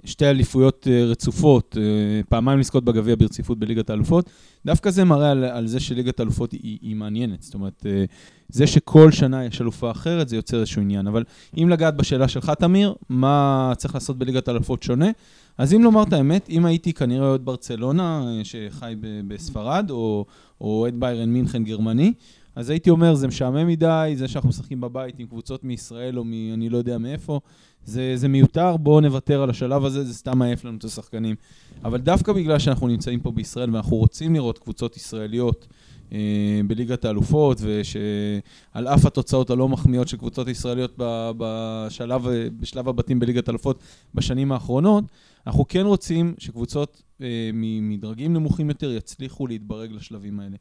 שתי 0.06 0.26
אליפויות 0.26 0.88
אה, 0.92 1.06
רצופות, 1.06 1.78
אה, 1.80 2.22
פעמיים 2.30 2.60
לזכות 2.60 2.86
בגביע 2.86 3.16
ברציפות 3.16 3.60
בליגת 3.60 3.90
האלופות, 3.90 4.30
דווקא 4.66 4.90
זה 4.90 5.04
מראה 5.04 5.32
על, 5.32 5.44
על 5.44 5.68
זה 5.68 5.80
שליגת 5.80 6.20
האלופות 6.20 6.52
היא, 6.52 6.78
היא 6.82 6.96
מעניינת. 6.96 7.42
זאת 7.42 7.54
אומרת, 7.54 7.86
אה, 7.86 8.06
זה 8.50 8.68
שכל 8.68 9.12
שנה 9.12 9.46
יש 9.46 9.62
אלופה 9.62 9.92
אחרת, 9.92 10.30
זה 10.30 10.36
יוצר 10.36 10.60
איזשהו 10.60 10.82
עניין. 10.82 11.08
אבל 11.08 11.24
אם 11.58 11.70
לגעת 11.70 11.96
בשאלה 11.98 12.28
שלך, 12.28 12.52
תמיר, 12.60 12.94
מה 13.10 13.74
צריך 13.78 13.94
לעשות 13.94 14.18
בליגת 14.18 14.48
האלופות 14.48 14.84
שונה? 14.84 15.10
אז 15.58 15.74
אם 15.74 15.84
לומר 15.84 16.04
את 16.04 16.14
האמת, 16.14 16.50
אם 16.50 16.66
הייתי 16.66 16.94
כנראה 16.94 17.28
אוהד 17.28 17.46
ברצלונה, 17.46 18.24
שחי 18.44 18.96
בספרד, 19.28 19.88
או 19.90 20.26
אוהד 20.62 21.00
ביירן 21.00 21.30
מינכן 21.30 21.64
גרמני, 21.64 22.14
אז 22.56 22.70
הייתי 22.70 22.90
אומר, 22.90 23.16
זה 23.16 23.28
משעמם 23.28 23.68
מדי, 23.68 24.14
זה 24.16 24.28
שאנחנו 24.28 24.50
משחקים 24.50 24.82
בבית 24.82 25.20
עם 25.20 25.28
קבוצות 25.28 25.64
מישראל 25.64 26.20
או 26.20 26.24
מ... 26.26 26.62
לא 26.70 26.78
יודע 26.78 26.98
מאיפה, 26.98 27.40
זה, 27.86 28.14
זה 28.16 28.28
מיותר, 28.28 28.78
בואו 28.78 29.02
נוותר 29.02 29.42
על 29.42 29.50
השלב 29.50 29.86
הזה, 29.86 30.04
זה 30.04 30.14
סתם 30.14 30.38
מעייף 30.38 30.66
לנו 30.66 30.78
את 30.78 30.84
השחקנים. 30.84 31.36
אבל 31.84 31.98
דווקא 31.98 32.34
בגלל 32.34 32.60
שאנחנו 32.60 32.88
נמצאים 32.88 33.20
פה 33.20 33.32
בישראל 33.32 33.74
ואנחנו 33.74 33.98
רוצים 33.98 34.34
לראות 34.34 34.60
קבוצות 34.60 34.98
ישראליות 34.98 35.68
אה, 36.12 36.62
בליגת 36.68 37.06
האלופות, 37.06 37.58
ושעל 37.62 38.88
אף 38.88 39.06
התוצאות 39.06 39.50
הלא 39.50 39.70
מחמיאות 39.70 40.08
של 40.08 40.18
קבוצות 40.18 40.48
ישראליות 40.48 40.94
בשלב, 41.38 42.28
בשלב 42.60 42.90
הבתים 42.90 43.20
בליגת 43.20 43.48
האלופות 43.48 43.80
בשנים 44.14 44.52
האחרונות, 44.52 45.04
אנחנו 45.48 45.68
כן 45.68 45.86
רוצים 45.86 46.34
שקבוצות 46.38 47.04
אה, 47.22 47.50
מדרגים 47.82 48.34
נמוכים 48.34 48.70
יותר 48.70 48.92
יצליחו 48.92 49.48
להתברג 49.48 49.92
לשלבים 49.92 50.40
האלה. 50.40 50.58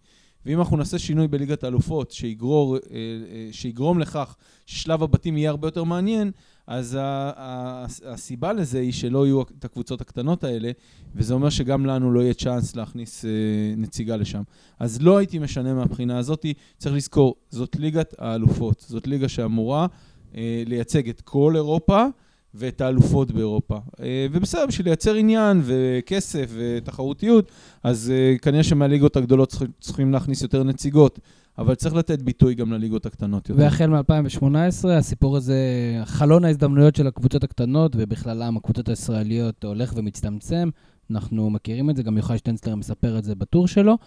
ואם 0.46 0.58
אנחנו 0.58 0.76
נעשה 0.76 0.98
שינוי 0.98 1.28
בליגת 1.28 1.64
האלופות 1.64 2.10
שיגרור, 2.10 2.76
אה, 2.76 2.80
אה, 2.90 3.48
שיגרום 3.52 3.98
לכך 3.98 4.36
ששלב 4.66 5.02
הבתים 5.02 5.36
יהיה 5.36 5.50
הרבה 5.50 5.68
יותר 5.68 5.84
מעניין, 5.84 6.30
אז 6.66 6.98
הסיבה 8.04 8.52
לזה 8.52 8.80
היא 8.80 8.92
שלא 8.92 9.26
יהיו 9.26 9.42
את 9.42 9.64
הקבוצות 9.64 10.00
הקטנות 10.00 10.44
האלה, 10.44 10.70
וזה 11.14 11.34
אומר 11.34 11.50
שגם 11.50 11.86
לנו 11.86 12.12
לא 12.12 12.20
יהיה 12.20 12.34
צ'אנס 12.34 12.76
להכניס 12.76 13.24
אה, 13.24 13.30
נציגה 13.76 14.16
לשם. 14.16 14.42
אז 14.78 15.02
לא 15.02 15.16
הייתי 15.16 15.38
משנה 15.38 15.74
מהבחינה 15.74 16.18
הזאת, 16.18 16.46
צריך 16.78 16.94
לזכור, 16.94 17.34
זאת 17.50 17.76
ליגת 17.76 18.14
האלופות, 18.18 18.84
זאת 18.88 19.06
ליגה 19.06 19.28
שאמורה 19.28 19.86
לייצג 20.66 21.08
את 21.08 21.20
כל 21.20 21.52
אירופה. 21.56 22.06
ואת 22.54 22.80
האלופות 22.80 23.30
באירופה. 23.30 23.78
אה, 24.00 24.26
ובסדר, 24.32 24.66
בשביל 24.66 24.86
לייצר 24.86 25.14
עניין 25.14 25.62
וכסף 25.64 26.50
ותחרותיות, 26.54 27.50
אז 27.82 28.12
אה, 28.14 28.38
כנראה 28.38 28.62
שמהליגות 28.62 29.16
הגדולות 29.16 29.54
צריכים 29.80 30.12
להכניס 30.12 30.42
יותר 30.42 30.62
נציגות. 30.62 31.18
אבל 31.58 31.74
צריך 31.74 31.94
לתת 31.94 32.22
ביטוי 32.22 32.54
גם 32.54 32.72
לליגות 32.72 33.06
הקטנות 33.06 33.48
יותר. 33.48 33.62
והחל 33.62 33.86
מ-2018, 33.86 34.88
הסיפור 34.88 35.36
הזה, 35.36 35.58
חלון 36.04 36.44
ההזדמנויות 36.44 36.96
של 36.96 37.06
הקבוצות 37.06 37.44
הקטנות, 37.44 37.92
ובכללם 37.96 38.56
הקבוצות 38.56 38.88
הישראליות, 38.88 39.64
הולך 39.64 39.92
ומצטמצם. 39.96 40.68
אנחנו 41.10 41.50
מכירים 41.50 41.90
את 41.90 41.96
זה, 41.96 42.02
גם 42.02 42.16
יוחאי 42.16 42.38
שטנצלר 42.38 42.74
מספר 42.74 43.18
את 43.18 43.24
זה 43.24 43.34
בטור 43.34 43.68
שלו. 43.68 43.98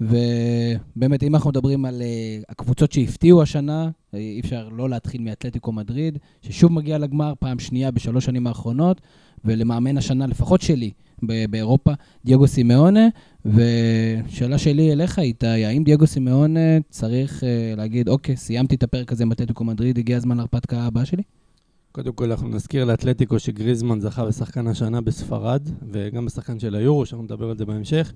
ובאמת, 0.00 1.22
אם 1.22 1.34
אנחנו 1.34 1.50
מדברים 1.50 1.84
על 1.84 2.02
uh, 2.02 2.44
הקבוצות 2.48 2.92
שהפתיעו 2.92 3.42
השנה, 3.42 3.90
אי 4.14 4.40
אפשר 4.40 4.68
לא 4.68 4.90
להתחיל 4.90 5.22
מאתלטיקו 5.22 5.72
מדריד, 5.72 6.18
ששוב 6.42 6.72
מגיע 6.72 6.98
לגמר, 6.98 7.32
פעם 7.38 7.58
שנייה 7.58 7.90
בשלוש 7.90 8.24
שנים 8.24 8.46
האחרונות, 8.46 9.00
ולמאמן 9.44 9.98
השנה, 9.98 10.26
לפחות 10.26 10.60
שלי, 10.60 10.90
באירופה, 11.50 11.92
דייגו 12.24 12.46
סימאונה. 12.46 13.08
ושאלה 13.44 14.58
שלי 14.58 14.92
אליך, 14.92 15.18
איתי, 15.18 15.46
האם 15.46 15.84
דייגו 15.84 16.06
סימאונה 16.06 16.80
צריך 16.90 17.42
uh, 17.42 17.76
להגיד, 17.76 18.08
אוקיי, 18.08 18.36
סיימתי 18.36 18.74
את 18.74 18.82
הפרק 18.82 19.12
הזה 19.12 19.24
עם 19.24 19.32
אתלטיקו 19.32 19.64
מדריד, 19.64 19.98
הגיע 19.98 20.16
הזמן 20.16 20.36
להרפתקה 20.36 20.82
הבאה 20.82 21.04
שלי? 21.04 21.22
קודם 21.96 22.12
כל, 22.12 22.30
אנחנו 22.30 22.48
נזכיר 22.48 22.84
לאתלטיקו 22.84 23.38
שגריזמן 23.38 24.00
זכה 24.00 24.24
בשחקן 24.26 24.66
השנה 24.66 25.00
בספרד, 25.00 25.62
וגם 25.92 26.26
בשחקן 26.26 26.58
של 26.58 26.74
היורו, 26.74 27.06
שאנחנו 27.06 27.24
נדבר 27.24 27.50
על 27.50 27.58
זה 27.58 27.64
בהמשך. 27.64 28.12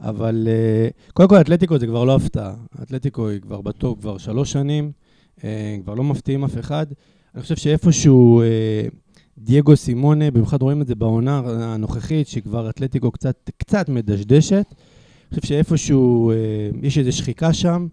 אבל 0.00 0.48
uh, 0.48 1.12
קודם 1.12 1.28
כל, 1.28 1.40
אתלטיקו 1.40 1.78
זה 1.78 1.86
כבר 1.86 2.04
לא 2.04 2.16
הפתעה. 2.16 2.54
אתלטיקו 2.82 3.28
היא 3.28 3.40
כבר 3.40 3.60
בטופ 3.60 4.00
כבר 4.00 4.18
שלוש 4.18 4.52
שנים, 4.52 4.92
uh, 5.38 5.42
כבר 5.82 5.94
לא 5.94 6.04
מפתיעים 6.04 6.44
אף 6.44 6.58
אחד. 6.58 6.86
אני 7.34 7.42
חושב 7.42 7.56
שאיפשהו 7.56 8.42
uh, 8.42 8.94
דייגו 9.38 9.76
סימונה, 9.76 10.30
במיוחד 10.30 10.62
רואים 10.62 10.82
את 10.82 10.86
זה 10.86 10.94
בעונה 10.94 11.42
הנוכחית, 11.46 12.28
שכבר 12.28 12.70
אתלטיקו 12.70 13.10
קצת, 13.10 13.50
קצת 13.56 13.88
מדשדשת. 13.88 14.66
אני 14.72 15.40
חושב 15.40 15.42
שאיפשהו 15.42 16.32
יש 16.82 16.98
איזו 16.98 17.12
שחיקה 17.12 17.52
שם. 17.52 17.86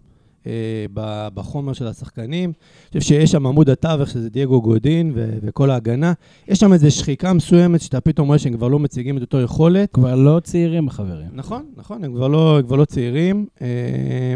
אה, 0.46 0.86
בחומר 1.34 1.72
של 1.72 1.86
השחקנים. 1.86 2.52
אני 2.92 3.00
חושב 3.00 3.14
שיש 3.14 3.30
שם 3.30 3.46
עמוד 3.46 3.70
התווך, 3.70 4.08
שזה 4.08 4.30
דייגו 4.30 4.62
גודין 4.62 5.12
ו- 5.14 5.38
וכל 5.42 5.70
ההגנה. 5.70 6.12
יש 6.48 6.58
שם 6.58 6.72
איזו 6.72 6.90
שחיקה 6.90 7.32
מסוימת 7.32 7.80
שאתה 7.80 8.00
פתאום 8.00 8.26
רואה 8.28 8.38
שהם 8.38 8.56
כבר 8.56 8.68
לא 8.68 8.78
מציגים 8.78 9.16
את 9.16 9.22
אותו 9.22 9.40
יכולת. 9.40 9.92
כבר 9.92 10.14
לא 10.14 10.40
צעירים, 10.44 10.88
החברים. 10.88 11.28
נכון, 11.32 11.64
נכון, 11.76 12.04
הם 12.04 12.14
כבר 12.14 12.28
לא, 12.28 12.60
כבר 12.66 12.76
לא 12.76 12.84
צעירים. 12.84 13.46
אה, 13.62 14.34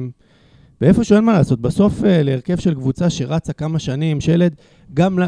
ואיפשהו 0.81 1.17
אין 1.17 1.25
מה 1.25 1.33
לעשות, 1.33 1.61
בסוף 1.61 2.05
אה, 2.05 2.23
להרכב 2.23 2.57
של 2.57 2.75
קבוצה 2.75 3.11
שרצה 3.11 3.53
כמה 3.53 3.79
שנים, 3.79 4.21
שלד, 4.21 4.55
גם, 4.95 5.19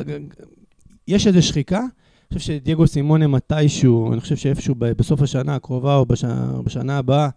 יש 1.08 1.26
איזו 1.26 1.42
שחיקה. 1.42 1.78
אני 1.78 2.38
חושב 2.38 2.52
שדייגו 2.52 2.86
סימונה 2.86 3.26
מתישהו, 3.26 4.12
אני 4.12 4.20
חושב 4.20 4.36
שאיפשהו 4.36 4.74
בסוף 4.78 5.22
השנה 5.22 5.54
הקרובה 5.54 5.96
או 5.96 6.06
בשנה, 6.06 6.52
בשנה 6.64 6.98
הבאה, 6.98 7.24
אה, 7.24 7.28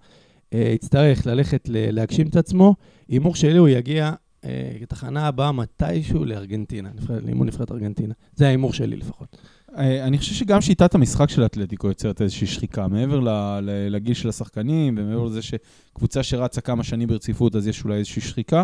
יצטרך 0.53 1.27
ללכת 1.27 1.69
להגשים 1.69 2.27
את 2.27 2.35
עצמו. 2.35 2.75
הימור 3.07 3.35
שלי 3.35 3.57
הוא 3.57 3.67
יגיע 3.67 4.11
אה, 4.45 4.71
לתחנה 4.81 5.27
הבאה 5.27 5.51
מתישהו 5.51 6.25
לארגנטינה, 6.25 6.89
לאימון 7.25 7.47
נבחרת 7.47 7.71
ארגנטינה. 7.71 8.13
זה 8.35 8.47
ההימור 8.47 8.73
שלי 8.73 8.95
לפחות. 8.95 9.37
אה, 9.77 10.05
אני 10.05 10.17
חושב 10.17 10.33
שגם 10.33 10.61
שיטת 10.61 10.95
המשחק 10.95 11.29
של 11.29 11.45
אתלטיקו 11.45 11.87
יוצרת 11.87 12.21
איזושהי 12.21 12.47
שחיקה, 12.47 12.87
מעבר 12.87 13.19
לגיל 13.89 14.13
של 14.13 14.29
השחקנים, 14.29 14.95
ומעבר 14.97 15.25
לזה 15.25 15.41
שקבוצה 15.41 16.23
שרצה 16.23 16.61
כמה 16.61 16.83
שנים 16.83 17.07
ברציפות, 17.07 17.55
אז 17.55 17.67
יש 17.67 17.83
אולי 17.83 17.97
איזושהי 17.97 18.21
שחיקה. 18.21 18.63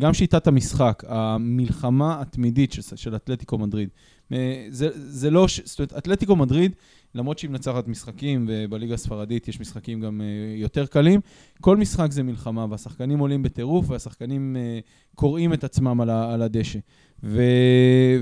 גם 0.00 0.14
שיטת 0.14 0.46
המשחק, 0.46 1.02
המלחמה 1.08 2.20
התמידית 2.20 2.72
של, 2.72 2.96
של 2.96 3.16
אתלטיקו 3.16 3.58
מדריד. 3.58 3.88
אה, 4.32 4.66
זה, 4.70 4.88
זה 4.94 5.30
לא, 5.30 5.46
זאת 5.64 5.78
אומרת, 5.78 5.98
אתלטיקו 5.98 6.36
מדריד, 6.36 6.72
למרות 7.14 7.38
שהיא 7.38 7.50
מנצחת 7.50 7.88
משחקים, 7.88 8.46
ובליגה 8.48 8.94
הספרדית 8.94 9.48
יש 9.48 9.60
משחקים 9.60 10.00
גם 10.00 10.20
אה, 10.20 10.26
יותר 10.56 10.86
קלים, 10.86 11.20
כל 11.60 11.76
משחק 11.76 12.12
זה 12.12 12.22
מלחמה, 12.22 12.66
והשחקנים 12.70 13.18
עולים 13.18 13.42
בטירוף, 13.42 13.90
והשחקנים 13.90 14.56
אה, 14.56 14.78
קורעים 15.14 15.52
את 15.52 15.64
עצמם 15.64 16.00
על, 16.00 16.42
הדשא. 16.42 16.78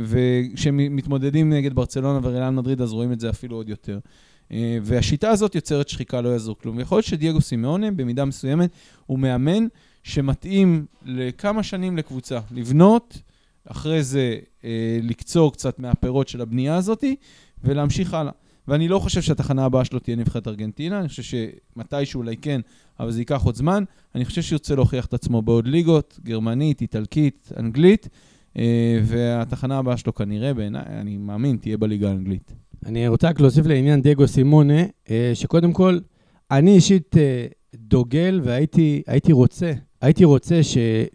וכשמתמודדים 0.03 1.53
נגד 1.53 1.75
ברצלונה 1.75 2.21
וריאל 2.23 2.51
מדריד, 2.51 2.81
אז 2.81 2.93
רואים 2.93 3.13
את 3.13 3.21
זה 3.21 3.31
אפילו 3.31 3.57
עוד 3.57 3.69
יותר. 3.69 3.99
אה, 4.53 4.79
והשיטה 4.83 5.31
הזאת 5.31 5.55
יוצרת 5.55 5.89
שחיקה, 5.89 6.21
לא 6.21 6.29
יעזור 6.29 6.57
כלום. 6.59 6.77
ויכול 6.77 6.97
להיות 6.97 7.07
שדייגו 7.07 7.41
סימאונה, 7.41 7.91
במידה 7.91 8.25
מסוימת, 8.25 8.71
הוא 9.07 9.19
מאמן 9.19 9.67
שמתאים 10.03 10.87
לכמה 11.05 11.63
שנים 11.63 11.97
לקבוצה. 11.97 12.41
לבנות, 12.51 13.23
אחרי 13.65 14.03
זה 14.03 14.37
לקצור 15.03 15.53
קצת 15.53 15.79
מהפירות 15.79 16.29
של 16.29 16.41
הבנייה 16.41 16.77
הזאת, 16.77 17.05
ולהמשיך 17.65 18.15
הלאה. 18.15 18.33
ואני 18.69 18.89
לא 18.89 18.99
חושב 18.99 19.23
שהתחנה 19.23 19.65
הבאה 19.65 19.85
שלו 19.85 19.99
תהיה 19.99 20.17
נבחרת 20.17 20.49
ארגנטינה, 20.49 21.01
אני 21.01 21.09
חושב 21.09 21.23
שמתישהו 21.23 22.19
אולי 22.19 22.37
כן, 22.37 22.61
אבל 23.01 23.11
זה 23.11 23.21
ייקח 23.21 23.43
עוד 23.43 23.55
זמן. 23.55 23.85
אני 24.15 24.25
חושב 24.25 24.43
שירצה 24.43 24.75
להוכיח 24.75 25.07
את 25.07 25.15
עצמו 25.15 25.43
בעוד 25.43 25.67
ליגות, 25.67 26.19
גרמנית, 26.25 26.81
איטלקית, 26.81 27.53
אנגלית, 27.57 28.09
אה, 28.59 29.01
והתחנה 29.05 29.79
הבאה 29.79 29.97
שלו 29.97 30.15
כנראה, 30.15 30.55
בעיניי, 30.55 30.83
אני 30.87 31.17
מאמין, 31.17 31.57
תהיה 31.57 31.77
בליגה 31.77 32.09
האנגלית. 32.09 32.53
אני 32.87 33.09
רוצה 33.09 33.29
רק 33.29 33.41
להוסיף 33.41 33.67
לעניין 33.67 34.03
דייגו 34.03 34.27
סימונה, 34.27 34.83
אה, 35.11 35.31
שקודם 35.35 35.73
כל, 35.73 35.99
אני 36.51 36.75
אישית 36.75 37.17
אה, 37.17 37.47
דוגל 37.75 38.41
והייתי 38.45 39.03
הייתי 39.07 39.33
רוצה, 39.33 39.73
הייתי 40.01 40.25
רוצה 40.25 40.61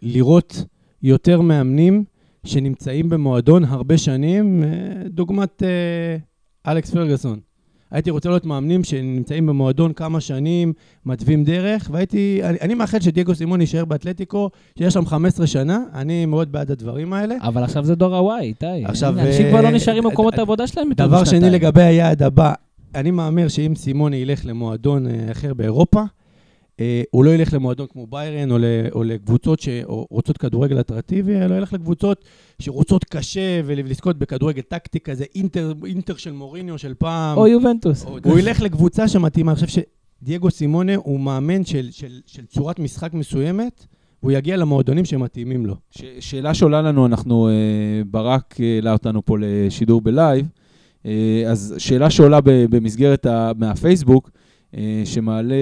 לראות 0.02 0.64
יותר 1.02 1.40
מאמנים 1.40 2.04
שנמצאים 2.46 3.08
במועדון 3.08 3.64
הרבה 3.64 3.98
שנים, 3.98 4.64
דוגמת 5.06 5.62
אלכס 6.68 6.90
פרגוסון. 6.90 7.38
הייתי 7.90 8.10
רוצה 8.10 8.28
לראות 8.28 8.44
מאמנים 8.46 8.84
שנמצאים 8.84 9.46
במועדון 9.46 9.92
כמה 9.92 10.20
שנים, 10.20 10.72
מתווים 11.06 11.44
דרך, 11.44 11.88
והייתי, 11.92 12.40
אני, 12.44 12.58
אני 12.60 12.74
מאחל 12.74 13.00
שדייגו 13.00 13.34
סימון 13.34 13.60
יישאר 13.60 13.84
באתלטיקו, 13.84 14.50
שיש 14.78 14.94
שם 14.94 15.06
15 15.06 15.46
שנה, 15.46 15.78
אני 15.94 16.26
מאוד 16.26 16.52
בעד 16.52 16.70
הדברים 16.70 17.12
האלה. 17.12 17.34
אבל 17.40 17.64
עכשיו 17.64 17.84
זה 17.84 17.94
דור 17.94 18.16
הוואי, 18.16 18.40
איתי. 18.46 18.84
עכשיו, 18.84 19.20
אנשים 19.20 19.46
כבר 19.50 19.60
לא 19.60 19.66
אה, 19.66 19.72
נשארים 19.72 20.02
ד- 20.02 20.06
במקומות 20.06 20.34
ד- 20.34 20.38
העבודה 20.38 20.66
שלהם 20.66 20.88
יותר 20.90 21.06
דבר 21.06 21.22
משנתיים. 21.22 21.42
שני 21.42 21.50
לגבי 21.50 21.82
היעד 21.82 22.22
הבא, 22.22 22.52
אני 22.94 23.10
מהמר 23.10 23.48
שאם 23.48 23.72
סימוני 23.76 24.16
ילך 24.16 24.40
למועדון 24.46 25.06
אה, 25.06 25.12
אחר 25.32 25.54
באירופה, 25.54 26.00
אה, 26.00 26.04
הוא 27.10 27.24
לא 27.24 27.30
ילך 27.34 27.54
למועדון 27.54 27.86
כמו 27.92 28.06
ביירן 28.06 28.50
או, 28.50 28.58
ל, 28.58 28.64
או 28.92 29.04
לקבוצות 29.04 29.60
שרוצות 29.60 30.38
כדורגל 30.38 30.80
אטרקטיבי, 30.80 31.36
אלא 31.36 31.54
ילך 31.54 31.72
לקבוצות 31.72 32.24
שרוצות 32.58 33.04
קשה 33.04 33.60
ולזכות 33.64 34.18
בכדורגל 34.18 34.62
טקטי 34.62 35.00
כזה, 35.00 35.24
אינטר, 35.34 35.72
אינטר 35.86 36.14
של 36.16 36.32
מוריניו 36.32 36.78
של 36.78 36.94
פעם. 36.94 37.38
או 37.38 37.46
יובנטוס. 37.46 38.04
הוא 38.04 38.38
ילך 38.38 38.60
לקבוצה 38.62 39.08
שמתאימה. 39.08 39.52
אני 39.52 39.60
חושב 39.66 39.82
שדייגו 40.22 40.50
סימונה 40.50 40.96
הוא 40.96 41.20
מאמן 41.20 41.64
של, 41.64 41.88
של, 41.90 42.20
של 42.26 42.46
צורת 42.46 42.78
משחק 42.78 43.14
מסוימת, 43.14 43.86
והוא 44.22 44.32
יגיע 44.32 44.56
למועדונים 44.56 45.04
שמתאימים 45.04 45.66
לו. 45.66 45.74
ש- 45.90 46.02
שאלה 46.20 46.54
שעולה 46.54 46.82
לנו, 46.82 47.06
אנחנו, 47.06 47.48
אה, 47.48 47.52
ברק 48.06 48.54
העלה 48.58 48.92
אותנו 48.92 49.24
פה 49.24 49.36
לשידור 49.40 50.00
ב 50.00 50.08
live, 50.08 50.46
אה, 51.06 51.42
אז 51.46 51.74
שאלה 51.78 52.10
שעולה 52.10 52.40
ב- 52.40 52.50
במסגרת 52.76 53.26
ה- 53.26 53.52
מהפייסבוק, 53.58 54.30
אה, 54.34 54.43
שמעלה 55.04 55.54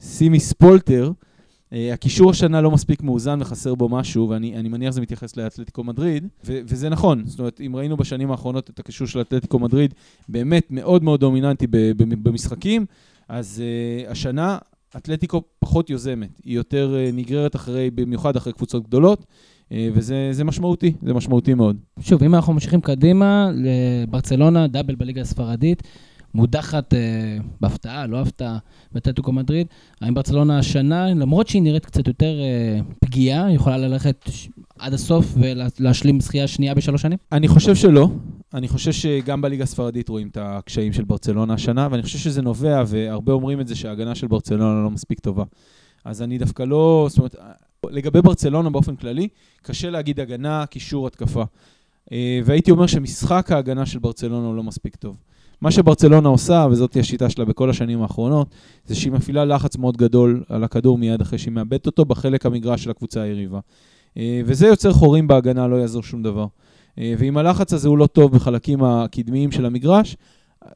סימי 0.00 0.40
ספולטר, 0.40 1.12
אה, 1.72 1.92
הקישור 1.92 2.30
השנה 2.30 2.60
לא 2.60 2.70
מספיק 2.70 3.02
מאוזן 3.02 3.38
וחסר 3.40 3.74
בו 3.74 3.88
משהו, 3.88 4.28
ואני 4.28 4.56
אני 4.56 4.68
מניח 4.68 4.90
שזה 4.90 5.00
מתייחס 5.00 5.36
לאתלטיקו 5.36 5.84
מדריד, 5.84 6.28
ו- 6.44 6.60
וזה 6.64 6.88
נכון. 6.88 7.22
זאת 7.26 7.38
אומרת, 7.38 7.60
אם 7.66 7.76
ראינו 7.76 7.96
בשנים 7.96 8.30
האחרונות 8.30 8.70
את 8.70 8.78
הקישור 8.78 9.06
של 9.06 9.20
אתלטיקו 9.20 9.58
מדריד, 9.58 9.94
באמת 10.28 10.66
מאוד 10.70 11.04
מאוד 11.04 11.20
דומיננטי 11.20 11.66
במשחקים, 11.96 12.86
אז 13.28 13.62
אה, 14.06 14.10
השנה 14.10 14.58
אתלטיקו 14.96 15.42
פחות 15.58 15.90
יוזמת, 15.90 16.40
היא 16.44 16.56
יותר 16.56 16.94
אה, 16.94 17.16
נגררת 17.16 17.56
אחרי, 17.56 17.90
במיוחד 17.90 18.36
אחרי 18.36 18.52
קבוצות 18.52 18.86
גדולות, 18.86 19.20
אה, 19.20 19.72
וזה 19.94 20.28
זה 20.32 20.44
משמעותי, 20.44 20.92
זה 21.02 21.14
משמעותי 21.14 21.54
מאוד. 21.54 21.76
שוב, 22.00 22.22
אם 22.22 22.34
אנחנו 22.34 22.52
ממשיכים 22.52 22.80
קדימה, 22.80 23.50
לברצלונה, 23.54 24.66
דאבל 24.66 24.94
בליגה 24.94 25.20
הספרדית, 25.20 25.82
מודחת 26.34 26.94
אה, 26.94 26.98
בהפתעה, 27.60 28.06
לא 28.06 28.20
הפתעה, 28.20 28.58
בטטוקו 28.92 29.32
מדריד. 29.32 29.66
האם 30.00 30.14
ברצלונה 30.14 30.58
השנה, 30.58 31.06
למרות 31.14 31.48
שהיא 31.48 31.62
נראית 31.62 31.86
קצת 31.86 32.08
יותר 32.08 32.40
אה, 32.40 32.80
פגיעה, 33.04 33.52
יכולה 33.52 33.76
ללכת 33.76 34.30
עד 34.78 34.94
הסוף 34.94 35.34
ולהשלים 35.36 36.20
זכייה 36.20 36.46
שנייה 36.46 36.74
בשלוש 36.74 37.02
שנים? 37.02 37.18
אני 37.32 37.48
חושב 37.48 37.74
שלא. 37.74 38.08
אני 38.54 38.68
חושב 38.68 38.92
שגם 38.92 39.42
בליגה 39.42 39.64
הספרדית 39.64 40.08
רואים 40.08 40.28
את 40.28 40.38
הקשיים 40.40 40.92
של 40.92 41.04
ברצלונה 41.04 41.54
השנה, 41.54 41.88
ואני 41.90 42.02
חושב 42.02 42.18
שזה 42.18 42.42
נובע, 42.42 42.82
והרבה 42.86 43.32
אומרים 43.32 43.60
את 43.60 43.68
זה, 43.68 43.74
שההגנה 43.76 44.14
של 44.14 44.26
ברצלונה 44.26 44.82
לא 44.84 44.90
מספיק 44.90 45.20
טובה. 45.20 45.44
אז 46.04 46.22
אני 46.22 46.38
דווקא 46.38 46.62
לא... 46.62 47.06
זאת 47.08 47.18
אומרת, 47.18 47.36
לגבי 47.86 48.22
ברצלונה 48.22 48.70
באופן 48.70 48.96
כללי, 48.96 49.28
קשה 49.62 49.90
להגיד 49.90 50.20
הגנה, 50.20 50.66
קישור, 50.66 51.06
התקפה. 51.06 51.44
אה, 52.12 52.40
והייתי 52.44 52.70
אומר 52.70 52.86
שמשחק 52.86 53.52
ההגנה 53.52 53.86
של 53.86 53.98
ברצלונה 53.98 54.46
הוא 54.46 54.56
לא 54.56 54.62
מספיק 54.62 54.96
טוב. 54.96 55.16
מה 55.60 55.70
שברצלונה 55.70 56.28
עושה, 56.28 56.66
וזאת 56.70 56.96
השיטה 56.96 57.30
שלה 57.30 57.44
בכל 57.44 57.70
השנים 57.70 58.02
האחרונות, 58.02 58.48
זה 58.86 58.94
שהיא 58.94 59.12
מפעילה 59.12 59.44
לחץ 59.44 59.76
מאוד 59.76 59.96
גדול 59.96 60.42
על 60.48 60.64
הכדור 60.64 60.98
מיד 60.98 61.20
אחרי 61.20 61.38
שהיא 61.38 61.52
מאבדת 61.52 61.86
אותו 61.86 62.04
בחלק 62.04 62.46
המגרש 62.46 62.84
של 62.84 62.90
הקבוצה 62.90 63.22
היריבה. 63.22 63.60
אה, 64.16 64.40
וזה 64.44 64.66
יוצר 64.66 64.92
חורים 64.92 65.26
בהגנה, 65.26 65.66
לא 65.66 65.76
יעזור 65.76 66.02
שום 66.02 66.22
דבר. 66.22 66.46
אה, 66.98 67.14
ואם 67.18 67.36
הלחץ 67.36 67.72
הזה 67.72 67.88
הוא 67.88 67.98
לא 67.98 68.06
טוב 68.06 68.32
בחלקים 68.32 68.84
הקדמיים 68.84 69.52
של 69.52 69.66
המגרש, 69.66 70.16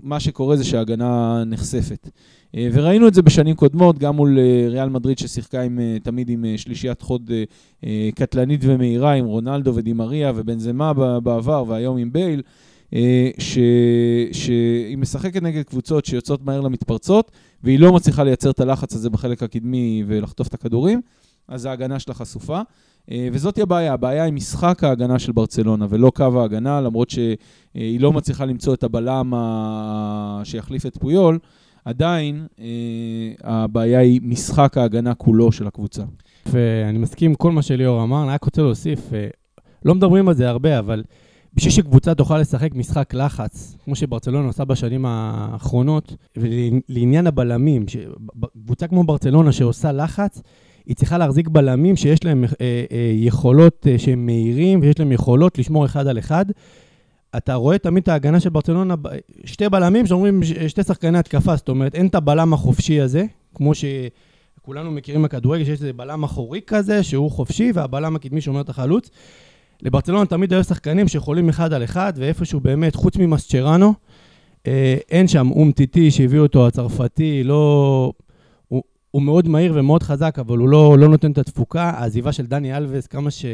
מה 0.01 0.21
שקורה 0.21 0.57
זה 0.57 0.65
שההגנה 0.65 1.43
נחשפת. 1.47 2.09
אה, 2.57 2.69
וראינו 2.73 3.09
את 3.09 3.15
זה 3.15 3.23
בשנים 3.23 3.57
קודמות, 3.57 3.99
גם 3.99 4.17
מול 4.17 4.39
ריאל 4.69 4.89
מדריד 4.89 5.19
ששיחקה 5.19 5.63
עם, 5.63 5.79
תמיד 6.03 6.29
עם 6.29 6.45
שלישיית 6.57 7.03
חוד 7.03 7.31
קטלנית 8.15 8.61
ומהירה, 8.63 9.13
עם 9.13 9.25
רונלדו 9.25 9.75
ודימריה 9.75 10.33
ובנזמה 10.35 10.93
בעבר, 11.21 11.65
והיום 11.69 11.97
עם 11.97 12.13
בייל, 12.13 12.43
שהיא 14.33 14.99
משחקת 14.99 15.43
נגד 15.43 15.63
קבוצות 15.63 16.05
שיוצאות 16.05 16.45
מהר 16.45 16.61
למתפרצות, 16.61 17.31
והיא 17.63 17.79
לא 17.79 17.93
מצליחה 17.93 18.25
לייצר 18.25 18.51
את 18.51 18.61
הלחץ 18.61 18.95
הזה 18.95 19.11
בחלק 19.11 19.43
הקדמי 19.43 20.05
ולחטוף 20.07 20.49
את 20.49 20.55
הכדורים, 20.55 21.01
אז 21.49 21.65
ההגנה 21.65 21.99
שלה 21.99 22.15
חשופה. 22.15 22.61
אה, 23.11 23.29
וזאת 23.33 23.59
הבעיה, 23.59 23.93
הבעיה 23.93 24.25
היא 24.25 24.33
משחק 24.33 24.85
ההגנה 24.85 25.19
של 25.19 25.33
ברצלונה 25.33 25.87
ולא 25.89 26.13
קו 26.15 26.41
ההגנה, 26.41 26.81
למרות 26.81 27.11
שהיא 27.11 28.01
לא 28.01 28.13
מצליחה 28.13 28.45
למצוא 28.45 28.75
את 28.75 28.85
הבלם 28.85 29.33
שיחליף 30.45 30.87
את 30.87 30.97
פויול, 30.97 31.39
עדיין 31.85 32.47
אה, 32.61 32.67
הבעיה 33.45 33.99
היא 33.99 34.21
משחק 34.25 34.79
ההגנה 34.79 35.15
כולו 35.15 35.53
של 35.53 35.67
הקבוצה. 35.67 36.03
ואני 36.47 36.99
מסכים 36.99 37.31
עם 37.31 37.35
כל 37.35 37.53
מה 37.53 37.63
שליאור 37.63 38.03
אמר, 38.03 38.23
אני 38.23 38.31
רק 38.31 38.45
רוצה 38.45 38.63
להוסיף, 38.63 39.13
אה, 39.15 39.29
לא 39.85 39.95
מדברים 39.95 40.29
על 40.29 40.35
זה 40.35 40.49
הרבה, 40.49 40.79
אבל 40.79 41.03
בשביל 41.55 41.73
שקבוצה 41.73 42.15
תוכל 42.15 42.39
לשחק 42.39 42.75
משחק 42.75 43.15
לחץ, 43.15 43.77
כמו 43.85 43.97
שברצלונה 43.97 44.47
עושה 44.47 44.65
בשנים 44.65 45.07
האחרונות, 45.07 46.17
ולעניין 46.37 47.27
הבלמים, 47.27 47.85
קבוצה 48.65 48.87
כמו 48.87 49.05
ברצלונה 49.05 49.53
שעושה 49.53 49.93
לחץ, 49.93 50.43
היא 50.87 50.97
צריכה 50.97 51.19
להחזיק 51.19 51.49
בלמים 51.49 51.97
שיש 51.97 52.25
להם 52.25 52.45
אה, 52.45 52.85
אה, 52.93 53.13
יכולות 53.15 53.87
אה, 53.91 53.99
שהם 53.99 54.27
מהירים, 54.27 54.81
ויש 54.83 54.99
להם 54.99 55.13
יכולות 55.13 55.59
לשמור 55.59 55.85
אחד 55.85 56.07
על 56.07 56.19
אחד. 56.19 56.45
אתה 57.37 57.55
רואה 57.55 57.79
תמיד 57.79 58.03
את 58.03 58.09
ההגנה 58.09 58.41
של 58.41 58.51
ברצלונה, 58.51 58.95
שתי 59.45 59.69
בלמים 59.69 60.07
שאומרים 60.07 60.41
שתי 60.69 60.83
שחקני 60.83 61.19
התקפה, 61.19 61.57
זאת 61.57 61.69
אומרת, 61.69 61.95
אין 61.95 62.07
את 62.07 62.15
הבלם 62.15 62.55
החופשי 62.55 63.01
הזה, 63.01 63.25
כמו 63.55 63.75
ש... 63.75 63.85
כולנו 64.63 64.91
מכירים 64.91 65.23
בכדורגל 65.23 65.65
שיש 65.65 65.81
איזה 65.81 65.93
בלם 65.93 66.25
אחורי 66.25 66.61
כזה, 66.67 67.03
שהוא 67.03 67.31
חופשי, 67.31 67.73
והבלם 67.75 68.17
הקדמי 68.17 68.41
שומר 68.41 68.61
את 68.61 68.69
החלוץ. 68.69 69.11
לברצלונה 69.83 70.27
תמיד 70.27 70.53
היו 70.53 70.65
שחקנים 70.65 71.09
שיכולים 71.09 71.49
אחד 71.49 71.73
על 71.73 71.85
אחד, 71.85 72.13
ואיפשהו 72.17 72.61
באמת, 72.61 72.95
חוץ 72.95 73.17
ממסצ'רנו, 73.17 73.95
אה, 74.67 74.97
אין 75.11 75.29
שם 75.29 75.51
אום 75.51 75.73
טיטי 75.73 76.11
שהביא 76.11 76.39
אותו 76.39 76.67
הצרפתי, 76.67 77.45
לא... 77.45 78.13
הוא, 78.69 78.83
הוא 79.11 79.23
מאוד 79.23 79.49
מהיר 79.49 79.73
ומאוד 79.77 80.03
חזק, 80.03 80.39
אבל 80.39 80.59
הוא 80.59 80.69
לא, 80.69 80.99
לא 80.99 81.09
נותן 81.09 81.33
את 81.33 81.39
התפוקה. 81.39 81.91
העזיבה 81.91 82.33
של 82.33 82.47
דני 82.47 82.77
אלווס, 82.77 83.07
כמה 83.07 83.31
ש... 83.31 83.45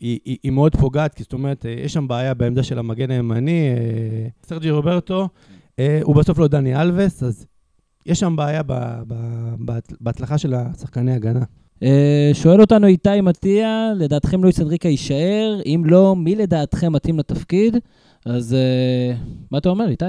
היא, 0.00 0.18
היא, 0.24 0.36
היא 0.42 0.52
מאוד 0.52 0.76
פוגעת, 0.76 1.14
כי 1.14 1.22
זאת 1.22 1.32
אומרת, 1.32 1.66
אה, 1.66 1.70
יש 1.70 1.92
שם 1.92 2.08
בעיה 2.08 2.34
בעמדה 2.34 2.62
של 2.62 2.78
המגן 2.78 3.10
הימני. 3.10 3.68
אה, 3.68 4.28
סרג'י 4.46 4.70
רוברטו, 4.70 5.28
הוא 6.02 6.16
בסוף 6.16 6.38
לא 6.38 6.48
דני 6.48 6.80
אלווס, 6.80 7.22
אז 7.22 7.46
יש 8.06 8.20
שם 8.20 8.36
בעיה 8.36 8.62
ב, 8.62 8.72
ב, 9.08 9.14
ב, 9.64 9.78
בהצלחה 10.00 10.38
של 10.38 10.54
השחקני 10.54 11.14
הגנה. 11.14 11.44
אה, 11.82 12.30
שואל 12.32 12.60
אותנו 12.60 12.86
איתי 12.86 13.20
מטיה, 13.20 13.92
לדעתכם 13.96 14.42
לואיס 14.42 14.60
אנריקה 14.60 14.88
יישאר? 14.88 15.60
אם 15.66 15.82
לא, 15.86 16.16
מי 16.16 16.34
לדעתכם 16.34 16.92
מתאים 16.92 17.18
לתפקיד? 17.18 17.76
אז 18.24 18.54
אה, 18.54 19.14
מה 19.50 19.58
אתה 19.58 19.68
אומר, 19.68 19.88
איתי? 19.88 20.04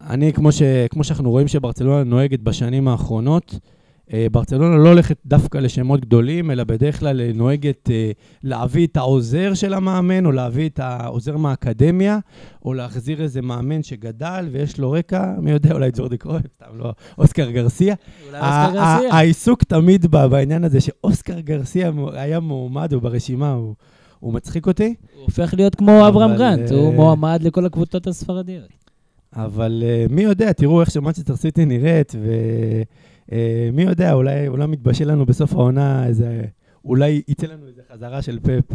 אני, 0.00 0.32
כמו, 0.32 0.52
ש, 0.52 0.62
כמו 0.90 1.04
שאנחנו 1.04 1.30
רואים 1.30 1.48
שברצלונה 1.48 2.04
נוהגת 2.04 2.40
בשנים 2.40 2.88
האחרונות, 2.88 3.58
ברצלונה 4.32 4.76
לא 4.76 4.88
הולכת 4.88 5.16
דווקא 5.26 5.58
לשמות 5.58 6.00
גדולים, 6.00 6.50
אלא 6.50 6.64
בדרך 6.64 7.00
כלל 7.00 7.20
אה, 7.20 7.30
נוהגת 7.34 7.90
אה, 7.90 8.10
להביא 8.42 8.86
את 8.86 8.96
העוזר 8.96 9.54
של 9.54 9.74
המאמן, 9.74 10.26
או 10.26 10.32
להביא 10.32 10.68
את 10.68 10.78
העוזר 10.78 11.36
מהאקדמיה, 11.36 12.18
או 12.64 12.74
להחזיר 12.74 13.22
איזה 13.22 13.42
מאמן 13.42 13.82
שגדל 13.82 14.48
ויש 14.52 14.78
לו 14.78 14.90
רקע, 14.90 15.34
מי 15.38 15.50
יודע, 15.50 15.72
אולי 15.72 15.90
ג'ורדי 15.94 16.18
קרויף, 16.18 16.42
סתם 16.56 16.78
לא, 16.78 16.92
אוסקר 17.18 17.50
גרסיה. 17.50 17.94
אולי 18.26 18.38
אוסקר 18.40 18.72
גרסיה. 18.74 19.14
העיסוק 19.14 19.62
תמיד 19.64 20.06
בעניין 20.06 20.64
הזה 20.64 20.80
שאוסקר 20.80 21.40
גרסיה 21.40 21.90
היה 22.12 22.40
מועמד, 22.40 22.92
הוא 22.92 23.02
ברשימה, 23.02 23.52
הוא, 23.52 23.74
הוא 24.20 24.34
מצחיק 24.34 24.66
אותי. 24.66 24.94
הוא 25.14 25.22
הופך 25.22 25.54
להיות 25.54 25.74
כמו 25.74 26.08
אברהם 26.08 26.36
גרנט, 26.36 26.72
אה, 26.72 26.76
הוא 26.76 26.94
מועמד 26.94 27.42
לכל 27.42 27.66
הקבוצות 27.66 28.06
הספרדיות. 28.06 28.68
אבל 29.36 29.82
מי 30.10 30.22
יודע, 30.22 30.52
תראו 30.52 30.80
איך 30.80 30.90
שמנצ'סטר 30.90 31.36
סיטי 31.36 31.64
נראית, 31.64 32.14
ומי 33.32 33.82
יודע, 33.82 34.12
אולי, 34.12 34.48
אולי 34.48 34.66
מתבשל 34.66 35.10
לנו 35.10 35.26
בסוף 35.26 35.52
העונה 35.52 36.06
איזה... 36.06 36.42
אולי 36.84 37.22
יצא 37.28 37.46
לנו 37.46 37.66
איזה 37.66 37.82
חזרה 37.92 38.22
של 38.22 38.38
פפ 38.42 38.70
אה, 38.72 38.74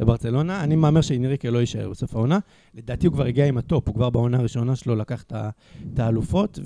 לברצלונה. 0.00 0.64
אני 0.64 0.76
מהמר 0.76 1.00
שאינריקה 1.00 1.50
לא 1.50 1.58
יישאר 1.58 1.90
בסוף 1.90 2.14
העונה. 2.16 2.38
לדעתי 2.74 3.06
הוא 3.06 3.14
כבר 3.14 3.24
הגיע 3.24 3.46
עם 3.46 3.58
ה 3.58 3.64
top, 3.64 3.88
הוא 3.88 3.94
כבר 3.94 4.10
בעונה 4.10 4.38
הראשונה 4.38 4.76
שלו 4.76 4.96
לקח 4.96 5.22
את 5.22 5.98
האלופות, 5.98 6.58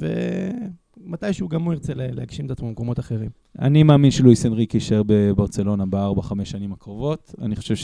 ומתישהו 1.01 1.49
גם 1.49 1.63
הוא 1.63 1.73
ירצה 1.73 1.95
לה- 1.95 2.11
להגשים 2.11 2.47
את 2.47 2.51
עצמו 2.51 2.69
במקומות 2.69 2.99
אחרים. 2.99 3.31
אני 3.59 3.83
מאמין 3.83 4.11
שלואיס 4.11 4.47
אנריק 4.47 4.75
יישאר 4.75 5.03
בברצלונה 5.07 5.87
בארבע-חמש 5.87 6.51
שנים 6.51 6.73
הקרובות. 6.73 7.35
אני 7.43 7.57
חושב 7.57 7.75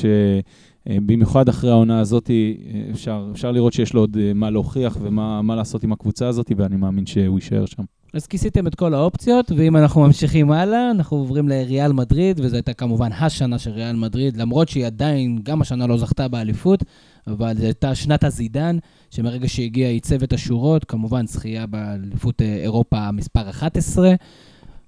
שבמיוחד 0.87 1.49
אחרי 1.49 1.71
העונה 1.71 2.01
הזאת, 2.01 2.31
אה, 2.31 2.53
אפשר, 2.91 3.29
אפשר 3.33 3.53
לראות 3.53 3.73
שיש 3.73 3.95
לו 3.95 4.01
עוד 4.01 4.17
אה, 4.21 4.33
מה 4.35 4.51
להוכיח 4.51 4.97
ומה 5.01 5.43
מה 5.43 5.57
לעשות 5.57 5.85
עם 5.85 5.93
הקבוצה 5.93 6.29
הזאת, 6.29 6.53
ואני 6.57 6.77
מאמין 6.77 7.07
שהוא 7.07 7.39
יישאר 7.39 7.67
שם. 7.67 7.83
אז 8.15 8.27
כיסיתם 8.27 8.67
את 8.67 8.75
כל 8.75 8.95
האופציות, 8.95 9.53
ואם 9.57 9.77
אנחנו 9.77 10.01
ממשיכים 10.01 10.51
הלאה, 10.51 10.91
אנחנו 10.91 11.17
עוברים 11.17 11.49
לריאל 11.49 11.93
מדריד, 11.93 12.41
וזו 12.41 12.57
הייתה 12.57 12.73
כמובן 12.73 13.13
השנה 13.13 13.59
של 13.59 13.71
ריאל 13.71 13.97
מדריד, 13.97 14.37
למרות 14.37 14.69
שהיא 14.69 14.87
עדיין, 14.87 15.39
גם 15.43 15.61
השנה 15.61 15.87
לא 15.87 15.97
זכתה 15.97 16.29
באליפות, 16.29 16.85
אבל 17.27 17.55
זו 17.57 17.65
הייתה 17.65 17.95
שנת 17.95 18.25
הזידן, 18.25 18.79
שמרגע 19.11 19.49
שהגיע 19.49 19.89
ייצב 19.89 20.23
את 20.23 20.33
השורות, 20.33 20.85
כמובן 20.85 21.27
זכייה 21.27 21.67
באליפות 21.67 22.43
אה, 22.43 22.57
אירופה 22.57 23.11
מספר 23.11 23.51
11. 23.51 24.15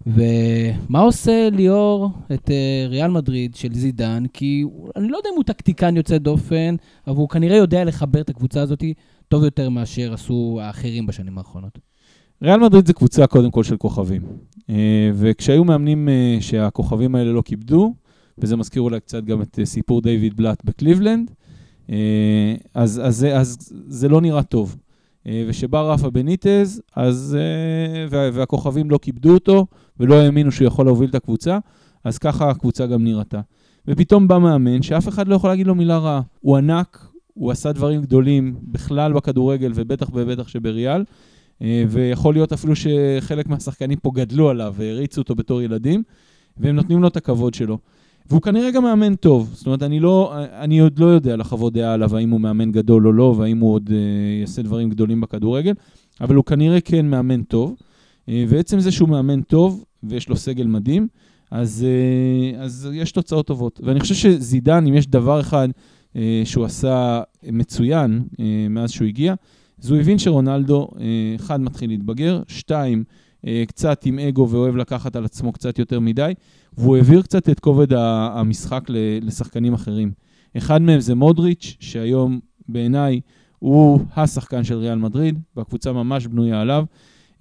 ומה 0.07 1.01
עושה 1.01 1.49
ליאור 1.53 2.11
את 2.35 2.51
אה, 2.51 2.87
ריאל 2.89 3.11
מדריד 3.11 3.55
של 3.55 3.74
זידן? 3.74 4.24
כי 4.33 4.64
אני 4.97 5.09
לא 5.09 5.16
יודע 5.16 5.29
אם 5.31 5.37
הוא 5.37 5.45
טקטיקן 5.45 5.97
יוצא 5.97 6.18
דופן, 6.18 6.77
אבל 7.07 7.16
הוא 7.16 7.29
כנראה 7.29 7.57
יודע 7.57 7.85
לחבר 7.85 8.20
את 8.20 8.31
הקבוצה 8.31 8.62
הזאת 8.62 8.85
טוב 9.29 9.45
יותר 9.45 9.70
מאשר 9.70 10.12
עשו 10.12 10.59
האחרים 10.62 11.07
בשנים 11.07 11.39
האחרונות. 11.39 11.79
ריאל 12.43 12.61
מדריד 12.61 12.87
זה 12.87 12.93
קבוצה 12.93 13.26
קודם 13.26 13.51
כל 13.51 13.62
של 13.62 13.76
כוכבים. 13.76 14.22
אה, 14.70 15.11
וכשהיו 15.14 15.64
מאמנים 15.64 16.09
אה, 16.09 16.37
שהכוכבים 16.41 17.14
האלה 17.14 17.32
לא 17.32 17.43
כיבדו, 17.45 17.95
וזה 18.39 18.57
מזכיר 18.57 18.82
אולי 18.82 19.01
קצת 19.01 19.24
גם 19.24 19.43
את 19.43 19.59
אה, 19.59 19.66
סיפור 19.66 20.03
דיוויד 20.03 20.37
בלאט 20.37 20.64
בקליבלנד, 20.64 21.30
אז, 22.74 23.01
אז, 23.05 23.16
זה- 23.16 23.37
אז 23.37 23.57
זה 23.89 24.09
לא 24.09 24.20
נראה 24.20 24.43
טוב. 24.43 24.76
וכשבא 25.49 25.80
רפה 25.93 26.11
בניטז, 26.11 26.82
אז, 26.97 27.37
וה, 28.11 28.30
והכוכבים 28.32 28.91
לא 28.91 28.99
כיבדו 29.03 29.34
אותו, 29.34 29.66
ולא 30.01 30.14
האמינו 30.14 30.53
שהוא 30.53 30.66
יכול 30.66 30.87
להוביל 30.87 31.11
את 31.11 31.14
הקבוצה, 31.14 31.59
אז 32.05 32.18
ככה 32.18 32.51
הקבוצה 32.51 32.87
גם 32.87 33.05
נראתה. 33.05 33.41
ופתאום 33.89 34.28
בא 34.28 34.39
מאמן 34.39 34.82
שאף 34.82 35.09
אחד 35.09 35.28
לא 35.28 35.34
יכול 35.34 35.51
להגיד 35.51 35.66
לו 35.66 35.74
מילה 35.74 35.99
רעה. 35.99 36.20
הוא 36.41 36.57
ענק, 36.57 37.07
הוא 37.34 37.51
עשה 37.51 37.72
דברים 37.72 38.03
גדולים 38.03 38.55
בכלל 38.62 39.12
בכדורגל, 39.12 39.72
ובטח 39.74 40.11
ובטח 40.14 40.49
שבריאל. 40.49 41.05
אה, 41.62 41.84
ויכול 41.88 42.34
להיות 42.34 42.52
אפילו 42.52 42.74
שחלק 42.76 43.48
מהשחקנים 43.48 43.98
פה 43.98 44.11
גדלו 44.14 44.48
עליו 44.48 44.74
והריצו 44.76 45.20
אותו 45.20 45.34
בתור 45.34 45.62
ילדים, 45.62 46.02
והם 46.57 46.76
נותנים 46.76 47.02
לו 47.02 47.09
את 47.09 47.16
הכבוד 47.16 47.54
שלו. 47.54 47.78
והוא 48.28 48.42
כנראה 48.42 48.70
גם 48.70 48.82
מאמן 48.82 49.14
טוב, 49.14 49.50
זאת 49.54 49.66
אומרת, 49.66 49.82
אני, 49.82 50.00
לא, 50.00 50.34
אני 50.61 50.78
עוד 50.78 50.98
לא 50.98 51.07
יודע 51.07 51.36
לחוות 51.36 51.72
דעה 51.72 51.94
עליו, 51.94 52.16
האם 52.16 52.30
הוא 52.30 52.40
מאמן 52.40 52.72
גדול 52.72 53.07
או 53.07 53.12
לא, 53.12 53.34
והאם 53.38 53.59
הוא 53.59 53.74
עוד 53.74 53.90
אה, 53.92 53.96
יעשה 54.40 54.62
דברים 54.62 54.90
גדולים 54.90 55.20
בכדורגל, 55.20 55.72
אבל 56.20 56.34
הוא 56.34 56.44
כנראה 56.44 56.80
כן 56.80 57.07
מאמן 57.07 57.42
טוב. 57.42 57.76
אה, 58.28 58.44
ועצם 58.48 58.80
זה 58.80 58.92
שהוא 58.92 59.09
מאמן 59.09 59.42
טוב, 59.42 59.84
ויש 60.02 60.28
לו 60.28 60.36
סגל 60.36 60.66
מדהים, 60.66 61.09
אז, 61.50 61.86
אה, 61.88 62.62
אז 62.62 62.88
יש 62.92 63.12
תוצאות 63.12 63.46
טובות. 63.46 63.80
ואני 63.84 64.00
חושב 64.00 64.14
שזידן, 64.14 64.86
אם 64.86 64.94
יש 64.94 65.07
דבר 65.07 65.40
אחד 65.40 65.68
אה, 66.16 66.42
שהוא 66.44 66.64
עשה 66.64 67.20
מצוין 67.42 68.22
אה, 68.40 68.66
מאז 68.70 68.90
שהוא 68.90 69.09
הגיע, 69.09 69.34
אז 69.83 69.91
הוא 69.91 70.01
הבין 70.01 70.18
שרונלדו, 70.18 70.89
אה, 71.01 71.05
אחד, 71.37 71.61
מתחיל 71.61 71.91
להתבגר, 71.91 72.43
שתיים, 72.49 73.05
אה, 73.47 73.64
קצת 73.68 74.07
עם 74.07 74.18
אגו 74.18 74.49
ואוהב 74.49 74.77
לקחת 74.77 75.16
על 75.16 75.24
עצמו 75.24 75.53
קצת 75.53 75.79
יותר 75.79 76.01
מדי, 76.01 76.33
והוא 76.79 76.97
העביר 76.97 77.22
קצת 77.22 77.49
את 77.49 77.61
כובד 77.61 77.93
המשחק 77.93 78.85
לשחקנים 79.22 79.74
אחרים. 79.74 80.12
אחד 80.57 80.83
מהם 80.83 81.01
זה 81.01 81.14
מודריץ', 81.14 81.77
שהיום 81.81 82.41
בעיניי 82.68 83.20
הוא 83.59 84.01
השחקן 84.16 84.64
של 84.64 84.74
ריאל 84.74 84.99
מדריד, 84.99 85.39
והקבוצה 85.57 85.93
ממש 85.93 86.27
בנויה 86.27 86.61
עליו. 86.61 86.85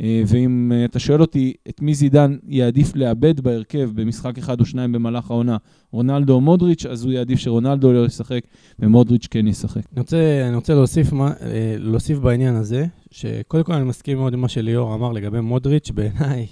אה, 0.02 0.24
ואם 0.28 0.72
אה, 0.76 0.86
אתה 0.86 1.00
שואל 1.00 1.22
אותי 1.22 1.54
את 1.70 1.82
מי 1.82 1.93
זידן 1.93 2.38
יעדיף 2.48 2.96
לאבד 2.96 3.39
בהרכב 3.39 3.89
במשחק 3.93 4.38
אחד 4.38 4.60
או 4.60 4.66
שניים 4.66 4.91
במהלך 4.91 5.32
העונה, 5.32 5.58
רונלדו 5.91 6.34
או 6.34 6.41
מודריץ', 6.41 6.86
אז 6.86 7.04
הוא 7.04 7.14
יעדיף 7.14 7.39
שרונלדו 7.39 7.93
לא 7.93 8.06
ישחק 8.06 8.41
ומודריץ' 8.80 9.28
כן 9.32 9.48
ישחק. 9.48 9.82
אני 9.93 10.02
רוצה, 10.02 10.46
אני 10.48 10.56
רוצה 10.56 10.74
להוסיף, 10.74 11.14
מה, 11.14 11.28
אה, 11.41 11.76
להוסיף 11.78 12.18
בעניין 12.18 12.56
הזה, 12.56 12.86
שקודם 13.12 13.64
כל 13.64 13.74
אני 13.74 13.86
מסכים 13.86 14.18
מאוד 14.18 14.34
עם 14.34 14.41
מה 14.41 14.48
שליאור 14.48 14.96
אמר 14.96 15.12
לגבי 15.12 15.39
מודריץ', 15.39 15.91
בעיניי 15.91 16.48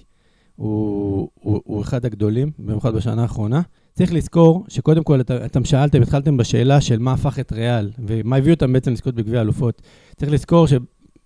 הוא, 0.56 1.30
הוא, 1.34 1.62
הוא 1.64 1.82
אחד 1.82 2.06
הגדולים, 2.06 2.52
במיוחד 2.60 2.96
בשנה 2.96 3.22
האחרונה. 3.22 3.62
צריך 3.94 4.14
לזכור 4.14 4.66
שקודם 4.68 5.04
כל 5.04 5.22
אתה, 5.22 5.46
אתם 5.46 5.66
שאלתם, 5.66 6.02
התחלתם 6.02 6.38
בשאלה 6.38 6.82
של 6.82 7.00
מה 7.00 7.14
הפך 7.14 7.40
את 7.40 7.52
ריאל, 7.52 7.90
ומה 8.08 8.36
הביא 8.36 8.54
אותם 8.54 8.74
בעצם 8.74 8.92
לזכות 8.92 9.16
בגביע 9.16 9.40
האלופות. 9.40 9.82
צריך 10.16 10.32
לזכור 10.32 10.68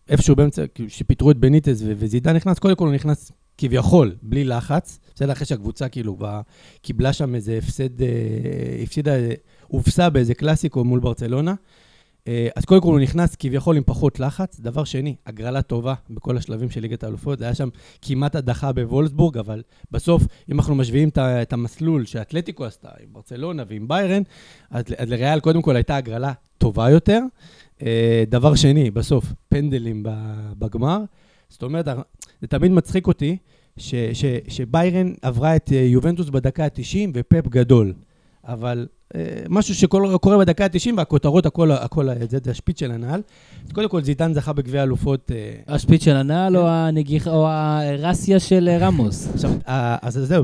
שאיפשהו 0.08 0.36
באמצע, 0.36 0.64
שפיטרו 0.88 1.32
את 1.32 1.38
בניטז 1.38 1.84
ו- 1.84 1.94
וזידן 1.98 2.36
נכנס, 2.36 2.60
קודם 2.60 2.76
כל 2.76 2.86
הוא 2.86 2.94
נכנס 2.94 3.32
כביכול, 3.58 4.16
בלי 4.22 4.44
לחץ. 4.44 5.00
בסדר, 5.16 5.32
אחרי 5.32 5.46
שהקבוצה 5.46 5.90
כאילו 5.90 6.18
קיבלה 6.82 7.14
שם 7.14 7.36
איזה 7.36 7.58
הפסד, 7.58 8.02
אה, 8.02 8.08
הפסידה, 8.84 9.12
הובסה 9.68 10.10
באיזה 10.10 10.34
קלאסיקו 10.34 10.84
מול 10.84 11.00
ברצלונה. 11.00 11.54
אה, 12.28 12.48
אז 12.56 12.66
קודם 12.66 12.82
כל 12.82 12.92
הוא 12.92 13.00
נכנס 13.00 13.36
כביכול 13.36 13.78
עם 13.78 13.84
פחות 13.86 14.20
לחץ. 14.20 14.60
דבר 14.60 14.84
שני, 14.84 15.16
הגרלה 15.26 15.62
טובה 15.62 15.94
בכל 16.10 16.38
השלבים 16.38 16.70
של 16.70 16.82
ליגת 16.82 17.04
האלופות. 17.04 17.40
זה 17.40 17.46
היה 17.46 17.56
שם 17.56 17.70
כמעט 18.02 18.36
הדחה 18.36 18.72
בוולסבורג, 18.72 19.38
אבל 19.38 19.62
בסוף, 19.92 20.24
אם 20.52 20.60
אנחנו 20.60 20.76
משווים 20.76 21.10
את 21.10 21.18
את 21.18 21.54
המסלול 21.54 22.06
שאתלטיקו 22.06 22.66
עשתה 22.66 22.90
עם 23.04 23.14
ברצלונה 23.14 23.64
ועם 23.68 23.88
ביירן, 23.88 24.22
אז 24.72 24.84
לריאל 25.08 25.40
קודם 25.40 25.62
כל 25.62 25.76
הייתה 25.76 25.96
הגרלה 25.96 26.34
טובה 26.58 26.90
יותר. 26.90 27.20
אה, 27.86 28.24
דבר 28.28 28.56
שני, 28.56 28.92
בסוף, 28.92 29.34
פנדלים 29.50 30.04
בגמר. 30.60 31.00
זאת 31.50 31.64
אומרת, 31.64 31.86
זה 32.42 32.48
תמיד 32.48 32.72
מצחיק 32.72 33.08
אותי 33.08 33.38
ש, 33.78 33.96
ש, 34.14 34.26
שביירן 34.48 35.14
עברה 35.22 35.56
את 35.56 35.72
אה, 35.72 35.78
יובנטוס 35.78 36.30
בדקה 36.30 36.66
ה-90 36.66 37.10
ופפ 37.14 37.48
גדול. 37.48 37.94
אבל 38.44 38.88
אה, 39.16 39.22
משהו 39.50 39.76
שקורה 39.76 40.38
בדקה 40.38 40.66
ה-90 40.66 40.94
והכותרות, 40.98 41.46
הכל, 41.46 41.72
הכל, 41.72 42.08
זה, 42.30 42.38
זה 42.44 42.52
השפיץ 42.52 42.80
של 42.80 42.92
הנעל. 42.92 43.22
אז 43.66 43.72
קודם 43.72 43.90
כל, 43.90 44.04
זידן 44.04 44.34
זכה 44.34 44.54
בגביע 44.54 44.84
אלופות. 44.84 45.32
השפיץ 45.68 46.04
של 46.04 46.16
הנעל 46.16 46.58
או 46.58 46.68
הנגיח, 46.68 47.28
או 47.28 47.48
הרסיה 47.48 48.40
של 48.40 48.70
רמוס? 48.80 49.30
עכשיו, 49.34 49.52
אז 50.02 50.14
זהו, 50.14 50.44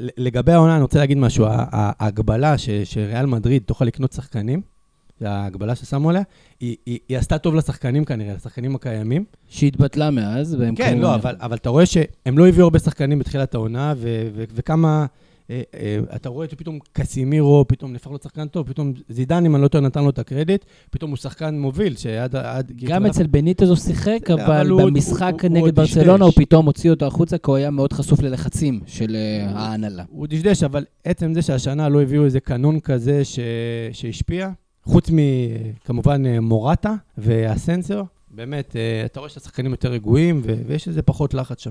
לגבי 0.00 0.52
העונה, 0.52 0.74
אני 0.74 0.82
רוצה 0.82 0.98
להגיד 0.98 1.18
משהו. 1.18 1.46
ההגבלה 1.48 2.54
שריאל 2.84 3.26
מדריד 3.26 3.62
תוכל 3.66 3.84
לקנות 3.84 4.12
שחקנים, 4.12 4.60
ההגבלה 5.24 5.74
ששמו 5.74 6.10
עליה, 6.10 6.22
היא, 6.60 6.76
היא, 6.86 6.98
היא 7.08 7.18
עשתה 7.18 7.38
טוב 7.38 7.54
לשחקנים 7.54 8.04
כנראה, 8.04 8.34
לשחקנים 8.34 8.74
הקיימים. 8.74 9.24
שהתבטלה 9.48 10.10
מאז, 10.10 10.54
והם 10.54 10.74
כן, 10.74 10.84
כנראה- 10.84 11.02
לא, 11.02 11.14
אבל, 11.14 11.36
אבל 11.40 11.56
אתה 11.56 11.70
רואה 11.70 11.86
שהם 11.86 12.38
לא 12.38 12.48
הביאו 12.48 12.64
הרבה 12.64 12.78
שחקנים 12.78 13.18
בתחילת 13.18 13.54
העונה, 13.54 13.94
ו, 13.96 14.28
ו, 14.34 14.44
וכמה... 14.54 15.06
אה, 15.50 15.62
אה, 15.74 15.98
אתה 16.16 16.28
רואה 16.28 16.46
שפתאום 16.48 16.78
קסימירו, 16.92 17.64
פתאום 17.68 17.92
נהפך 17.92 18.06
לו 18.10 18.18
שחקן 18.22 18.48
טוב, 18.48 18.66
פתאום 18.66 18.92
זידן, 19.08 19.44
אם 19.46 19.54
אני 19.54 19.62
לא 19.62 19.68
טועה, 19.68 19.84
נתן 19.84 20.04
לו 20.04 20.10
את 20.10 20.18
הקרדיט, 20.18 20.64
פתאום 20.90 21.10
הוא 21.10 21.16
שחקן 21.16 21.58
מוביל, 21.58 21.96
שעד... 21.96 22.36
עד, 22.36 22.72
גם 22.84 23.06
אצל 23.06 23.26
בניטז 23.26 23.68
הוא 23.68 23.76
שיחק, 23.76 24.30
אבל 24.30 24.68
הוא- 24.70 24.82
במשחק 24.82 25.32
הוא- 25.32 25.40
הוא 25.42 25.50
נגד 25.50 25.64
עוד 25.64 25.74
ברצלונה 25.74 26.24
הוא. 26.24 26.32
פתאום 26.36 26.66
הוציא 26.66 26.90
אותו 26.90 27.06
החוצה, 27.06 27.38
כי 27.38 27.50
הוא 27.50 27.56
היה 27.56 27.70
מאוד 27.70 27.92
חשוף 27.92 28.20
ללחצים 28.22 28.80
של 28.86 29.16
אה, 29.16 29.50
ההנהלה. 29.58 30.04
הוא 30.08 30.26
דשדש, 30.30 30.62
אבל 30.62 30.84
עצם 31.04 31.34
זה 31.34 31.42
שהשנה 31.42 31.88
לא 31.88 32.02
הביאו 32.02 32.24
איזה 32.24 32.40
קנון 32.40 32.80
כזה 32.80 33.24
ש... 33.24 33.38
שהשפיע, 33.92 34.50
חוץ 34.86 35.10
מכמובן 35.12 36.26
אה, 36.26 36.40
מורטה 36.40 36.94
והסנסור, 37.18 38.06
באמת, 38.30 38.76
אה, 38.76 39.02
אתה 39.06 39.20
רואה 39.20 39.30
שהשחקנים 39.30 39.70
יותר 39.70 39.92
רגועים. 39.92 40.42
ויש 40.66 40.88
איזה 40.88 41.02
פחות 41.02 41.34
לחץ 41.34 41.60
שם. 41.60 41.70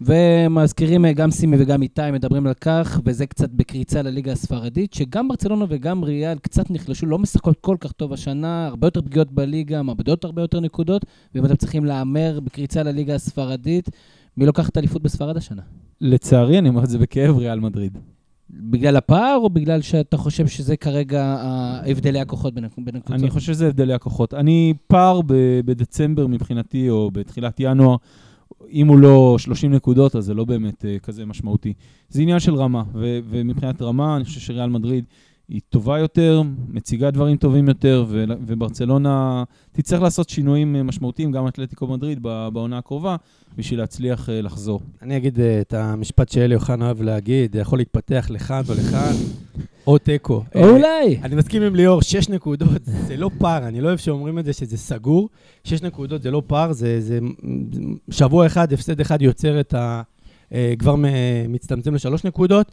ומזכירים 0.00 1.04
אה, 1.04 1.12
גם 1.12 1.30
סימי 1.30 1.56
וגם 1.60 1.82
איתי 1.82 2.10
מדברים 2.12 2.46
על 2.46 2.54
כך, 2.54 3.00
וזה 3.04 3.26
קצת 3.26 3.50
בקריצה 3.50 4.02
לליגה 4.02 4.32
הספרדית, 4.32 4.94
שגם 4.94 5.28
ברצלונה 5.28 5.64
וגם 5.68 6.04
ריאל 6.04 6.38
קצת 6.38 6.70
נחלשו, 6.70 7.06
לא 7.06 7.18
משחקות 7.18 7.60
כל 7.60 7.76
כך 7.80 7.92
טוב 7.92 8.12
השנה, 8.12 8.66
הרבה 8.66 8.86
יותר 8.86 9.02
פגיעות 9.02 9.32
בליגה, 9.32 9.82
מאבדות 9.82 10.24
הרבה 10.24 10.42
יותר 10.42 10.60
נקודות, 10.60 11.06
ואם 11.34 11.44
אתם 11.44 11.56
צריכים 11.56 11.84
להמר 11.84 12.40
בקריצה 12.40 12.82
לליגה 12.82 13.14
הספרדית, 13.14 13.88
מי 14.36 14.46
לוקח 14.46 14.68
את 14.68 14.76
האליפות 14.76 15.02
בספרד 15.02 15.36
השנה? 15.36 15.62
לצערי, 16.00 16.58
אני 16.58 16.68
אומר 16.68 16.84
את 16.84 16.90
זה 16.90 16.98
בכאב, 16.98 17.38
ריאל 17.38 17.60
מדריד. 17.60 17.98
בגלל 18.52 18.96
הפער, 18.96 19.36
או 19.36 19.50
בגלל 19.50 19.80
שאתה 19.80 20.16
חושב 20.16 20.46
שזה 20.46 20.76
כרגע 20.76 21.36
הבדלי 21.86 22.20
הכוחות 22.20 22.54
בין 22.54 22.64
הקבוצות? 22.64 23.12
אני 23.12 23.30
חושב 23.30 23.52
שזה 23.52 23.66
הבדלי 23.66 23.92
הכוחות. 23.92 24.34
אני 24.34 24.74
פער 24.86 25.20
ב- 25.26 25.60
בדצמבר 25.64 26.26
מבחינתי, 26.26 26.90
או 26.90 27.10
בתחילת 27.10 27.56
ינואר, 27.60 27.96
אם 28.72 28.88
הוא 28.88 28.98
לא 28.98 29.36
30 29.38 29.72
נקודות, 29.72 30.16
אז 30.16 30.24
זה 30.24 30.34
לא 30.34 30.44
באמת 30.44 30.84
uh, 30.84 31.00
כזה 31.00 31.26
משמעותי. 31.26 31.72
זה 32.08 32.22
עניין 32.22 32.40
של 32.40 32.54
רמה, 32.54 32.82
ו- 32.94 33.18
ומבחינת 33.30 33.82
רמה, 33.82 34.16
אני 34.16 34.24
חושב 34.24 34.40
שריאל 34.40 34.70
מדריד 34.70 35.04
היא 35.50 35.60
טובה 35.68 35.98
יותר, 35.98 36.42
מציגה 36.68 37.10
דברים 37.10 37.36
טובים 37.36 37.68
יותר, 37.68 38.04
וברצלונה 38.46 39.44
תצטרך 39.72 40.02
לעשות 40.02 40.28
שינויים 40.28 40.76
אה, 40.76 40.82
משמעותיים, 40.82 41.32
גם 41.32 41.48
אתלטיקו 41.48 41.86
מדריד 41.86 42.22
בעונה 42.22 42.78
הקרובה, 42.78 43.16
בשביל 43.56 43.80
להצליח 43.80 44.28
uh, 44.28 44.32
לחזור. 44.32 44.80
אני 45.02 45.16
אגיד 45.16 45.40
אה, 45.40 45.60
את 45.60 45.74
המשפט 45.74 46.28
שאלי 46.28 46.54
אוחנה 46.54 46.84
אוהב 46.84 47.02
להגיד, 47.02 47.54
יכול 47.54 47.78
להתפתח 47.78 48.26
לכאן 48.30 48.62
או 48.68 48.74
לכאן, 48.74 49.12
או 49.86 49.98
תיקו. 49.98 50.44
או 50.54 50.68
אולי. 50.68 51.18
אני 51.22 51.34
מסכים 51.34 51.62
עם 51.62 51.74
ליאור, 51.74 52.02
שש 52.02 52.28
נקודות 52.28 52.82
זה 52.84 53.16
לא 53.16 53.30
פער, 53.38 53.68
אני 53.68 53.80
לא 53.80 53.88
אוהב 53.88 53.98
שאומרים 53.98 54.38
את 54.38 54.44
זה 54.44 54.52
שזה 54.52 54.76
סגור. 54.76 55.28
שש 55.64 55.82
נקודות 55.82 56.22
זה 56.22 56.30
לא 56.30 56.42
פער, 56.46 56.72
זה, 56.72 57.00
זה 57.00 57.18
שבוע 58.10 58.46
אחד, 58.46 58.72
הפסד 58.72 59.00
אחד 59.00 59.22
יוצר 59.22 59.60
את 59.60 59.74
ה... 59.74 60.02
אה, 60.54 60.74
כבר 60.78 60.94
מצטמצם 61.48 61.94
לשלוש 61.94 62.24
נקודות. 62.24 62.72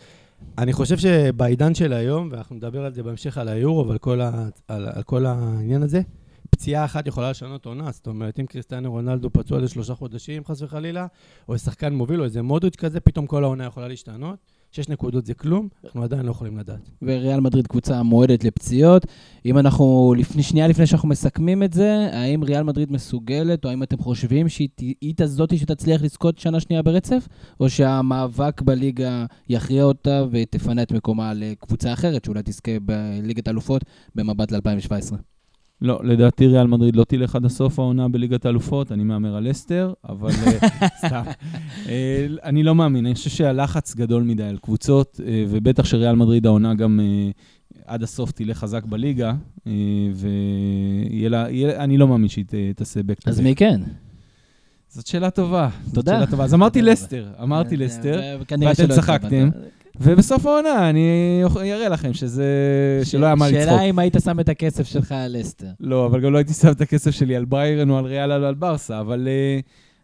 אני 0.57 0.73
חושב 0.73 0.97
שבעידן 0.97 1.75
של 1.75 1.93
היום, 1.93 2.29
ואנחנו 2.31 2.55
נדבר 2.55 2.85
על 2.85 2.93
זה 2.93 3.03
בהמשך 3.03 3.37
על 3.37 3.47
היורו 3.47 3.87
ועל 3.87 3.97
כל, 3.97 4.21
ה, 4.21 4.49
על, 4.67 4.87
על 4.93 5.03
כל 5.03 5.25
העניין 5.25 5.83
הזה, 5.83 6.01
פציעה 6.49 6.85
אחת 6.85 7.07
יכולה 7.07 7.29
לשנות 7.29 7.65
עונה. 7.65 7.91
זאת 7.91 8.07
אומרת, 8.07 8.39
אם 8.39 8.45
קריסטיאנו 8.45 8.91
רונלדו 8.91 9.29
פצוע 9.29 9.59
לשלושה 9.59 9.95
חודשים, 9.95 10.45
חס 10.45 10.61
וחלילה, 10.61 11.07
או 11.47 11.57
שחקן 11.57 11.93
מוביל, 11.93 12.19
או 12.19 12.25
איזה 12.25 12.41
מודריץ' 12.41 12.75
כזה, 12.75 12.99
פתאום 12.99 13.27
כל 13.27 13.43
העונה 13.43 13.65
יכולה 13.65 13.87
להשתנות. 13.87 14.39
שש 14.77 14.89
נקודות 14.89 15.25
זה 15.25 15.33
כלום, 15.33 15.67
אנחנו 15.85 16.03
עדיין 16.03 16.25
לא 16.25 16.31
יכולים 16.31 16.57
לדעת. 16.57 16.89
וריאל 17.01 17.39
מדריד 17.39 17.67
קבוצה 17.67 18.03
מועדת 18.03 18.43
לפציעות. 18.43 19.05
אם 19.45 19.57
אנחנו, 19.57 20.13
לפני, 20.17 20.43
שנייה 20.43 20.67
לפני 20.67 20.87
שאנחנו 20.87 21.09
מסכמים 21.09 21.63
את 21.63 21.73
זה, 21.73 22.09
האם 22.13 22.43
ריאל 22.43 22.63
מדריד 22.63 22.91
מסוגלת, 22.91 23.65
או 23.65 23.69
האם 23.69 23.83
אתם 23.83 23.97
חושבים 23.97 24.49
שהיא 24.49 25.13
זאתי 25.25 25.57
שתצליח 25.57 26.01
לזכות 26.01 26.39
שנה 26.39 26.59
שנייה 26.59 26.81
ברצף, 26.81 27.27
או 27.59 27.69
שהמאבק 27.69 28.61
בליגה 28.61 29.25
יכריע 29.49 29.83
אותה 29.83 30.25
ותפנה 30.31 30.81
את 30.81 30.91
מקומה 30.91 31.33
לקבוצה 31.33 31.93
אחרת, 31.93 32.25
שאולי 32.25 32.41
תזכה 32.45 32.71
בליגת 32.81 33.47
האלופות 33.47 33.81
במבט 34.15 34.51
ל-2017? 34.51 35.36
לא, 35.81 35.99
לדעתי 36.03 36.47
ריאל 36.47 36.67
מדריד 36.67 36.95
לא 36.95 37.03
תלך 37.03 37.35
עד 37.35 37.45
הסוף 37.45 37.79
העונה 37.79 38.07
בליגת 38.07 38.45
האלופות, 38.45 38.91
אני 38.91 39.03
מהמר 39.03 39.35
על 39.35 39.51
אסטר, 39.51 39.93
אבל 40.09 40.29
אה, 40.29 40.67
סתם. 41.07 41.23
אה, 41.89 42.27
אני 42.43 42.63
לא 42.63 42.75
מאמין, 42.75 43.05
אני 43.05 43.15
חושב 43.15 43.29
שהלחץ 43.29 43.95
גדול 43.95 44.23
מדי 44.23 44.43
על 44.43 44.57
קבוצות, 44.57 45.19
אה, 45.27 45.45
ובטח 45.49 45.85
שריאל 45.85 46.15
מדריד 46.15 46.45
העונה 46.45 46.73
גם 46.73 46.99
עד 47.85 48.03
הסוף 48.03 48.31
תלך 48.31 48.57
חזק 48.57 48.85
בליגה, 48.85 49.33
אה, 49.67 49.71
ויהיה 50.13 51.29
לה, 51.29 51.45
יהיה- 51.49 51.83
אני 51.83 51.97
לא 51.97 52.07
מאמין 52.07 52.29
שהיא 52.29 52.45
תעשה 52.75 52.99
back 52.99 53.21
אז. 53.25 53.39
מי 53.39 53.55
כן? 53.55 53.81
זאת 54.89 55.07
שאלה 55.07 55.29
טובה. 55.29 55.69
זאת 55.85 55.95
תודה. 55.95 56.13
שאלה 56.15 56.25
טובה. 56.25 56.43
אז 56.43 56.53
אמרתי 56.53 56.81
לסטר, 56.81 57.27
אמרתי 57.43 57.77
לסטר, 57.77 58.37
ואתם 58.39 58.87
צחקתם. 58.95 59.49
ובסוף 60.01 60.45
העונה 60.45 60.89
אני 60.89 61.41
אראה 61.73 61.89
לכם 61.89 62.13
שזה, 62.13 62.45
שלא 63.03 63.25
היה 63.25 63.35
מה 63.35 63.49
לצחוק. 63.49 63.63
שאלה 63.63 63.81
אם 63.81 63.99
היית 63.99 64.15
שם 64.23 64.39
את 64.39 64.49
הכסף 64.49 64.87
שלך 64.87 65.11
על 65.11 65.37
לסטר. 65.39 65.67
לא, 65.79 66.05
אבל 66.05 66.21
גם 66.21 66.33
לא 66.33 66.37
הייתי 66.37 66.53
שם 66.53 66.71
את 66.71 66.81
הכסף 66.81 67.11
שלי 67.11 67.35
על 67.35 67.45
ביירן 67.45 67.89
או 67.89 67.97
על 67.97 68.05
ריאל 68.05 68.31
או 68.31 68.47
על 68.47 68.55
ברסה, 68.55 68.99
אבל, 68.99 69.27
אה, 69.27 69.59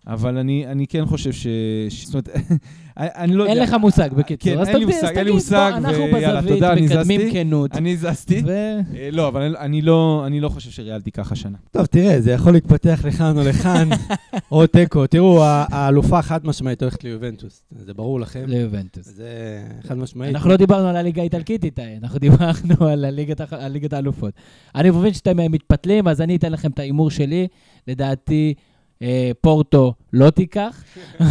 אבל 0.07 0.37
אני, 0.37 0.67
אני 0.67 0.87
כן 0.87 1.05
חושב 1.05 1.31
ש... 1.31 1.47
ש- 1.89 2.05
זאת 2.05 2.13
אומרת, 2.13 2.29
אני 2.97 3.33
לא 3.35 3.43
יודע. 3.43 3.53
אין 3.53 3.63
לך 3.63 3.73
מושג, 3.73 4.09
בקיצור. 4.13 4.53
כן, 4.53 4.59
אז 4.59 4.67
אין 4.67 4.77
לי 4.77 4.85
תגיד- 4.85 4.95
מושג, 4.95 5.07
אין 5.07 5.15
לי 5.17 5.21
תגיד, 5.23 5.33
מושג, 5.33 5.71
אנחנו 5.75 6.03
ויאללה, 6.13 6.41
בזווית 6.41 6.53
תודה, 6.53 6.73
אני 6.73 6.81
מקדמים 6.81 7.21
זזתי. 7.21 7.31
כנות. 7.33 7.75
אני 7.75 7.97
זזתי. 7.97 8.41
ו... 8.45 8.49
אה, 8.95 9.09
לא, 9.11 9.27
אבל 9.27 9.41
אני- 9.41 9.57
אני 9.57 9.81
לא, 9.81 10.23
אני 10.27 10.39
לא 10.39 10.49
חושב 10.49 10.69
שריאל 10.71 11.01
תיקח 11.01 11.31
השנה. 11.31 11.57
טוב, 11.71 11.85
תראה, 11.85 12.21
זה 12.21 12.31
יכול 12.31 12.53
להתפתח 12.53 13.01
לכאן 13.07 13.37
או 13.37 13.43
לכאן, 13.43 13.89
או 14.51 14.67
תיקו. 14.67 15.07
תראו, 15.07 15.39
האלופה 15.45 16.21
חד 16.21 16.47
משמעית 16.47 16.81
הולכת 16.81 17.03
ליובנטוס, 17.03 17.63
זה 17.79 17.93
ברור 17.93 18.19
לכם. 18.19 18.43
ליובנטוס. 18.47 19.05
זה 19.07 19.27
חד 19.87 19.97
משמעית. 19.97 20.35
אנחנו 20.35 20.49
לא 20.49 20.57
דיברנו 20.57 20.87
על 20.87 20.95
הליגה 20.95 21.21
האיטלקית 21.21 21.63
איתי, 21.65 21.81
אנחנו 22.03 22.19
דיברנו 22.19 22.75
על 22.87 23.05
ליגת 23.69 23.93
האלופות. 23.93 24.33
אני 24.75 24.89
מבין 24.89 25.13
שאתם 25.13 25.51
מתפתלים, 25.51 26.07
אז 26.07 26.21
אני 26.21 26.35
אתן 26.35 26.51
לכם 26.51 26.71
את 26.71 26.79
ההימור 26.79 27.11
שלי. 27.11 27.47
לדעתי, 27.87 28.53
פורטו 29.41 29.93
לא 30.13 30.29
תיקח, 30.29 30.83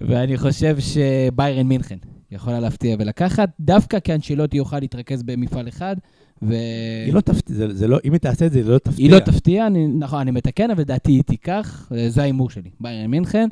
ואני 0.00 0.36
חושב 0.38 0.76
שביירן 0.80 1.66
מינכן 1.66 1.96
יכולה 2.30 2.60
להפתיע 2.60 2.96
ולקחת, 2.98 3.50
דווקא 3.60 3.98
כי 4.00 4.14
אנשילוטי 4.14 4.56
יוכל 4.56 4.78
להתרכז 4.78 5.22
במפעל 5.22 5.68
אחד, 5.68 5.96
ו... 6.42 6.54
היא 7.06 7.14
לא 7.14 7.20
תפתיע, 7.20 7.56
זה- 7.56 7.74
זה 7.74 7.88
לא, 7.88 7.98
אם 8.04 8.12
היא 8.12 8.20
תעשה 8.20 8.46
את 8.46 8.52
זה, 8.52 8.58
היא 8.58 8.66
לא 8.66 8.78
תפתיע. 8.78 9.04
היא 9.04 9.10
לא 9.10 9.18
תפתיע, 9.18 9.66
אני, 9.66 9.86
נכון, 9.86 10.20
אני 10.20 10.30
מתקן, 10.30 10.70
אבל 10.70 10.80
לדעתי 10.80 11.12
היא 11.12 11.22
תיקח, 11.22 11.92
אה, 11.96 12.10
זה 12.10 12.22
ההימור 12.22 12.50
שלי, 12.50 12.70
ביירן 12.80 13.10
מינכן. 13.10 13.48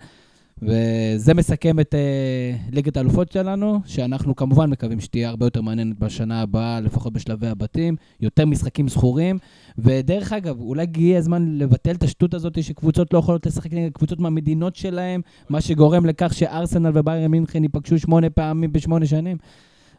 וזה 0.62 1.34
מסכם 1.34 1.80
את 1.80 1.94
אה, 1.94 2.56
ליגת 2.72 2.96
האלופות 2.96 3.32
שלנו, 3.32 3.80
שאנחנו 3.86 4.36
כמובן 4.36 4.70
מקווים 4.70 5.00
שתהיה 5.00 5.28
הרבה 5.28 5.46
יותר 5.46 5.60
מעניינת 5.62 5.98
בשנה 5.98 6.42
הבאה, 6.42 6.80
לפחות 6.80 7.12
בשלבי 7.12 7.46
הבתים, 7.46 7.96
יותר 8.20 8.46
משחקים 8.46 8.88
זכורים. 8.88 9.38
ודרך 9.78 10.32
אגב, 10.32 10.60
אולי 10.60 10.82
הגיע 10.82 11.18
הזמן 11.18 11.58
לבטל 11.58 11.90
את 11.94 12.02
השטות 12.02 12.34
הזאת 12.34 12.62
שקבוצות 12.62 13.12
לא 13.14 13.18
יכולות 13.18 13.46
לשחק 13.46 13.72
נגד 13.72 13.92
קבוצות 13.92 14.20
מהמדינות 14.20 14.76
שלהם, 14.76 15.20
מה 15.48 15.60
שגורם 15.60 16.06
לכך 16.06 16.34
שארסנל 16.34 16.90
וביירן 16.94 17.30
מינכן 17.30 17.62
ייפגשו 17.62 17.98
שמונה 17.98 18.30
פעמים 18.30 18.72
בשמונה 18.72 19.06
שנים. 19.06 19.36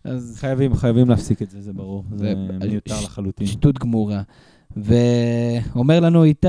אז 0.03 0.36
חייבים, 0.39 0.76
חייבים 0.76 1.09
להפסיק 1.09 1.41
את 1.41 1.49
זה, 1.49 1.61
זה 1.61 1.74
ברור. 1.74 2.03
זה 2.16 2.18
זה- 2.61 2.68
מיותר 2.68 2.95
ש- 2.95 3.03
לחלוטין. 3.03 3.47
שטות 3.47 3.80
גמורה. 3.80 4.22
ואומר 4.78 5.99
לנו 5.99 6.24
איתי, 6.24 6.47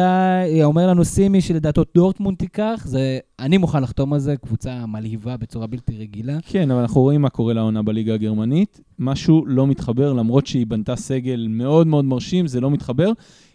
אומר 0.63 0.87
לנו 0.87 1.05
סימי 1.05 1.41
שלדעתו 1.41 1.83
דורטמונד 1.95 2.37
תיקח, 2.37 2.83
זה, 2.85 3.19
אני 3.39 3.59
מוכן 3.59 3.83
לחתום 3.83 4.13
על 4.13 4.19
זה, 4.19 4.37
קבוצה 4.37 4.87
מלהיבה 4.87 5.37
בצורה 5.37 5.67
בלתי 5.67 5.97
רגילה. 5.99 6.39
כן, 6.47 6.71
אבל 6.71 6.81
אנחנו 6.81 7.01
רואים 7.01 7.23
מה 7.23 7.31
קורה 7.31 7.53
לעונה 7.55 7.83
בליגה 7.83 8.15
הגרמנית. 8.15 8.81
משהו 8.99 9.47
לא 9.47 9.67
מתחבר, 9.67 10.13
למרות 10.13 10.47
שהיא 10.47 10.67
בנתה 10.67 10.97
סגל 10.97 11.47
מאוד 11.51 11.87
מאוד 11.87 12.05
מרשים, 12.05 12.47
זה 12.47 12.61
לא 12.61 12.71
מתחבר. 12.71 13.13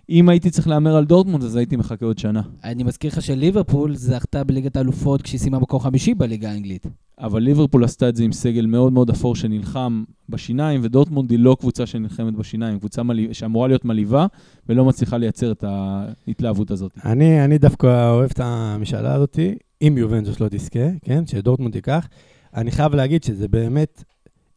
אם 0.09 0.29
הייתי 0.29 0.49
צריך 0.49 0.67
להמר 0.67 0.95
על 0.95 1.05
דורטמונד, 1.05 1.43
אז 1.43 1.55
הייתי 1.55 1.75
מחכה 1.75 2.05
עוד 2.05 2.17
שנה. 2.17 2.41
אני 2.63 2.83
מזכיר 2.83 3.11
לך 3.11 3.21
שליברפול 3.21 3.95
זכתה 3.95 4.43
בליגת 4.43 4.75
האלופות 4.75 5.21
כשהיא 5.21 5.39
סיימה 5.39 5.59
מקום 5.59 5.79
חמישי 5.79 6.13
בליגה 6.13 6.51
האנגלית. 6.51 6.87
אבל 7.19 7.41
ליברפול 7.41 7.83
עשתה 7.83 8.09
את 8.09 8.15
זה 8.15 8.23
עם 8.23 8.31
סגל 8.31 8.65
מאוד 8.65 8.93
מאוד 8.93 9.09
אפור 9.09 9.35
שנלחם 9.35 10.03
בשיניים, 10.29 10.81
ודורטמונד 10.83 11.31
היא 11.31 11.39
לא 11.39 11.57
קבוצה 11.59 11.85
שנלחמת 11.85 12.33
בשיניים, 12.33 12.79
קבוצה 12.79 13.03
מליא, 13.03 13.33
שאמורה 13.33 13.67
להיות 13.67 13.85
מלהיבה, 13.85 14.25
ולא 14.69 14.85
מצליחה 14.85 15.17
לייצר 15.17 15.51
את 15.51 15.63
ההתלהבות 15.63 16.71
הזאת. 16.71 16.91
אני, 17.05 17.45
אני 17.45 17.57
דווקא 17.57 18.09
אוהב 18.09 18.29
את 18.31 18.39
המשאלה 18.39 19.13
הזאת, 19.13 19.39
אם 19.81 19.95
יובנטוס 19.97 20.39
לא 20.39 20.47
תזכה, 20.51 20.89
כן, 21.01 21.25
שדורטמונד 21.27 21.73
תיקח. 21.73 22.07
אני 22.55 22.71
חייב 22.71 22.95
להגיד 22.95 23.23
שזה 23.23 23.47
באמת 23.47 24.03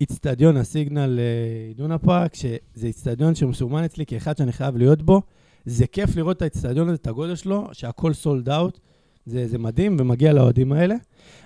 איצטדיון 0.01 0.57
הסיגנל 0.57 1.19
אה, 1.19 1.69
אידונה 1.69 1.99
פארק, 1.99 2.35
שזה 2.35 2.87
איצטדיון 2.87 3.35
שמסומן 3.35 3.85
אצלי 3.85 4.07
כאחד 4.07 4.37
שאני 4.37 4.53
חייב 4.53 4.77
להיות 4.77 5.03
בו. 5.03 5.23
זה 5.67 5.87
כיף 5.87 6.17
לראות 6.17 6.37
את 6.37 6.43
האיצטדיון 6.43 6.89
הזה, 6.89 6.95
את 6.97 7.07
הגודל 7.07 7.35
שלו, 7.35 7.69
שהכל 7.73 8.13
סולד 8.13 8.49
אאוט. 8.49 8.79
זה, 9.27 9.49
זה 9.49 9.59
מדהים 9.59 9.97
ומגיע 10.01 10.33
לאוהדים 10.33 10.73
האלה. 10.73 10.95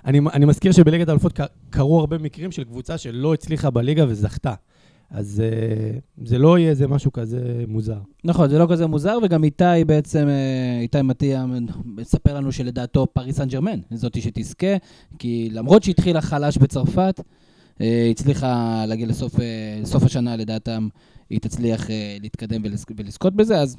אני, 0.04 0.20
אני 0.32 0.46
מזכיר 0.46 0.72
שבליגת 0.72 1.08
האלופות 1.08 1.40
קרו 1.70 2.00
הרבה 2.00 2.18
מקרים 2.18 2.52
של 2.52 2.64
קבוצה 2.64 2.98
שלא 2.98 3.34
הצליחה 3.34 3.70
בליגה 3.70 4.04
וזכתה. 4.08 4.54
אז 5.10 5.42
אה, 5.44 5.98
זה 6.24 6.38
לא 6.38 6.58
יהיה 6.58 6.70
איזה 6.70 6.86
משהו 6.88 7.12
כזה 7.12 7.64
מוזר. 7.68 7.98
נכון, 8.24 8.48
זה 8.48 8.58
לא 8.58 8.66
כזה 8.70 8.86
מוזר, 8.86 9.18
וגם 9.22 9.44
איתי 9.44 9.64
בעצם, 9.86 10.28
אה, 10.28 10.80
איתי 10.80 11.02
מטיה 11.02 11.46
מספר 11.84 12.34
לנו 12.34 12.52
שלדעתו 12.52 13.06
פריס 13.12 13.36
סן 13.36 13.48
ג'רמן 13.48 13.80
זאתי 13.90 14.20
שתזכה, 14.20 14.76
כי 15.18 15.48
למרות 15.52 15.82
שהתחילה 15.82 16.20
חלש 16.20 16.58
בצרפת, 16.58 17.20
אה, 17.80 18.08
הצליחה 18.10 18.84
להגיע 18.88 19.06
לסוף, 19.06 19.34
לסוף 19.82 20.02
השנה, 20.02 20.36
לדעתם, 20.36 20.88
היא 21.30 21.40
תצליח 21.40 21.86
להתקדם 22.22 22.62
ולז- 22.64 22.84
ולזכות 22.96 23.34
בזה, 23.34 23.60
אז 23.60 23.76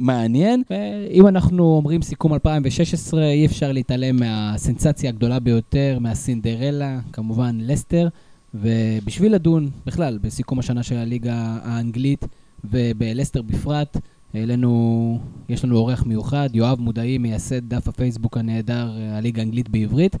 מעניין. 0.00 0.62
ואם 0.70 1.26
אנחנו 1.26 1.76
אומרים 1.76 2.02
סיכום 2.02 2.34
2016, 2.34 3.24
אי 3.24 3.46
אפשר 3.46 3.72
להתעלם 3.72 4.16
מהסנסציה 4.16 5.10
הגדולה 5.10 5.40
ביותר, 5.40 5.98
מהסינדרלה, 6.00 7.00
כמובן 7.12 7.58
לסטר. 7.60 8.08
ובשביל 8.54 9.34
לדון 9.34 9.70
בכלל 9.86 10.18
בסיכום 10.22 10.58
השנה 10.58 10.82
של 10.82 10.96
הליגה 10.96 11.58
האנגלית 11.62 12.24
ובלסטר 12.64 13.42
בפרט, 13.42 13.96
אלינו, 14.34 15.18
יש 15.48 15.64
לנו 15.64 15.76
אורח 15.76 16.06
מיוחד, 16.06 16.48
יואב 16.52 16.80
מודעי, 16.80 17.18
מייסד 17.18 17.68
דף 17.68 17.88
הפייסבוק 17.88 18.36
הנהדר, 18.36 18.90
הליגה 19.12 19.42
האנגלית 19.42 19.68
בעברית. 19.68 20.16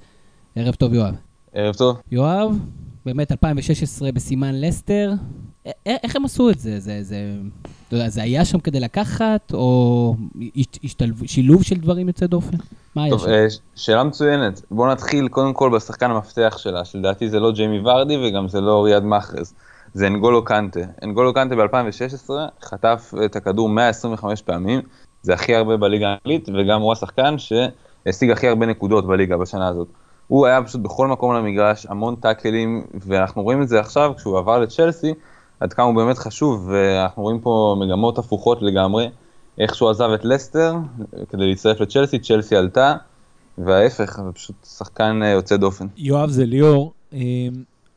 ערב 0.56 0.74
טוב, 0.74 0.94
יואב. 0.94 1.14
ערב 1.54 1.74
טוב. 1.74 1.96
יואב, 2.12 2.58
באמת 3.06 3.32
2016 3.32 4.12
בסימן 4.12 4.60
לסטר, 4.60 5.12
א- 5.66 5.70
א- 5.88 5.96
איך 6.02 6.16
הם 6.16 6.24
עשו 6.24 6.50
את 6.50 6.58
זה? 6.58 6.80
זה, 6.80 7.02
זה, 7.02 7.36
אתה 7.90 7.98
יודע, 7.98 8.08
זה 8.08 8.22
היה 8.22 8.44
שם 8.44 8.58
כדי 8.60 8.80
לקחת, 8.80 9.52
או 9.52 10.14
הש- 10.56 10.78
השתלב, 10.84 11.22
שילוב 11.26 11.62
של 11.62 11.76
דברים 11.76 12.08
יוצא 12.08 12.26
דופן? 12.26 12.56
מה 12.96 13.02
היה 13.04 13.10
טוב, 13.10 13.20
שם? 13.20 13.28
אה, 13.30 13.46
שאלה 13.76 14.04
מצוינת. 14.04 14.62
בואו 14.70 14.90
נתחיל 14.92 15.28
קודם 15.28 15.52
כל 15.52 15.70
בשחקן 15.74 16.10
המפתח 16.10 16.54
שלה, 16.58 16.84
שלדעתי 16.84 17.28
זה 17.28 17.40
לא 17.40 17.52
ג'יימי 17.52 17.80
ורדי 17.80 18.16
וגם 18.16 18.48
זה 18.48 18.60
לא 18.60 18.84
ריאד 18.84 19.04
מאחרז. 19.04 19.54
זה 19.94 20.06
אנגולו 20.06 20.44
קנטה. 20.44 20.80
אנגולו 21.04 21.34
קנטה 21.34 21.56
ב-2016 21.56 22.30
חטף 22.62 23.12
את 23.24 23.36
הכדור 23.36 23.68
125 23.68 24.42
פעמים, 24.42 24.80
זה 25.22 25.34
הכי 25.34 25.54
הרבה 25.54 25.76
בליגה 25.76 26.06
האנגלית, 26.08 26.48
וגם 26.48 26.80
הוא 26.80 26.92
השחקן 26.92 27.34
שהשיג 27.38 28.30
הכי 28.30 28.48
הרבה 28.48 28.66
נקודות 28.66 29.06
בליגה 29.06 29.36
בשנה 29.36 29.68
הזאת. 29.68 29.88
הוא 30.26 30.46
היה 30.46 30.62
פשוט 30.62 30.80
בכל 30.80 31.08
מקום 31.08 31.34
למגרש, 31.34 31.86
המון 31.86 32.16
טאקלים, 32.16 32.82
ואנחנו 33.06 33.42
רואים 33.42 33.62
את 33.62 33.68
זה 33.68 33.80
עכשיו 33.80 34.12
כשהוא 34.16 34.38
עבר 34.38 34.58
לצ'לסי, 34.58 35.14
עד 35.60 35.72
כמה 35.72 35.86
הוא 35.86 35.94
באמת 35.94 36.18
חשוב, 36.18 36.68
ואנחנו 36.68 37.22
רואים 37.22 37.40
פה 37.40 37.76
מגמות 37.80 38.18
הפוכות 38.18 38.62
לגמרי. 38.62 39.08
איך 39.58 39.74
שהוא 39.74 39.90
עזב 39.90 40.10
את 40.14 40.24
לסטר 40.24 40.74
כדי 41.28 41.48
להצטרף 41.48 41.80
לצ'לסי, 41.80 42.18
צ'לסי 42.18 42.56
עלתה, 42.56 42.94
וההפך, 43.58 44.20
זה 44.26 44.32
פשוט 44.32 44.56
שחקן 44.64 45.20
אה, 45.22 45.28
יוצא 45.28 45.56
דופן. 45.56 45.86
יואב 45.96 46.30
זה 46.30 46.46
ליאור. 46.46 46.92
אה, 47.12 47.18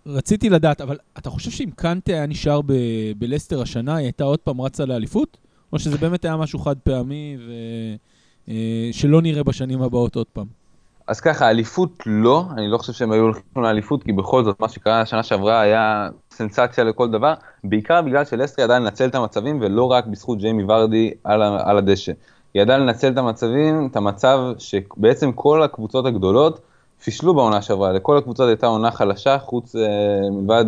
רציתי 0.05 0.49
לדעת, 0.49 0.81
אבל 0.81 0.97
אתה 1.17 1.29
חושב 1.29 1.51
שאם 1.51 1.69
קנטה 1.75 2.11
היה 2.11 2.25
נשאר 2.25 2.61
ב- 2.61 3.11
בלסטר 3.17 3.61
השנה, 3.61 3.95
היא 3.95 4.05
הייתה 4.05 4.23
עוד 4.23 4.39
פעם 4.39 4.61
רצה 4.61 4.85
לאליפות? 4.85 5.37
או 5.73 5.79
שזה 5.79 5.97
באמת 5.97 6.25
היה 6.25 6.37
משהו 6.37 6.59
חד 6.59 6.75
פעמי 6.83 7.37
ושלא 8.47 9.21
נראה 9.21 9.43
בשנים 9.43 9.81
הבאות 9.81 10.15
עוד 10.15 10.27
פעם? 10.33 10.62
אז 11.07 11.19
ככה, 11.19 11.49
אליפות 11.49 12.03
לא, 12.05 12.45
אני 12.57 12.67
לא 12.67 12.77
חושב 12.77 12.93
שהם 12.93 13.11
היו 13.11 13.21
הולכים 13.21 13.43
לאליפות, 13.55 14.03
כי 14.03 14.11
בכל 14.11 14.43
זאת, 14.43 14.59
מה 14.59 14.69
שקרה 14.69 15.01
השנה 15.01 15.23
שעברה 15.23 15.61
היה 15.61 16.09
סנסציה 16.31 16.83
לכל 16.83 17.11
דבר, 17.11 17.33
בעיקר 17.63 18.01
בגלל 18.01 18.25
שלסטר 18.25 18.61
ידעה 18.61 18.79
לנצל 18.79 19.05
את 19.05 19.15
המצבים, 19.15 19.59
ולא 19.61 19.91
רק 19.91 20.05
בזכות 20.05 20.37
ג'יימי 20.37 20.63
ורדי 20.63 21.11
על, 21.23 21.77
הדשא. 21.77 22.11
היא 22.53 22.61
ידעה 22.61 22.77
לנצל 22.77 23.11
את 23.11 23.17
המצבים, 23.17 23.87
את 23.91 23.95
המצב 23.95 24.39
שבעצם 24.57 25.31
כל 25.31 25.63
הקבוצות 25.63 26.05
הגדולות 26.05 26.59
פישלו 27.03 27.33
בעונה 27.33 27.61
שעברה, 27.61 27.91
לכל 27.91 28.17
הקבוצות 28.17 28.47
הייתה 28.47 28.67
עונה 28.67 28.91
חלשה, 28.91 29.39
חוץ 29.39 29.75
אה, 29.75 29.81
מלבד 30.31 30.65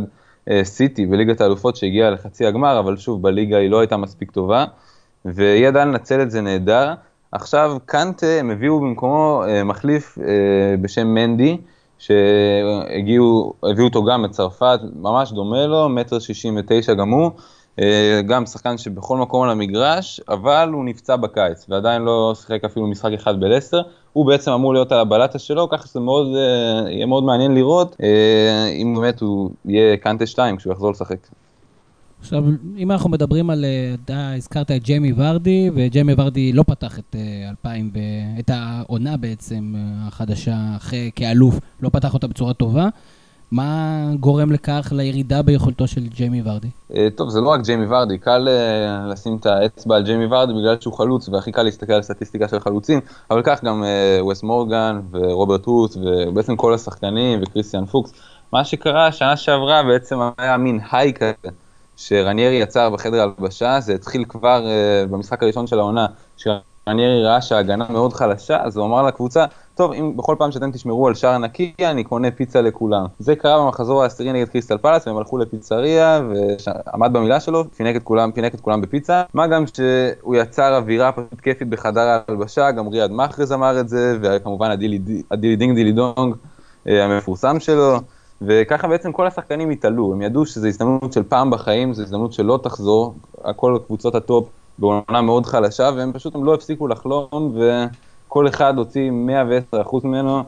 אה, 0.49 0.63
סיטי 0.63 1.05
בליגת 1.05 1.41
האלופות 1.41 1.75
שהגיעה 1.75 2.09
לחצי 2.09 2.45
הגמר, 2.45 2.79
אבל 2.79 2.97
שוב, 2.97 3.21
בליגה 3.21 3.57
היא 3.57 3.69
לא 3.69 3.79
הייתה 3.79 3.97
מספיק 3.97 4.31
טובה, 4.31 4.65
והיא 5.25 5.67
ידעה 5.67 5.85
לנצל 5.85 6.21
את 6.21 6.31
זה 6.31 6.41
נהדר. 6.41 6.93
עכשיו 7.35 7.77
קנטה 7.85 8.27
הם 8.27 8.51
הביאו 8.51 8.79
במקומו 8.79 9.43
אה, 9.47 9.63
מחליף 9.63 10.17
אה, 10.21 10.77
בשם 10.81 11.07
מנדי, 11.07 11.57
שהגיעו, 11.97 13.53
הביאו 13.63 13.87
אותו 13.87 14.03
גם 14.03 14.21
מצרפת, 14.21 14.79
ממש 14.95 15.31
דומה 15.31 15.65
לו, 15.65 15.89
מטר 15.89 16.19
שישים 16.19 16.57
ותשע 16.59 16.93
גם 16.93 17.09
הוא, 17.09 17.31
אה, 17.79 18.21
גם 18.27 18.45
שחקן 18.45 18.77
שבכל 18.77 19.17
מקום 19.17 19.43
על 19.43 19.49
המגרש, 19.49 20.21
אבל 20.29 20.69
הוא 20.73 20.85
נפצע 20.85 21.15
בקיץ, 21.15 21.65
ועדיין 21.69 22.01
לא 22.01 22.33
שיחק 22.35 22.63
אפילו 22.63 22.87
משחק 22.87 23.11
אחד 23.13 23.39
בלסטר, 23.39 23.81
הוא 24.13 24.25
בעצם 24.25 24.51
אמור 24.51 24.73
להיות 24.73 24.91
על 24.91 24.99
הבלטה 24.99 25.39
שלו, 25.39 25.69
ככה 25.69 25.87
שזה 25.87 25.99
מאוד, 25.99 26.27
יהיה 26.87 27.05
מאוד 27.05 27.23
מעניין 27.23 27.53
לראות 27.53 27.95
אם 28.81 28.93
באמת 28.95 29.21
הוא 29.21 29.49
יהיה 29.65 29.97
קנטה 29.97 30.25
2 30.25 30.57
כשהוא 30.57 30.73
יחזור 30.73 30.91
לשחק. 30.91 31.17
עכשיו, 32.25 32.43
אם 32.77 32.91
אנחנו 32.91 33.09
מדברים 33.09 33.49
על, 33.49 33.65
אה, 33.65 33.95
אתה 34.05 34.33
הזכרת 34.33 34.71
את 34.71 34.83
ג'יימי 34.83 35.13
ורדי, 35.15 35.69
וג'יימי 35.75 36.13
ורדי 36.17 36.53
לא 36.53 36.63
פתח 36.63 36.99
את 36.99 37.15
אה, 37.15 37.49
2000, 37.49 37.91
ו... 37.93 37.99
את 38.39 38.49
העונה 38.53 39.17
בעצם, 39.17 39.73
אה, 39.75 40.07
החדשה, 40.07 40.55
אחרי, 40.77 41.11
כאלוף, 41.15 41.59
לא 41.81 41.89
פתח 41.89 42.13
אותה 42.13 42.27
בצורה 42.27 42.53
טובה. 42.53 42.89
מה 43.51 44.09
גורם 44.19 44.51
לכך 44.51 44.93
לירידה 44.95 45.41
ביכולתו 45.41 45.87
של 45.87 46.07
ג'יימי 46.07 46.41
ורדי? 46.45 46.67
אה, 46.95 47.07
טוב, 47.15 47.29
זה 47.29 47.41
לא 47.41 47.49
רק 47.49 47.61
ג'יימי 47.61 47.85
ורדי, 47.85 48.17
קל 48.17 48.47
אה, 48.47 49.07
לשים 49.07 49.37
את 49.37 49.45
האצבע 49.45 49.95
על 49.95 50.03
ג'יימי 50.03 50.25
ורדי 50.25 50.53
בגלל 50.53 50.77
שהוא 50.79 50.93
חלוץ, 50.93 51.29
והכי 51.29 51.51
קל 51.51 51.63
להסתכל 51.63 51.93
על 51.93 52.01
סטטיסטיקה 52.01 52.47
של 52.47 52.59
חלוצים, 52.59 52.99
אבל 53.31 53.41
כך 53.43 53.63
גם 53.63 53.83
אה, 53.83 54.25
וס 54.25 54.43
מורגן 54.43 55.01
ורוברט 55.11 55.65
רוס, 55.65 55.97
ובעצם 55.97 56.55
כל 56.55 56.73
השחקנים 56.73 57.39
וכריסטיאן 57.41 57.85
פוקס. 57.85 58.13
מה 58.53 58.63
שקרה 58.63 59.11
שנה 59.11 59.37
שעברה 59.37 59.83
בעצם 59.83 60.19
היה 60.37 60.57
מין 60.57 60.79
high 60.91 61.13
כזה, 61.13 61.49
שרניירי 61.97 62.55
יצר 62.55 62.89
בחדר 62.89 63.21
הלבשה, 63.21 63.79
זה 63.79 63.93
התחיל 63.93 64.25
כבר 64.29 64.67
אה, 64.67 65.05
במשחק 65.09 65.43
הראשון 65.43 65.67
של 65.67 65.79
העונה, 65.79 66.05
שרניירי 66.37 67.23
ראה 67.23 67.41
שההגנה 67.41 67.85
מאוד 67.89 68.13
חלשה, 68.13 68.57
אז 68.63 68.77
הוא 68.77 68.85
אמר 68.85 69.03
לקבוצה, 69.03 69.45
טוב, 69.75 69.91
אם 69.93 70.17
בכל 70.17 70.35
פעם 70.39 70.51
שאתם 70.51 70.71
תשמרו 70.71 71.07
על 71.07 71.13
שער 71.13 71.37
נקי, 71.37 71.73
אני 71.81 72.03
קונה 72.03 72.31
פיצה 72.31 72.61
לכולם. 72.61 73.05
זה 73.19 73.35
קרה 73.35 73.65
במחזור 73.65 74.03
העשירי 74.03 74.33
נגד 74.33 74.49
קריסטל 74.49 74.77
פלאס, 74.77 75.07
והם 75.07 75.17
הלכו 75.17 75.37
לפיצריה, 75.37 76.21
ועמד 76.29 77.13
במילה 77.13 77.39
שלו, 77.39 77.71
פינק 77.71 77.95
את 77.95 78.03
כולם, 78.03 78.31
פינק 78.31 78.55
את 78.55 78.61
כולם 78.61 78.81
בפיצה. 78.81 79.23
מה 79.33 79.47
גם 79.47 79.63
שהוא 79.67 80.35
יצר 80.35 80.77
אווירה 80.77 81.11
פשוט 81.11 81.41
כיפית 81.41 81.69
בחדר 81.69 82.01
ההלבשה, 82.01 82.71
גם 82.71 82.87
ריאד 82.87 83.11
מאחרז 83.11 83.51
אמר 83.51 83.79
את 83.79 83.89
זה, 83.89 84.17
וכמובן 84.21 84.71
ה 84.71 84.75
dilly, 84.75 84.99
ה 85.31 85.35
dilly 85.35 85.55
ding 85.55 85.75
dilly 85.75 85.91
dong 85.91 86.35
אה, 86.87 87.05
המפורסם 87.05 87.59
שלו. 87.59 87.99
וככה 88.41 88.87
בעצם 88.87 89.11
כל 89.11 89.27
השחקנים 89.27 89.69
התעלו, 89.69 90.13
הם 90.13 90.21
ידעו 90.21 90.45
שזו 90.45 90.67
הזדמנות 90.67 91.13
של 91.13 91.23
פעם 91.23 91.51
בחיים, 91.51 91.93
זו 91.93 92.03
הזדמנות 92.03 92.33
שלא 92.33 92.59
תחזור, 92.63 93.15
כל 93.55 93.77
קבוצות 93.85 94.15
ה 94.15 94.24
top 94.24 94.49
בעונה 94.79 95.21
מאוד 95.21 95.45
חלשה, 95.45 95.89
והם 95.95 96.13
פשוט 96.13 96.35
הם 96.35 96.45
לא 96.45 96.53
הפסיקו 96.53 96.87
לחלום, 96.87 97.57
וכל 98.27 98.47
אחד 98.47 98.77
הוציא 98.77 99.11
110% 99.73 99.73
ממנו, 100.03 100.43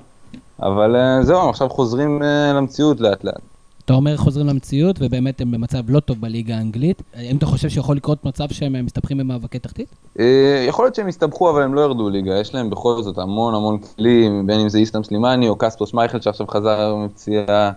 אבל 0.62 0.96
אה, 0.96 1.24
זהו, 1.24 1.50
עכשיו 1.50 1.70
חוזרים 1.70 2.24
אה, 2.24 2.54
למציאות 2.54 3.00
לאט 3.00 3.24
לאט. 3.24 3.57
אתה 3.88 3.96
אומר 3.96 4.18
חוזרים 4.18 4.48
למציאות, 4.48 4.96
ובאמת 5.00 5.42
הם 5.42 5.52
במצב 5.52 5.90
לא 5.90 6.00
טוב 6.00 6.22
בליגה 6.22 6.58
האנגלית. 6.58 7.02
האם 7.14 7.38
אתה 7.38 7.46
חושב 7.46 7.70
שיכול 7.70 7.96
לקרות 7.96 8.26
מצב 8.26 8.48
שהם 8.52 8.76
אה, 8.76 8.82
מסתבכים 8.82 9.18
במאבקי 9.18 9.60
תחתית? 9.60 9.88
אה, 10.20 10.66
יכול 10.68 10.86
להיות 10.86 10.96
שהם 10.96 11.08
הסתבכו, 11.08 11.50
אבל 11.50 11.62
הם 11.64 11.74
לא 11.74 11.82
ירדו 11.82 12.10
ליגה, 12.10 12.40
יש 12.40 12.56
להם 12.56 12.70
בכל 12.70 13.02
זאת 13.02 13.18
המון 13.18 13.56
המון 13.56 13.78
כלים, 13.78 14.48
בין 14.48 14.60
אם 14.60 14.70
זה 14.70 14.78
איסלאם 14.78 15.04
סלימאני 15.04 15.50
או 15.50 15.56
קספר 15.56 15.86
שמייכל 15.86 16.22
שעכשיו 16.22 16.48
חזר 16.48 16.96
מפציעה, 16.96 17.72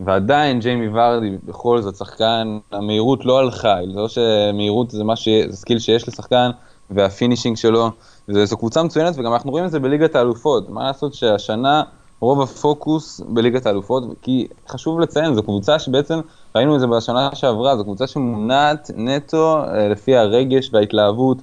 ועדיין 0.00 0.60
ג'יימי 0.60 0.88
ורדי 0.92 1.30
בכל 1.44 1.82
זאת 1.82 1.96
שחקן, 1.96 2.58
המהירות 2.72 3.24
לא 3.24 3.38
הלכה, 3.38 3.76
זה 3.92 4.00
לא 4.00 4.08
שמהירות 4.08 4.90
זה, 4.90 5.04
מה 5.04 5.16
ש... 5.16 5.28
זה 5.48 5.56
skill 5.56 5.78
שיש 5.78 6.08
לשחקן, 6.08 6.50
וה 6.90 7.02
finishing 7.02 7.56
שלו, 7.56 7.90
זו 8.28 8.56
קבוצה 8.56 8.82
מצוינת, 8.82 9.18
וגם 9.18 9.32
אנחנו 9.32 9.50
רואים 9.50 9.66
את 9.66 9.70
זה 9.70 9.80
בליגת 9.80 10.16
האלופות, 10.16 10.70
מה 10.70 10.84
לעשות 10.84 11.14
שהשנה 11.14 11.82
רוב 12.22 12.40
הפוקוס 12.40 13.20
בליגת 13.28 13.66
האלופות, 13.66 14.04
כי 14.22 14.46
חשוב 14.68 15.00
לציין, 15.00 15.34
זו 15.34 15.42
קבוצה 15.42 15.78
שבעצם, 15.78 16.20
ראינו 16.54 16.74
את 16.74 16.80
זה 16.80 16.86
בשנה 16.86 17.28
שעברה, 17.34 17.76
זו 17.76 17.84
קבוצה 17.84 18.06
שמונעת 18.06 18.90
נטו 18.96 19.58
אה, 19.58 19.88
לפי 19.88 20.16
הרגש 20.16 20.70
וההתלהבות 20.72 21.38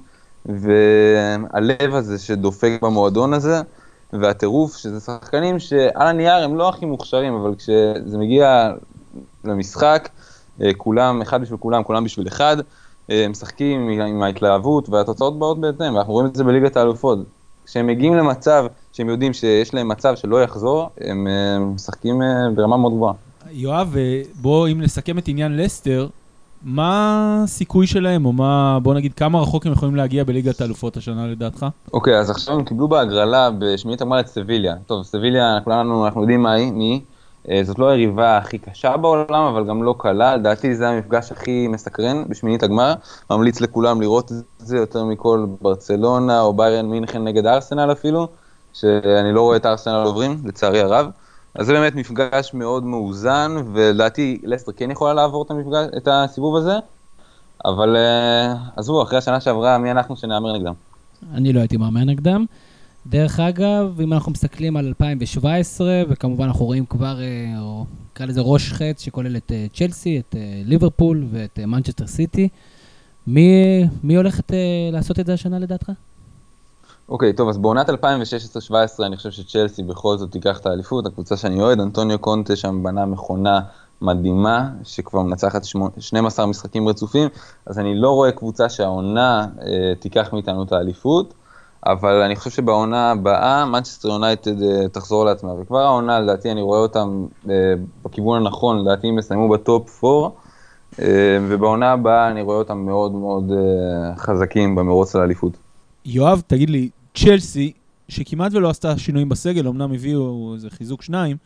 והלב 0.46 1.94
הזה 1.94 2.18
שדופק 2.18 2.78
במועדון 2.82 3.34
הזה, 3.34 3.60
והטירוף, 4.12 4.76
שזה 4.76 5.00
שחקנים 5.00 5.58
שעל 5.58 6.06
הנייר 6.06 6.44
הם 6.44 6.56
לא 6.56 6.68
הכי 6.68 6.86
מוכשרים, 6.86 7.34
אבל 7.34 7.54
כשזה 7.54 8.18
מגיע 8.18 8.72
למשחק, 9.44 10.08
אה, 10.62 10.70
כולם, 10.76 11.22
אחד 11.22 11.42
בשביל 11.42 11.58
כולם, 11.58 11.82
כולם 11.82 12.04
בשביל 12.04 12.28
אחד, 12.28 12.56
אה, 13.10 13.26
משחקים 13.28 13.88
עם 13.88 14.22
ההתלהבות 14.22 14.88
והתוצאות 14.88 15.38
באות 15.38 15.60
בהתאם, 15.60 15.94
ואנחנו 15.94 16.12
רואים 16.12 16.26
את 16.26 16.36
זה 16.36 16.44
בליגת 16.44 16.76
האלופות. 16.76 17.18
כשהם 17.70 17.86
מגיעים 17.86 18.14
למצב 18.14 18.66
שהם 18.92 19.08
יודעים 19.08 19.32
שיש 19.32 19.74
להם 19.74 19.88
מצב 19.88 20.16
שלא 20.16 20.42
יחזור, 20.42 20.90
הם 21.00 21.26
אה, 21.26 21.58
משחקים 21.58 22.22
אה, 22.22 22.50
ברמה 22.54 22.76
מאוד 22.76 22.92
גבוהה. 22.92 23.14
יואב, 23.50 23.96
אה, 23.96 24.22
בוא, 24.40 24.68
אם 24.68 24.80
נסכם 24.82 25.18
את 25.18 25.28
עניין 25.28 25.56
לסטר, 25.56 26.08
מה 26.62 27.40
הסיכוי 27.44 27.86
שלהם, 27.86 28.26
או 28.26 28.32
מה, 28.32 28.78
בוא 28.82 28.94
נגיד, 28.94 29.14
כמה 29.14 29.40
רחוק 29.40 29.66
הם 29.66 29.72
יכולים 29.72 29.96
להגיע 29.96 30.24
בליגת 30.24 30.60
האלופות 30.60 30.96
השנה 30.96 31.26
לדעתך? 31.26 31.66
אוקיי, 31.92 32.18
אז 32.18 32.30
עכשיו 32.30 32.54
הם 32.54 32.64
קיבלו 32.64 32.88
בהגרלה 32.88 33.50
בשמינית 33.58 34.02
הגמר 34.02 34.20
את 34.20 34.26
סביליה. 34.26 34.74
טוב, 34.86 35.02
סביליה, 35.02 35.58
כולנו, 35.64 36.06
אנחנו 36.06 36.20
יודעים 36.20 36.42
מה 36.42 36.52
היא, 36.52 36.72
מי 36.72 36.84
היא. 36.84 37.00
אה, 37.48 37.60
זאת 37.64 37.78
לא 37.78 37.88
היריבה 37.88 38.36
הכי 38.36 38.58
קשה 38.58 38.96
בעולם, 38.96 39.42
אבל 39.42 39.66
גם 39.66 39.82
לא 39.82 39.94
קלה, 39.98 40.36
לדעתי 40.36 40.74
זה 40.74 40.88
המפגש 40.88 41.32
הכי 41.32 41.68
מסקרן 41.68 42.24
בשמינית 42.28 42.62
הגמר. 42.62 42.94
ממליץ 43.30 43.60
לכולם 43.60 44.00
לראות 44.00 44.32
את 44.32 44.36
זה 44.58 44.76
יותר 44.76 45.04
מכל 45.04 45.46
ברצלונה 45.60 46.40
או 46.40 46.52
ביירן 46.52 46.86
מינכן 46.86 47.24
נגד 47.24 47.46
ארסנל 47.46 47.92
אפילו, 47.92 48.28
שאני 48.72 49.32
לא 49.32 49.40
רואה 49.40 49.56
את 49.56 49.66
ארסנל 49.66 50.02
עוברים, 50.04 50.42
לצערי 50.44 50.80
הרב. 50.80 51.10
אז 51.54 51.66
זה 51.66 51.72
באמת 51.72 51.94
מפגש 51.94 52.54
מאוד 52.54 52.84
מאוזן, 52.84 53.56
ולדעתי 53.72 54.40
לסטר 54.44 54.72
כן 54.72 54.90
יכולה 54.90 55.14
לעבור 55.14 55.42
את, 55.42 55.50
המפגש, 55.50 55.86
את 55.96 56.08
הסיבוב 56.10 56.56
הזה, 56.56 56.74
אבל 57.64 57.96
אה, 57.96 58.54
עזבו, 58.76 59.02
אחרי 59.02 59.18
השנה 59.18 59.40
שעברה, 59.40 59.78
מי 59.78 59.90
אנחנו 59.90 60.16
שנהמר 60.16 60.56
נגדם? 60.56 60.72
אני 61.34 61.52
לא 61.52 61.60
הייתי 61.60 61.76
מהמר 61.76 62.04
נגדם. 62.04 62.44
דרך 63.06 63.40
אגב, 63.40 64.00
אם 64.00 64.12
אנחנו 64.12 64.32
מסתכלים 64.32 64.76
על 64.76 64.86
2017, 64.86 66.02
וכמובן 66.08 66.44
אנחנו 66.44 66.64
רואים 66.64 66.86
כבר, 66.86 67.20
אה, 67.20 67.60
או 67.60 67.84
נקרא 68.12 68.26
לזה 68.26 68.40
ראש 68.40 68.72
חץ, 68.72 69.02
שכולל 69.02 69.36
את 69.36 69.52
אה, 69.52 69.66
צ'לסי, 69.74 70.18
את 70.18 70.34
אה, 70.38 70.62
ליברפול 70.64 71.24
ואת 71.30 71.58
מנצ'סטר 71.58 72.06
סיטי, 72.06 72.48
מי, 73.26 73.82
מי 74.02 74.16
הולכת 74.16 74.52
לעשות 74.92 75.20
את 75.20 75.26
זה 75.26 75.34
השנה 75.34 75.58
לדעתך? 75.58 75.90
אוקיי, 77.08 77.30
okay, 77.30 77.36
טוב, 77.36 77.48
אז 77.48 77.58
בעונת 77.58 77.88
2016-2017 77.88 77.92
אני 79.00 79.16
חושב 79.16 79.30
שצ'לסי 79.30 79.82
בכל 79.82 80.18
זאת 80.18 80.32
תיקח 80.32 80.58
את 80.58 80.66
האליפות, 80.66 81.06
הקבוצה 81.06 81.36
שאני 81.36 81.60
אוהד, 81.60 81.80
אנטוניו 81.80 82.18
קונטה 82.18 82.56
שם 82.56 82.82
בנה 82.82 83.06
מכונה 83.06 83.60
מדהימה, 84.02 84.68
שכבר 84.84 85.22
מנצחת 85.22 85.62
12 85.98 86.46
משחקים 86.46 86.88
רצופים, 86.88 87.28
אז 87.66 87.78
אני 87.78 88.00
לא 88.00 88.10
רואה 88.10 88.32
קבוצה 88.32 88.68
שהעונה 88.68 89.46
אה, 89.62 89.92
תיקח 90.00 90.32
מאיתנו 90.32 90.62
את 90.62 90.72
האליפות. 90.72 91.34
אבל 91.86 92.22
אני 92.22 92.36
חושב 92.36 92.50
שבעונה 92.50 93.10
הבאה, 93.10 93.66
מנצ'סטר 93.66 94.08
יונייטד 94.08 94.62
אה, 94.62 94.88
תחזור 94.88 95.24
לעצמה, 95.24 95.52
וכבר 95.60 95.78
העונה, 95.78 96.20
לדעתי, 96.20 96.50
אני 96.50 96.62
רואה 96.62 96.78
אותם 96.78 97.26
אה, 97.50 97.54
בכיוון 98.04 98.46
הנכון, 98.46 98.80
לדעתי 98.80 99.06
הם 99.06 99.18
יסיימו 99.18 99.48
בטופ 99.48 100.04
4, 100.04 100.28
אה, 101.00 101.06
ובעונה 101.48 101.92
הבאה 101.92 102.30
אני 102.30 102.42
רואה 102.42 102.56
אותם 102.56 102.78
מאוד 102.78 103.12
מאוד 103.12 103.52
חזקים 104.16 104.74
במרוץ 104.74 105.14
לאליפות. 105.14 105.52
יואב, 106.04 106.42
תגיד 106.46 106.70
לי, 106.70 106.88
צ'לסי, 107.14 107.72
שכמעט 108.08 108.52
ולא 108.54 108.70
עשתה 108.70 108.98
שינויים 108.98 109.28
בסגל, 109.28 109.68
אמנם 109.68 109.92
הביאו 109.92 110.52
איזה 110.54 110.70
חיזוק 110.70 111.02
שניים, 111.02 111.36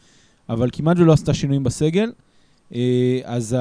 אבל 0.49 0.68
כמעט 0.72 0.97
ולא 0.99 1.12
עשתה 1.12 1.35
שינויים 1.35 1.64
בסגל, 1.64 2.12
אז 3.24 3.57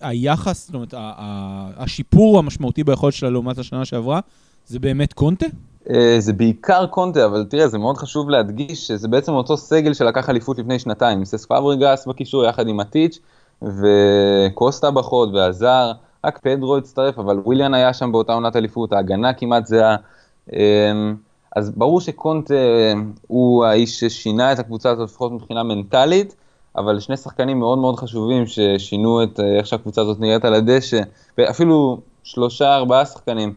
היחס, 0.00 0.66
זאת 0.66 0.74
אומרת, 0.74 0.94
השיפור 1.76 2.38
המשמעותי 2.38 2.84
ביכולת 2.84 3.14
שלה 3.14 3.30
לעומת 3.30 3.58
השנה 3.58 3.84
שעברה, 3.84 4.20
זה 4.66 4.78
באמת 4.78 5.12
קונטה? 5.12 5.46
אה, 5.90 6.16
זה 6.18 6.32
בעיקר 6.32 6.86
קונטה, 6.86 7.24
אבל 7.24 7.44
תראה, 7.44 7.68
זה 7.68 7.78
מאוד 7.78 7.96
חשוב 7.96 8.30
להדגיש 8.30 8.86
שזה 8.86 9.08
בעצם 9.08 9.32
אותו 9.32 9.56
סגל 9.56 9.94
שלקח 9.94 10.30
אליפות 10.30 10.58
לפני 10.58 10.78
שנתיים, 10.78 11.24
סס 11.24 11.46
פברגאס 11.46 12.06
בקישור 12.06 12.44
יחד 12.44 12.68
עם 12.68 12.76
מטיץ' 12.76 13.18
וקוסטה 13.62 14.90
בחוד 14.90 15.34
ועזר, 15.34 15.92
רק 16.24 16.38
פדרו 16.38 16.76
הצטרף, 16.76 17.18
אבל 17.18 17.38
וויליאן 17.38 17.74
היה 17.74 17.92
שם 17.92 18.12
באותה 18.12 18.32
עונת 18.32 18.56
אליפות, 18.56 18.92
ההגנה 18.92 19.32
כמעט 19.32 19.66
זהה. 19.66 19.96
אמ, 20.52 21.14
אז 21.56 21.70
ברור 21.70 22.00
שקונטה 22.00 22.54
הוא 23.26 23.64
האיש 23.64 24.00
ששינה 24.00 24.52
את 24.52 24.58
הקבוצה 24.58 24.90
הזאת 24.90 25.08
לפחות 25.08 25.32
מבחינה 25.32 25.62
מנטלית, 25.62 26.36
אבל 26.76 27.00
שני 27.00 27.16
שחקנים 27.16 27.58
מאוד 27.58 27.78
מאוד 27.78 27.98
חשובים 27.98 28.46
ששינו 28.46 29.22
את 29.22 29.40
איך 29.58 29.66
שהקבוצה 29.66 30.00
הזאת 30.00 30.20
נראית 30.20 30.44
על 30.44 30.54
הדשא, 30.54 31.00
ואפילו 31.38 32.00
שלושה 32.22 32.74
ארבעה 32.74 33.06
שחקנים 33.06 33.54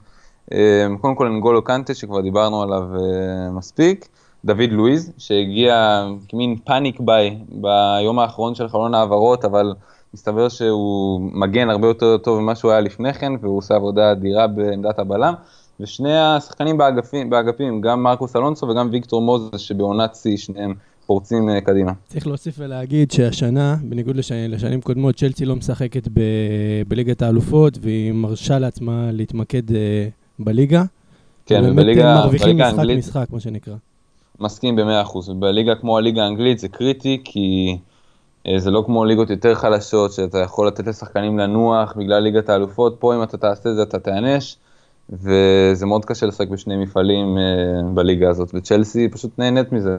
קודם 1.02 1.16
כל 1.16 1.28
אנגולו 1.28 1.64
קנטה, 1.64 1.94
שכבר 1.94 2.22
דיברנו 2.22 2.62
עליו 2.62 2.84
אה, 2.96 3.52
מספיק, 3.52 4.08
דוד 4.46 4.70
לואיז, 4.72 5.14
שהגיע 5.18 6.06
כמין 6.28 6.56
פאניק 6.66 7.00
ביי 7.00 7.38
ביום 7.50 8.20
האחרון 8.20 8.56
של 8.56 8.68
חלון 8.68 8.94
העברות, 8.94 9.46
אבל 9.46 9.74
מסתבר 10.14 10.50
שהוא 10.50 11.22
מגן 11.34 11.70
הרבה 11.70 11.88
יותר 11.88 12.18
טוב 12.18 12.40
ממה 12.40 12.56
שהוא 12.56 12.72
היה 12.72 12.80
לפני 12.80 13.14
כן, 13.14 13.34
והוא 13.42 13.58
עושה 13.58 13.76
עבודה 13.76 14.12
אדירה 14.12 14.48
בעמדת 14.48 15.00
הבלם. 15.00 15.34
ושני 15.80 16.18
השחקנים 16.18 16.78
באגפים, 16.78 17.30
באגפים 17.30 17.82
גם 17.82 18.04
מרקוס 18.04 18.36
אלונסו 18.36 18.68
וגם 18.68 18.90
ויקטור 18.92 19.22
מוזס, 19.22 19.60
שבעונת 19.60 20.16
שיא 20.16 20.38
שניהם 20.38 20.74
פורצים 21.06 21.50
אה, 21.50 21.62
קדימה. 21.62 21.92
צריך 22.08 22.28
להוסיף 22.28 22.56
ולהגיד 22.58 23.12
שהשנה, 23.12 23.76
בניגוד 23.84 24.16
לשנים, 24.16 24.52
לשנים 24.52 24.82
קודמות, 24.82 25.16
צ'לסי 25.16 25.46
לא 25.46 25.56
משחקת 25.56 26.08
ב, 26.08 26.22
בליגת 26.88 27.22
האלופות, 27.22 27.78
והיא 27.82 28.12
מרשה 28.12 28.60
לעצמה 28.60 29.10
להתמקד 29.12 29.76
אה, 29.76 30.08
בליגה. 30.40 30.84
כן, 31.46 31.60
ובליגה, 31.60 31.82
בליגה 31.82 32.16
מרוויחים 32.16 32.58
משחק 32.58 32.74
האנגלית, 32.78 32.98
משחק, 32.98 33.26
מה 33.30 33.40
שנקרא. 33.40 33.76
מסכים 34.40 34.76
ב-100%, 34.76 35.18
ובליגה 35.30 35.76
כמו 35.76 35.98
הליגה 35.98 36.24
האנגלית 36.24 36.60
זה 36.60 36.68
קריטי, 36.68 37.22
כי 37.24 37.78
אה, 38.48 38.60
זה 38.60 38.72
לא 38.72 38.84
כמו 38.86 39.06
ליגות 39.06 39.30
יותר 39.30 39.56
חלשות, 39.56 40.14
שאתה 40.14 40.40
יכול 40.40 40.68
לתת 40.68 40.88
לשחקנים 40.88 41.40
לנוח 41.40 41.94
בגלל 41.98 42.20
ליגת 42.20 42.50
האלופות, 42.50 42.96
פה 43.00 43.16
אם 43.16 43.24
אתה 43.24 43.38
תעשה 43.38 43.70
את 43.70 43.76
זה 43.76 43.84
אתה 43.84 44.00
תיענש, 44.00 44.58
וזה 45.10 45.86
מאוד 45.86 46.06
קשה 46.06 46.26
לשחק 46.26 46.48
בשני 46.48 46.78
מפעלים 46.78 47.38
אה, 47.38 47.94
בליגה 47.94 48.30
הזאת, 48.30 48.52
וצ'לסי 48.54 49.10
פשוט 49.10 49.40
נהנית 49.40 49.72
מזה. 49.72 49.98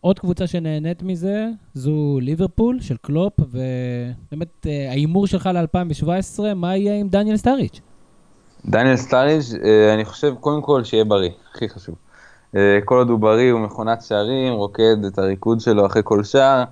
עוד 0.00 0.18
קבוצה 0.18 0.46
שנהנית 0.46 1.02
מזה 1.02 1.48
זו 1.74 2.18
ליברפול 2.22 2.80
של 2.80 2.96
קלופ, 3.02 3.32
ובאמת 3.40 4.66
אה, 4.66 4.90
ההימור 4.90 5.26
שלך 5.26 5.50
ל-2017, 5.54 6.54
מה 6.54 6.76
יהיה 6.76 7.00
עם 7.00 7.08
דניאל 7.08 7.36
סטארידג'? 7.36 7.80
דניאל 8.66 8.96
סטארידג', 8.96 9.42
אה, 9.64 9.94
אני 9.94 10.04
חושב 10.04 10.34
קודם 10.40 10.62
כל 10.62 10.84
שיהיה 10.84 11.04
בריא, 11.04 11.30
הכי 11.54 11.68
חשוב. 11.68 11.94
אה, 12.56 12.78
כל 12.84 12.98
עוד 12.98 13.10
הוא 13.10 13.18
בריא 13.18 13.52
הוא 13.52 13.60
מכונת 13.60 14.02
שערים, 14.02 14.52
רוקד 14.52 15.04
את 15.06 15.18
הריקוד 15.18 15.60
שלו 15.60 15.86
אחרי 15.86 16.02
כל 16.04 16.24
שער, 16.24 16.64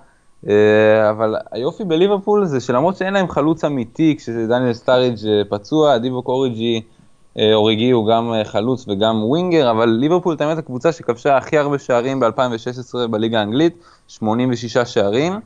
אה, 0.48 1.10
אבל 1.10 1.36
היופי 1.52 1.84
בליברפול 1.84 2.46
זה 2.46 2.60
שלמרות 2.60 2.96
שאין 2.96 3.14
להם 3.14 3.28
חלוץ 3.28 3.64
אמיתי, 3.64 4.14
כשדניאל 4.18 4.72
סטארידג' 4.72 5.16
פצוע, 5.48 5.98
דיבו 5.98 6.22
קוריג'י, 6.22 6.82
אוריגי 7.54 7.90
הוא 7.90 8.08
גם 8.08 8.32
חלוץ 8.44 8.84
וגם 8.88 9.24
ווינגר, 9.24 9.70
אבל 9.70 9.88
ליברפול 9.88 10.36
תאמת 10.36 10.58
הקבוצה 10.58 10.92
שכבשה 10.92 11.36
הכי 11.36 11.58
הרבה 11.58 11.78
שערים 11.78 12.20
ב-2016 12.20 13.06
בליגה 13.10 13.40
האנגלית, 13.40 13.76
86 14.08 14.76
שערים. 14.76 15.40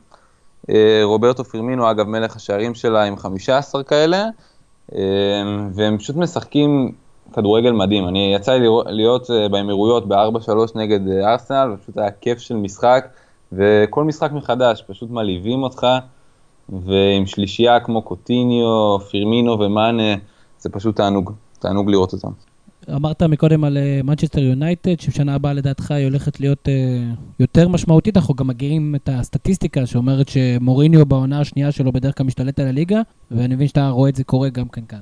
רוברטו 1.03 1.43
פירמינו, 1.43 1.91
אגב, 1.91 2.07
מלך 2.07 2.35
השערים 2.35 2.75
שלה 2.75 3.03
עם 3.03 3.17
15 3.17 3.83
כאלה. 3.83 4.25
אמ, 4.93 4.99
והם 5.73 5.97
פשוט 5.97 6.15
משחקים 6.15 6.91
כדורגל 7.33 7.71
מדהים. 7.71 8.07
אני 8.07 8.33
יצא 8.35 8.53
לי 8.53 8.67
להיות 8.85 9.31
אה, 9.31 9.49
באמירויות 9.49 10.07
ב-4-3 10.07 10.49
נגד 10.75 11.07
אה, 11.07 11.31
ארסנל, 11.31 11.71
ופשוט 11.73 11.97
היה 11.97 12.11
כיף 12.11 12.39
של 12.39 12.55
משחק, 12.55 13.07
וכל 13.51 14.03
משחק 14.03 14.31
מחדש, 14.31 14.83
פשוט 14.87 15.09
מלהיבים 15.09 15.63
אותך, 15.63 15.87
ועם 16.69 17.25
שלישייה 17.25 17.79
כמו 17.79 18.01
קוטיניו, 18.01 18.99
פירמינו 18.99 19.59
ומאנה, 19.59 20.15
זה 20.59 20.69
פשוט 20.69 20.95
תענוג, 20.95 21.31
תענוג 21.59 21.89
לראות 21.89 22.13
אותם. 22.13 22.31
אמרת 22.93 23.23
מקודם 23.23 23.63
על 23.63 23.77
מנצ'סטר 24.03 24.39
uh, 24.39 24.43
יונייטד, 24.43 24.99
שבשנה 24.99 25.35
הבאה 25.35 25.53
לדעתך 25.53 25.91
היא 25.91 26.05
הולכת 26.05 26.39
להיות 26.39 26.67
uh, 26.67 27.15
יותר 27.39 27.67
משמעותית, 27.67 28.17
אנחנו 28.17 28.33
גם 28.33 28.47
מכירים 28.47 28.95
את 28.95 29.09
הסטטיסטיקה 29.13 29.85
שאומרת 29.85 30.29
שמוריניו 30.29 31.05
בעונה 31.05 31.39
השנייה 31.39 31.71
שלו 31.71 31.91
בדרך 31.91 32.17
כלל 32.17 32.25
משתלט 32.25 32.59
על 32.59 32.67
הליגה, 32.67 33.01
ואני 33.31 33.55
מבין 33.55 33.67
שאתה 33.67 33.89
רואה 33.89 34.09
את 34.09 34.15
זה 34.15 34.23
קורה 34.23 34.49
גם 34.49 34.67
כן 34.67 34.81
כאן. 34.89 34.99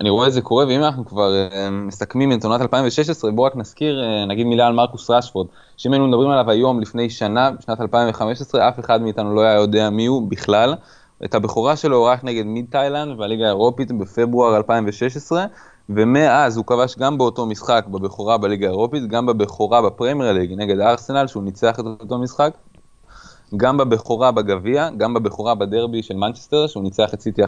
אני 0.00 0.10
רואה 0.10 0.28
את 0.28 0.32
זה 0.32 0.40
קורה, 0.40 0.66
ואם 0.66 0.82
אנחנו 0.82 1.04
כבר 1.04 1.32
uh, 1.50 1.70
מסכמים 1.70 2.32
את 2.32 2.44
עונת 2.44 2.60
2016, 2.60 3.30
בואו 3.30 3.46
רק 3.46 3.56
נזכיר, 3.56 4.02
uh, 4.02 4.28
נגיד 4.28 4.46
מילה 4.46 4.66
על 4.66 4.72
מרקוס 4.72 5.10
רשפורד, 5.10 5.46
שאם 5.76 5.92
היינו 5.92 6.08
מדברים 6.08 6.30
עליו 6.30 6.50
היום, 6.50 6.80
לפני 6.80 7.10
שנה, 7.10 7.50
בשנת 7.50 7.80
2015, 7.80 8.68
אף 8.68 8.80
אחד 8.80 9.02
מאיתנו 9.02 9.34
לא 9.34 9.40
היה 9.40 9.54
יודע 9.54 9.90
מי 9.90 10.06
הוא 10.06 10.30
בכלל. 10.30 10.74
את 11.24 11.34
הבכורה 11.34 11.76
שלו 11.76 11.96
הוא 11.96 12.06
רק 12.06 12.24
נגד 12.24 12.44
מידטיילנד 12.46 13.20
בליגה 13.20 13.44
האירופית 13.44 13.92
בפברואר 13.92 14.56
2016, 14.56 15.46
ומאז 15.88 16.56
הוא 16.56 16.64
כבש 16.64 16.96
גם 16.98 17.18
באותו 17.18 17.46
משחק 17.46 17.84
בבכורה 17.90 18.38
בליגה 18.38 18.66
האירופית, 18.66 19.06
גם 19.06 19.26
בבכורה 19.26 19.82
בפרמייר 19.82 20.32
ליג 20.32 20.52
נגד 20.56 20.80
ארסנל, 20.80 21.26
שהוא 21.26 21.42
ניצח 21.42 21.80
את 21.80 21.84
אותו 22.00 22.18
משחק, 22.18 22.52
גם 23.56 23.76
בבכורה 23.76 24.32
בגביע, 24.32 24.88
גם 24.96 25.14
בבכורה 25.14 25.54
בדרבי 25.54 26.02
של 26.02 26.14
מנצ'סטר, 26.14 26.66
שהוא 26.66 26.82
ניצח 26.82 27.14
את 27.14 27.20
סיטי 27.20 27.44
1-0, 27.44 27.46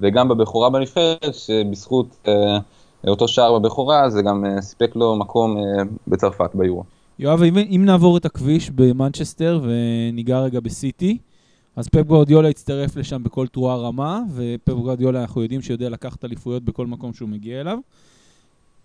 וגם 0.00 0.28
בבכורה 0.28 0.70
בנבחרת, 0.70 1.34
שבזכות 1.34 2.06
אה, 2.28 2.58
אותו 3.06 3.28
שער 3.28 3.58
בבכורה, 3.58 4.10
זה 4.10 4.22
גם 4.22 4.44
אה, 4.44 4.62
סיפק 4.62 4.96
לו 4.96 5.16
מקום 5.16 5.56
אה, 5.56 5.62
בצרפת 6.08 6.50
ביורו. 6.54 6.84
יואב, 7.18 7.42
אם, 7.42 7.58
אם 7.58 7.82
נעבור 7.84 8.16
את 8.16 8.24
הכביש 8.24 8.70
במנצ'סטר 8.70 9.60
וניגע 9.62 10.40
רגע 10.40 10.60
בסיטי, 10.60 11.18
אז 11.76 11.88
פפ 11.88 12.06
גורדיולה 12.06 12.48
הצטרף 12.48 12.96
לשם 12.96 13.22
בכל 13.22 13.46
תרועה 13.46 13.76
רמה, 13.76 14.20
ופפ 14.34 14.72
גורדיולה 14.72 15.20
אנחנו 15.20 15.42
יודעים 15.42 15.62
שיודע 15.62 15.88
לקחת 15.88 16.24
אליפויות 16.24 16.62
בכל 16.62 16.86
מקום 16.86 17.12
שהוא 17.12 17.28
מגיע 17.28 17.60
אליו. 17.60 17.78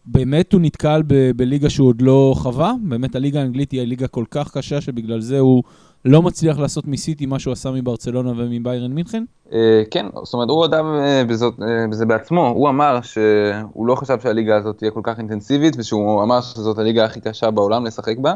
באמת 0.06 0.54
הוא 0.54 0.62
נתקל 0.62 1.02
ב- 1.08 1.32
בליגה 1.36 1.70
שהוא 1.70 1.88
עוד 1.88 2.02
לא 2.02 2.34
חווה, 2.38 2.74
באמת 2.84 3.16
הליגה 3.16 3.40
האנגלית 3.40 3.72
היא 3.72 3.82
ליגה 3.82 4.08
כל 4.08 4.24
כך 4.32 4.58
קשה 4.58 4.82
שבגלל 4.82 5.22
זה 5.22 5.40
הוא 5.40 5.64
לא 6.06 6.22
מצליח 6.22 6.60
לעשות 6.60 6.88
מסיטי 6.88 7.26
מה 7.26 7.40
שהוא 7.40 7.52
עשה 7.52 7.72
מברצלונה 7.72 8.32
ומביירן 8.38 8.92
מינכן? 8.92 9.24
אה, 9.54 9.84
כן, 9.92 10.06
זאת 10.24 10.34
אומרת 10.34 10.50
הוא 10.50 10.58
הודה 10.58 10.82
אה, 10.82 11.24
בזה 11.90 12.06
בעצמו, 12.06 12.48
הוא 12.48 12.70
אמר 12.70 13.00
שהוא 13.02 13.88
לא 13.88 13.96
חשב 13.96 14.18
שהליגה 14.24 14.58
הזאת 14.58 14.78
תהיה 14.78 14.92
כל 14.92 15.02
כך 15.04 15.20
אינטנסיבית 15.20 15.76
ושהוא 15.80 16.24
אמר 16.24 16.42
שזאת 16.42 16.78
הליגה 16.78 17.06
הכי 17.06 17.22
קשה 17.22 17.52
בעולם 17.52 17.86
לשחק 17.86 18.18
בה. 18.18 18.34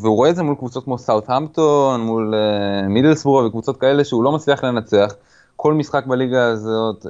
והוא 0.00 0.16
רואה 0.16 0.30
את 0.30 0.36
זה 0.36 0.42
מול 0.42 0.54
קבוצות 0.54 0.84
כמו 0.84 0.98
סאוטהמפטון, 0.98 2.00
מול 2.00 2.34
מידלסבורו 2.88 3.44
וקבוצות 3.46 3.76
כאלה 3.76 4.04
שהוא 4.04 4.22
לא 4.22 4.32
מצליח 4.32 4.64
לנצח. 4.64 5.14
כל 5.56 5.74
משחק 5.74 6.06
בליגה 6.06 6.46
הזאת 6.46 7.06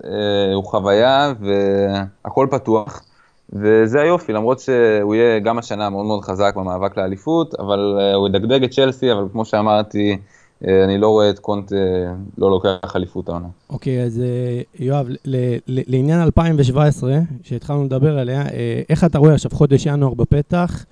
הוא 0.54 0.64
חוויה 0.64 1.32
והכל 1.40 2.48
פתוח. 2.50 3.02
וזה 3.52 4.00
היופי, 4.00 4.32
למרות 4.32 4.60
שהוא 4.60 5.14
יהיה 5.14 5.38
גם 5.38 5.58
השנה 5.58 5.90
מאוד 5.90 6.06
מאוד 6.06 6.24
חזק 6.24 6.52
במאבק 6.56 6.96
לאליפות, 6.96 7.54
אבל 7.54 7.98
הוא 8.14 8.28
ידגדג 8.28 8.64
את 8.64 8.70
צ'לסי, 8.70 9.12
אבל 9.12 9.24
כמו 9.32 9.44
שאמרתי, 9.44 10.18
אני 10.64 10.98
לא 10.98 11.08
רואה 11.08 11.30
את 11.30 11.38
קונט 11.38 11.72
לא 12.38 12.50
לוקח 12.50 12.96
אליפות 12.96 13.28
העונה. 13.28 13.46
אוקיי, 13.70 14.02
okay, 14.02 14.06
אז 14.06 14.22
יואב, 14.78 15.06
לעניין 15.66 16.20
2017, 16.20 17.18
שהתחלנו 17.42 17.84
לדבר 17.84 18.18
עליה, 18.18 18.42
איך 18.88 19.04
אתה 19.04 19.18
רואה 19.18 19.34
עכשיו 19.34 19.50
חודש 19.54 19.86
ינואר 19.86 20.14
בפתח? 20.14 20.84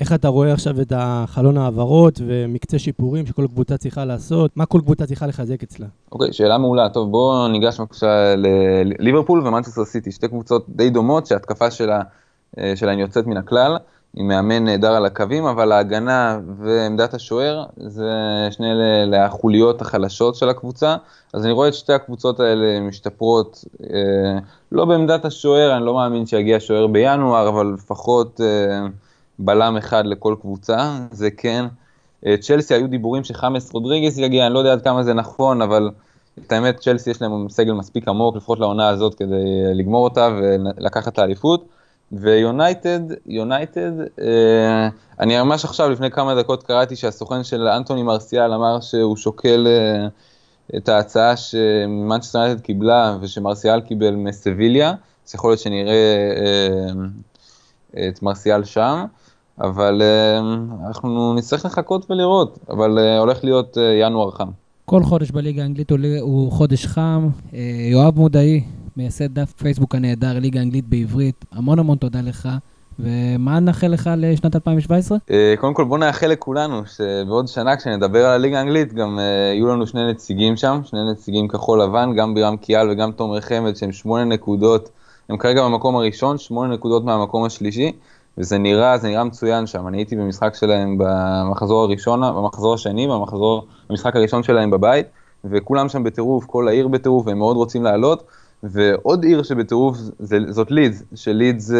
איך 0.00 0.12
אתה 0.12 0.28
רואה 0.28 0.52
עכשיו 0.52 0.80
את 0.80 0.92
החלון 0.96 1.58
העברות 1.58 2.20
ומקצה 2.26 2.78
שיפורים 2.78 3.26
שכל 3.26 3.46
קבוצה 3.46 3.76
צריכה 3.76 4.04
לעשות? 4.04 4.56
מה 4.56 4.66
כל 4.66 4.80
קבוצה 4.80 5.06
צריכה 5.06 5.26
לחזק 5.26 5.62
אצלה? 5.62 5.86
אוקיי, 6.12 6.28
okay, 6.28 6.32
שאלה 6.32 6.58
מעולה. 6.58 6.88
טוב, 6.88 7.10
בואו 7.10 7.48
ניגש 7.48 7.80
בבקשה 7.80 8.34
לליברפול 8.36 9.46
ומנצ'סטר 9.46 9.84
סיטי, 9.84 10.12
שתי 10.12 10.28
קבוצות 10.28 10.66
די 10.68 10.90
דומות 10.90 11.26
שההתקפה 11.26 11.70
שלה, 11.70 12.00
שלהן 12.74 12.98
יוצאת 12.98 13.26
מן 13.26 13.36
הכלל. 13.36 13.76
עם 14.16 14.28
מאמן 14.28 14.64
נהדר 14.64 14.92
על 14.92 15.06
הקווים, 15.06 15.46
אבל 15.46 15.72
ההגנה 15.72 16.38
ועמדת 16.58 17.14
השוער 17.14 17.64
זה 17.76 18.10
שני 18.50 18.66
החוליות 19.16 19.82
החלשות 19.82 20.34
של 20.34 20.48
הקבוצה. 20.48 20.96
אז 21.34 21.44
אני 21.44 21.52
רואה 21.52 21.68
את 21.68 21.74
שתי 21.74 21.92
הקבוצות 21.92 22.40
האלה 22.40 22.80
משתפרות, 22.80 23.64
אה, 23.82 24.38
לא 24.72 24.84
בעמדת 24.84 25.24
השוער, 25.24 25.76
אני 25.76 25.84
לא 25.84 25.94
מאמין 25.94 26.26
שיגיע 26.26 26.56
שוער 26.60 26.86
בינואר, 26.86 27.48
אבל 27.48 27.74
לפחות 27.74 28.40
אה, 28.40 28.86
בלם 29.38 29.76
אחד 29.76 30.06
לכל 30.06 30.36
קבוצה, 30.40 30.98
זה 31.10 31.30
כן. 31.30 31.64
אה, 32.26 32.36
צ'לסי 32.36 32.74
היו 32.74 32.88
דיבורים 32.88 33.24
שחאמס 33.24 33.72
רודריגס 33.72 34.18
יגיע, 34.18 34.46
אני 34.46 34.54
לא 34.54 34.58
יודע 34.58 34.72
עד 34.72 34.82
כמה 34.82 35.02
זה 35.02 35.14
נכון, 35.14 35.62
אבל 35.62 35.90
את 36.38 36.52
האמת, 36.52 36.80
צ'לסי 36.80 37.10
יש 37.10 37.22
להם 37.22 37.48
סגל 37.48 37.72
מספיק 37.72 38.08
עמוק, 38.08 38.36
לפחות 38.36 38.60
לעונה 38.60 38.88
הזאת, 38.88 39.14
כדי 39.14 39.74
לגמור 39.74 40.04
אותה 40.04 40.28
ולקחת 40.38 41.12
את 41.12 41.18
האליפות. 41.18 41.68
ויונייטד, 42.12 43.00
יונייטד, 43.26 43.92
אה, 44.20 44.88
אני 45.20 45.42
ממש 45.42 45.64
עכשיו, 45.64 45.90
לפני 45.90 46.10
כמה 46.10 46.34
דקות 46.34 46.62
קראתי 46.62 46.96
שהסוכן 46.96 47.44
של 47.44 47.68
אנטוני 47.68 48.02
מרסיאל 48.02 48.52
אמר 48.52 48.80
שהוא 48.80 49.16
שוקל 49.16 49.66
אה, 49.66 50.06
את 50.76 50.88
ההצעה 50.88 51.36
שמנצ'סטר 51.36 52.38
יונייטד 52.38 52.62
קיבלה 52.62 53.16
ושמרסיאל 53.20 53.80
קיבל 53.80 54.14
מסביליה, 54.14 54.92
אז 55.26 55.34
יכול 55.34 55.50
להיות 55.50 55.60
שנראה 55.60 55.92
אה, 57.96 58.08
את 58.08 58.22
מרסיאל 58.22 58.64
שם, 58.64 59.04
אבל 59.60 60.02
אה, 60.02 60.38
אנחנו 60.86 61.34
נצטרך 61.34 61.64
לחכות 61.64 62.10
ולראות, 62.10 62.58
אבל 62.70 62.98
אה, 62.98 63.18
הולך 63.18 63.44
להיות 63.44 63.78
אה, 63.78 63.82
ינואר 63.82 64.30
חם. 64.30 64.48
כל 64.84 65.02
חודש 65.02 65.30
בליגה 65.30 65.62
האנגלית 65.62 65.90
הוא 66.20 66.52
חודש 66.52 66.86
חם. 66.86 67.28
יואב 67.90 68.18
מודעי, 68.18 68.64
מייסד 68.96 69.34
דף 69.34 69.52
פייסבוק 69.52 69.94
הנהדר, 69.94 70.38
ליגה 70.38 70.62
אנגלית 70.62 70.88
בעברית, 70.88 71.44
המון 71.52 71.78
המון 71.78 71.96
תודה 71.96 72.20
לך. 72.20 72.48
ומה 72.98 73.60
נאחל 73.60 73.86
לך 73.86 74.10
לשנת 74.16 74.54
2017? 74.54 75.18
אה, 75.30 75.54
קודם 75.60 75.74
כל 75.74 75.84
בוא 75.84 75.98
נאחל 75.98 76.26
לכולנו 76.26 76.82
שבעוד 76.86 77.48
שנה 77.48 77.76
כשנדבר 77.76 78.26
על 78.26 78.32
הליגה 78.32 78.58
האנגלית 78.58 78.92
גם 78.92 79.18
יהיו 79.52 79.68
לנו 79.68 79.86
שני 79.86 80.10
נציגים 80.10 80.56
שם, 80.56 80.80
שני 80.84 81.10
נציגים 81.10 81.48
כחול 81.48 81.82
לבן, 81.82 82.14
גם 82.16 82.34
בירם 82.34 82.56
קיאל 82.56 82.90
וגם 82.90 83.12
תומר 83.12 83.40
חמד 83.40 83.76
שהם 83.76 83.92
שמונה 83.92 84.24
נקודות, 84.24 84.90
הם 85.28 85.36
כרגע 85.36 85.64
במקום 85.64 85.96
הראשון, 85.96 86.38
שמונה 86.38 86.74
נקודות 86.74 87.04
מהמקום 87.04 87.44
השלישי, 87.44 87.92
וזה 88.38 88.58
נראה, 88.58 88.98
זה 88.98 89.08
נראה 89.08 89.24
מצוין 89.24 89.66
שם, 89.66 89.88
אני 89.88 89.98
הייתי 89.98 90.16
במשחק 90.16 90.54
שלהם 90.54 90.98
במחזור 90.98 91.82
הראשון, 91.82 92.20
במחזור 92.20 92.74
השני, 92.74 93.06
במחזור, 93.08 93.66
במשחק 93.90 94.16
הראשון 94.16 94.42
שלהם 94.42 94.70
בבית, 94.70 95.06
וכולם 95.44 95.88
שם 95.88 96.04
בטירוף, 96.04 96.44
כל 96.44 96.68
העיר 96.68 96.88
בטירוף, 96.88 97.26
והם 97.26 97.38
מאוד 97.38 97.56
רוצים 97.56 97.82
לעלות. 97.82 98.24
ועוד 98.62 99.24
עיר 99.24 99.42
שבטירוף 99.42 99.96
זאת 100.48 100.70
לידס, 100.70 101.02
שלידס 101.14 101.72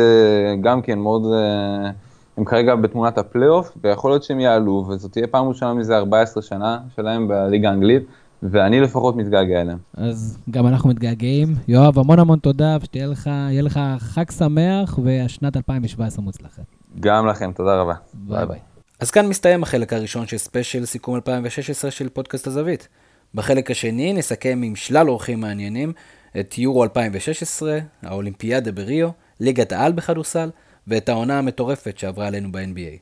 גם 0.61 0.83
כן 0.83 0.99
מאוד, 0.99 1.25
אה, 1.33 1.91
הם 2.37 2.45
כרגע 2.45 2.75
בתמונת 2.75 3.19
הפלייאוף, 3.19 3.73
ויכול 3.83 4.11
להיות 4.11 4.23
שהם 4.23 4.41
יעלו, 4.41 4.85
וזאת 4.89 5.13
תהיה 5.13 5.27
פעם 5.27 5.49
ראשונה 5.49 5.75
מזה 5.75 5.97
14 5.97 6.43
שנה 6.43 6.79
שלהם 6.97 7.29
בליגה 7.29 7.71
האנגלית, 7.71 8.03
ואני 8.51 8.81
לפחות 8.81 9.17
מתגעגע 9.17 9.61
אליהם. 9.61 9.79
אז 9.95 10.39
גם 10.51 10.67
אנחנו 10.67 10.91
מתגעגעים. 10.91 11.55
יואב, 11.69 11.99
המון 11.99 12.19
המון 12.19 12.39
תודה, 12.39 12.77
ושתהיה 12.81 13.07
לך, 13.07 13.27
יהיה 13.27 13.63
לך 13.63 13.81
חג 13.99 14.31
שמח, 14.31 14.99
והשנת 15.05 15.57
2017 15.57 16.25
מוצלחת. 16.25 16.65
גם 17.01 17.27
לכם, 17.27 17.53
תודה 17.53 17.77
רבה. 17.77 17.95
ביי 18.15 18.47
ביי. 18.47 18.59
אז 19.01 19.11
כאן 19.11 19.27
מסתיים 19.27 19.63
החלק 19.63 19.93
הראשון 19.93 20.27
של 20.27 20.39
ספיישל 20.39 20.87
סיכום 20.87 21.15
2016 21.15 21.91
של 21.91 22.09
פודקאסט 22.09 22.47
הזווית. 22.47 22.89
בחלק 23.35 23.71
השני 23.71 24.13
נסכם 24.13 24.61
עם 24.65 24.77
שלל 24.77 25.09
אורחים 25.09 25.41
מעניינים 25.41 25.93
את 26.41 26.59
יורו 26.59 26.85
2016, 26.85 27.79
האולימפיאדה 28.03 28.73
בריו, 28.73 29.09
ליגת 29.41 29.73
העל 29.73 29.93
בכדורסל, 29.93 30.51
ואת 30.87 31.09
העונה 31.09 31.39
המטורפת 31.39 31.99
שעברה 31.99 32.27
עלינו 32.27 32.53
ב-NBA. 32.53 32.99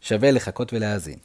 שווה 0.00 0.30
לחכות 0.30 0.72
ולהאזין. 0.72 1.18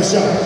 Bishop. 0.00 0.39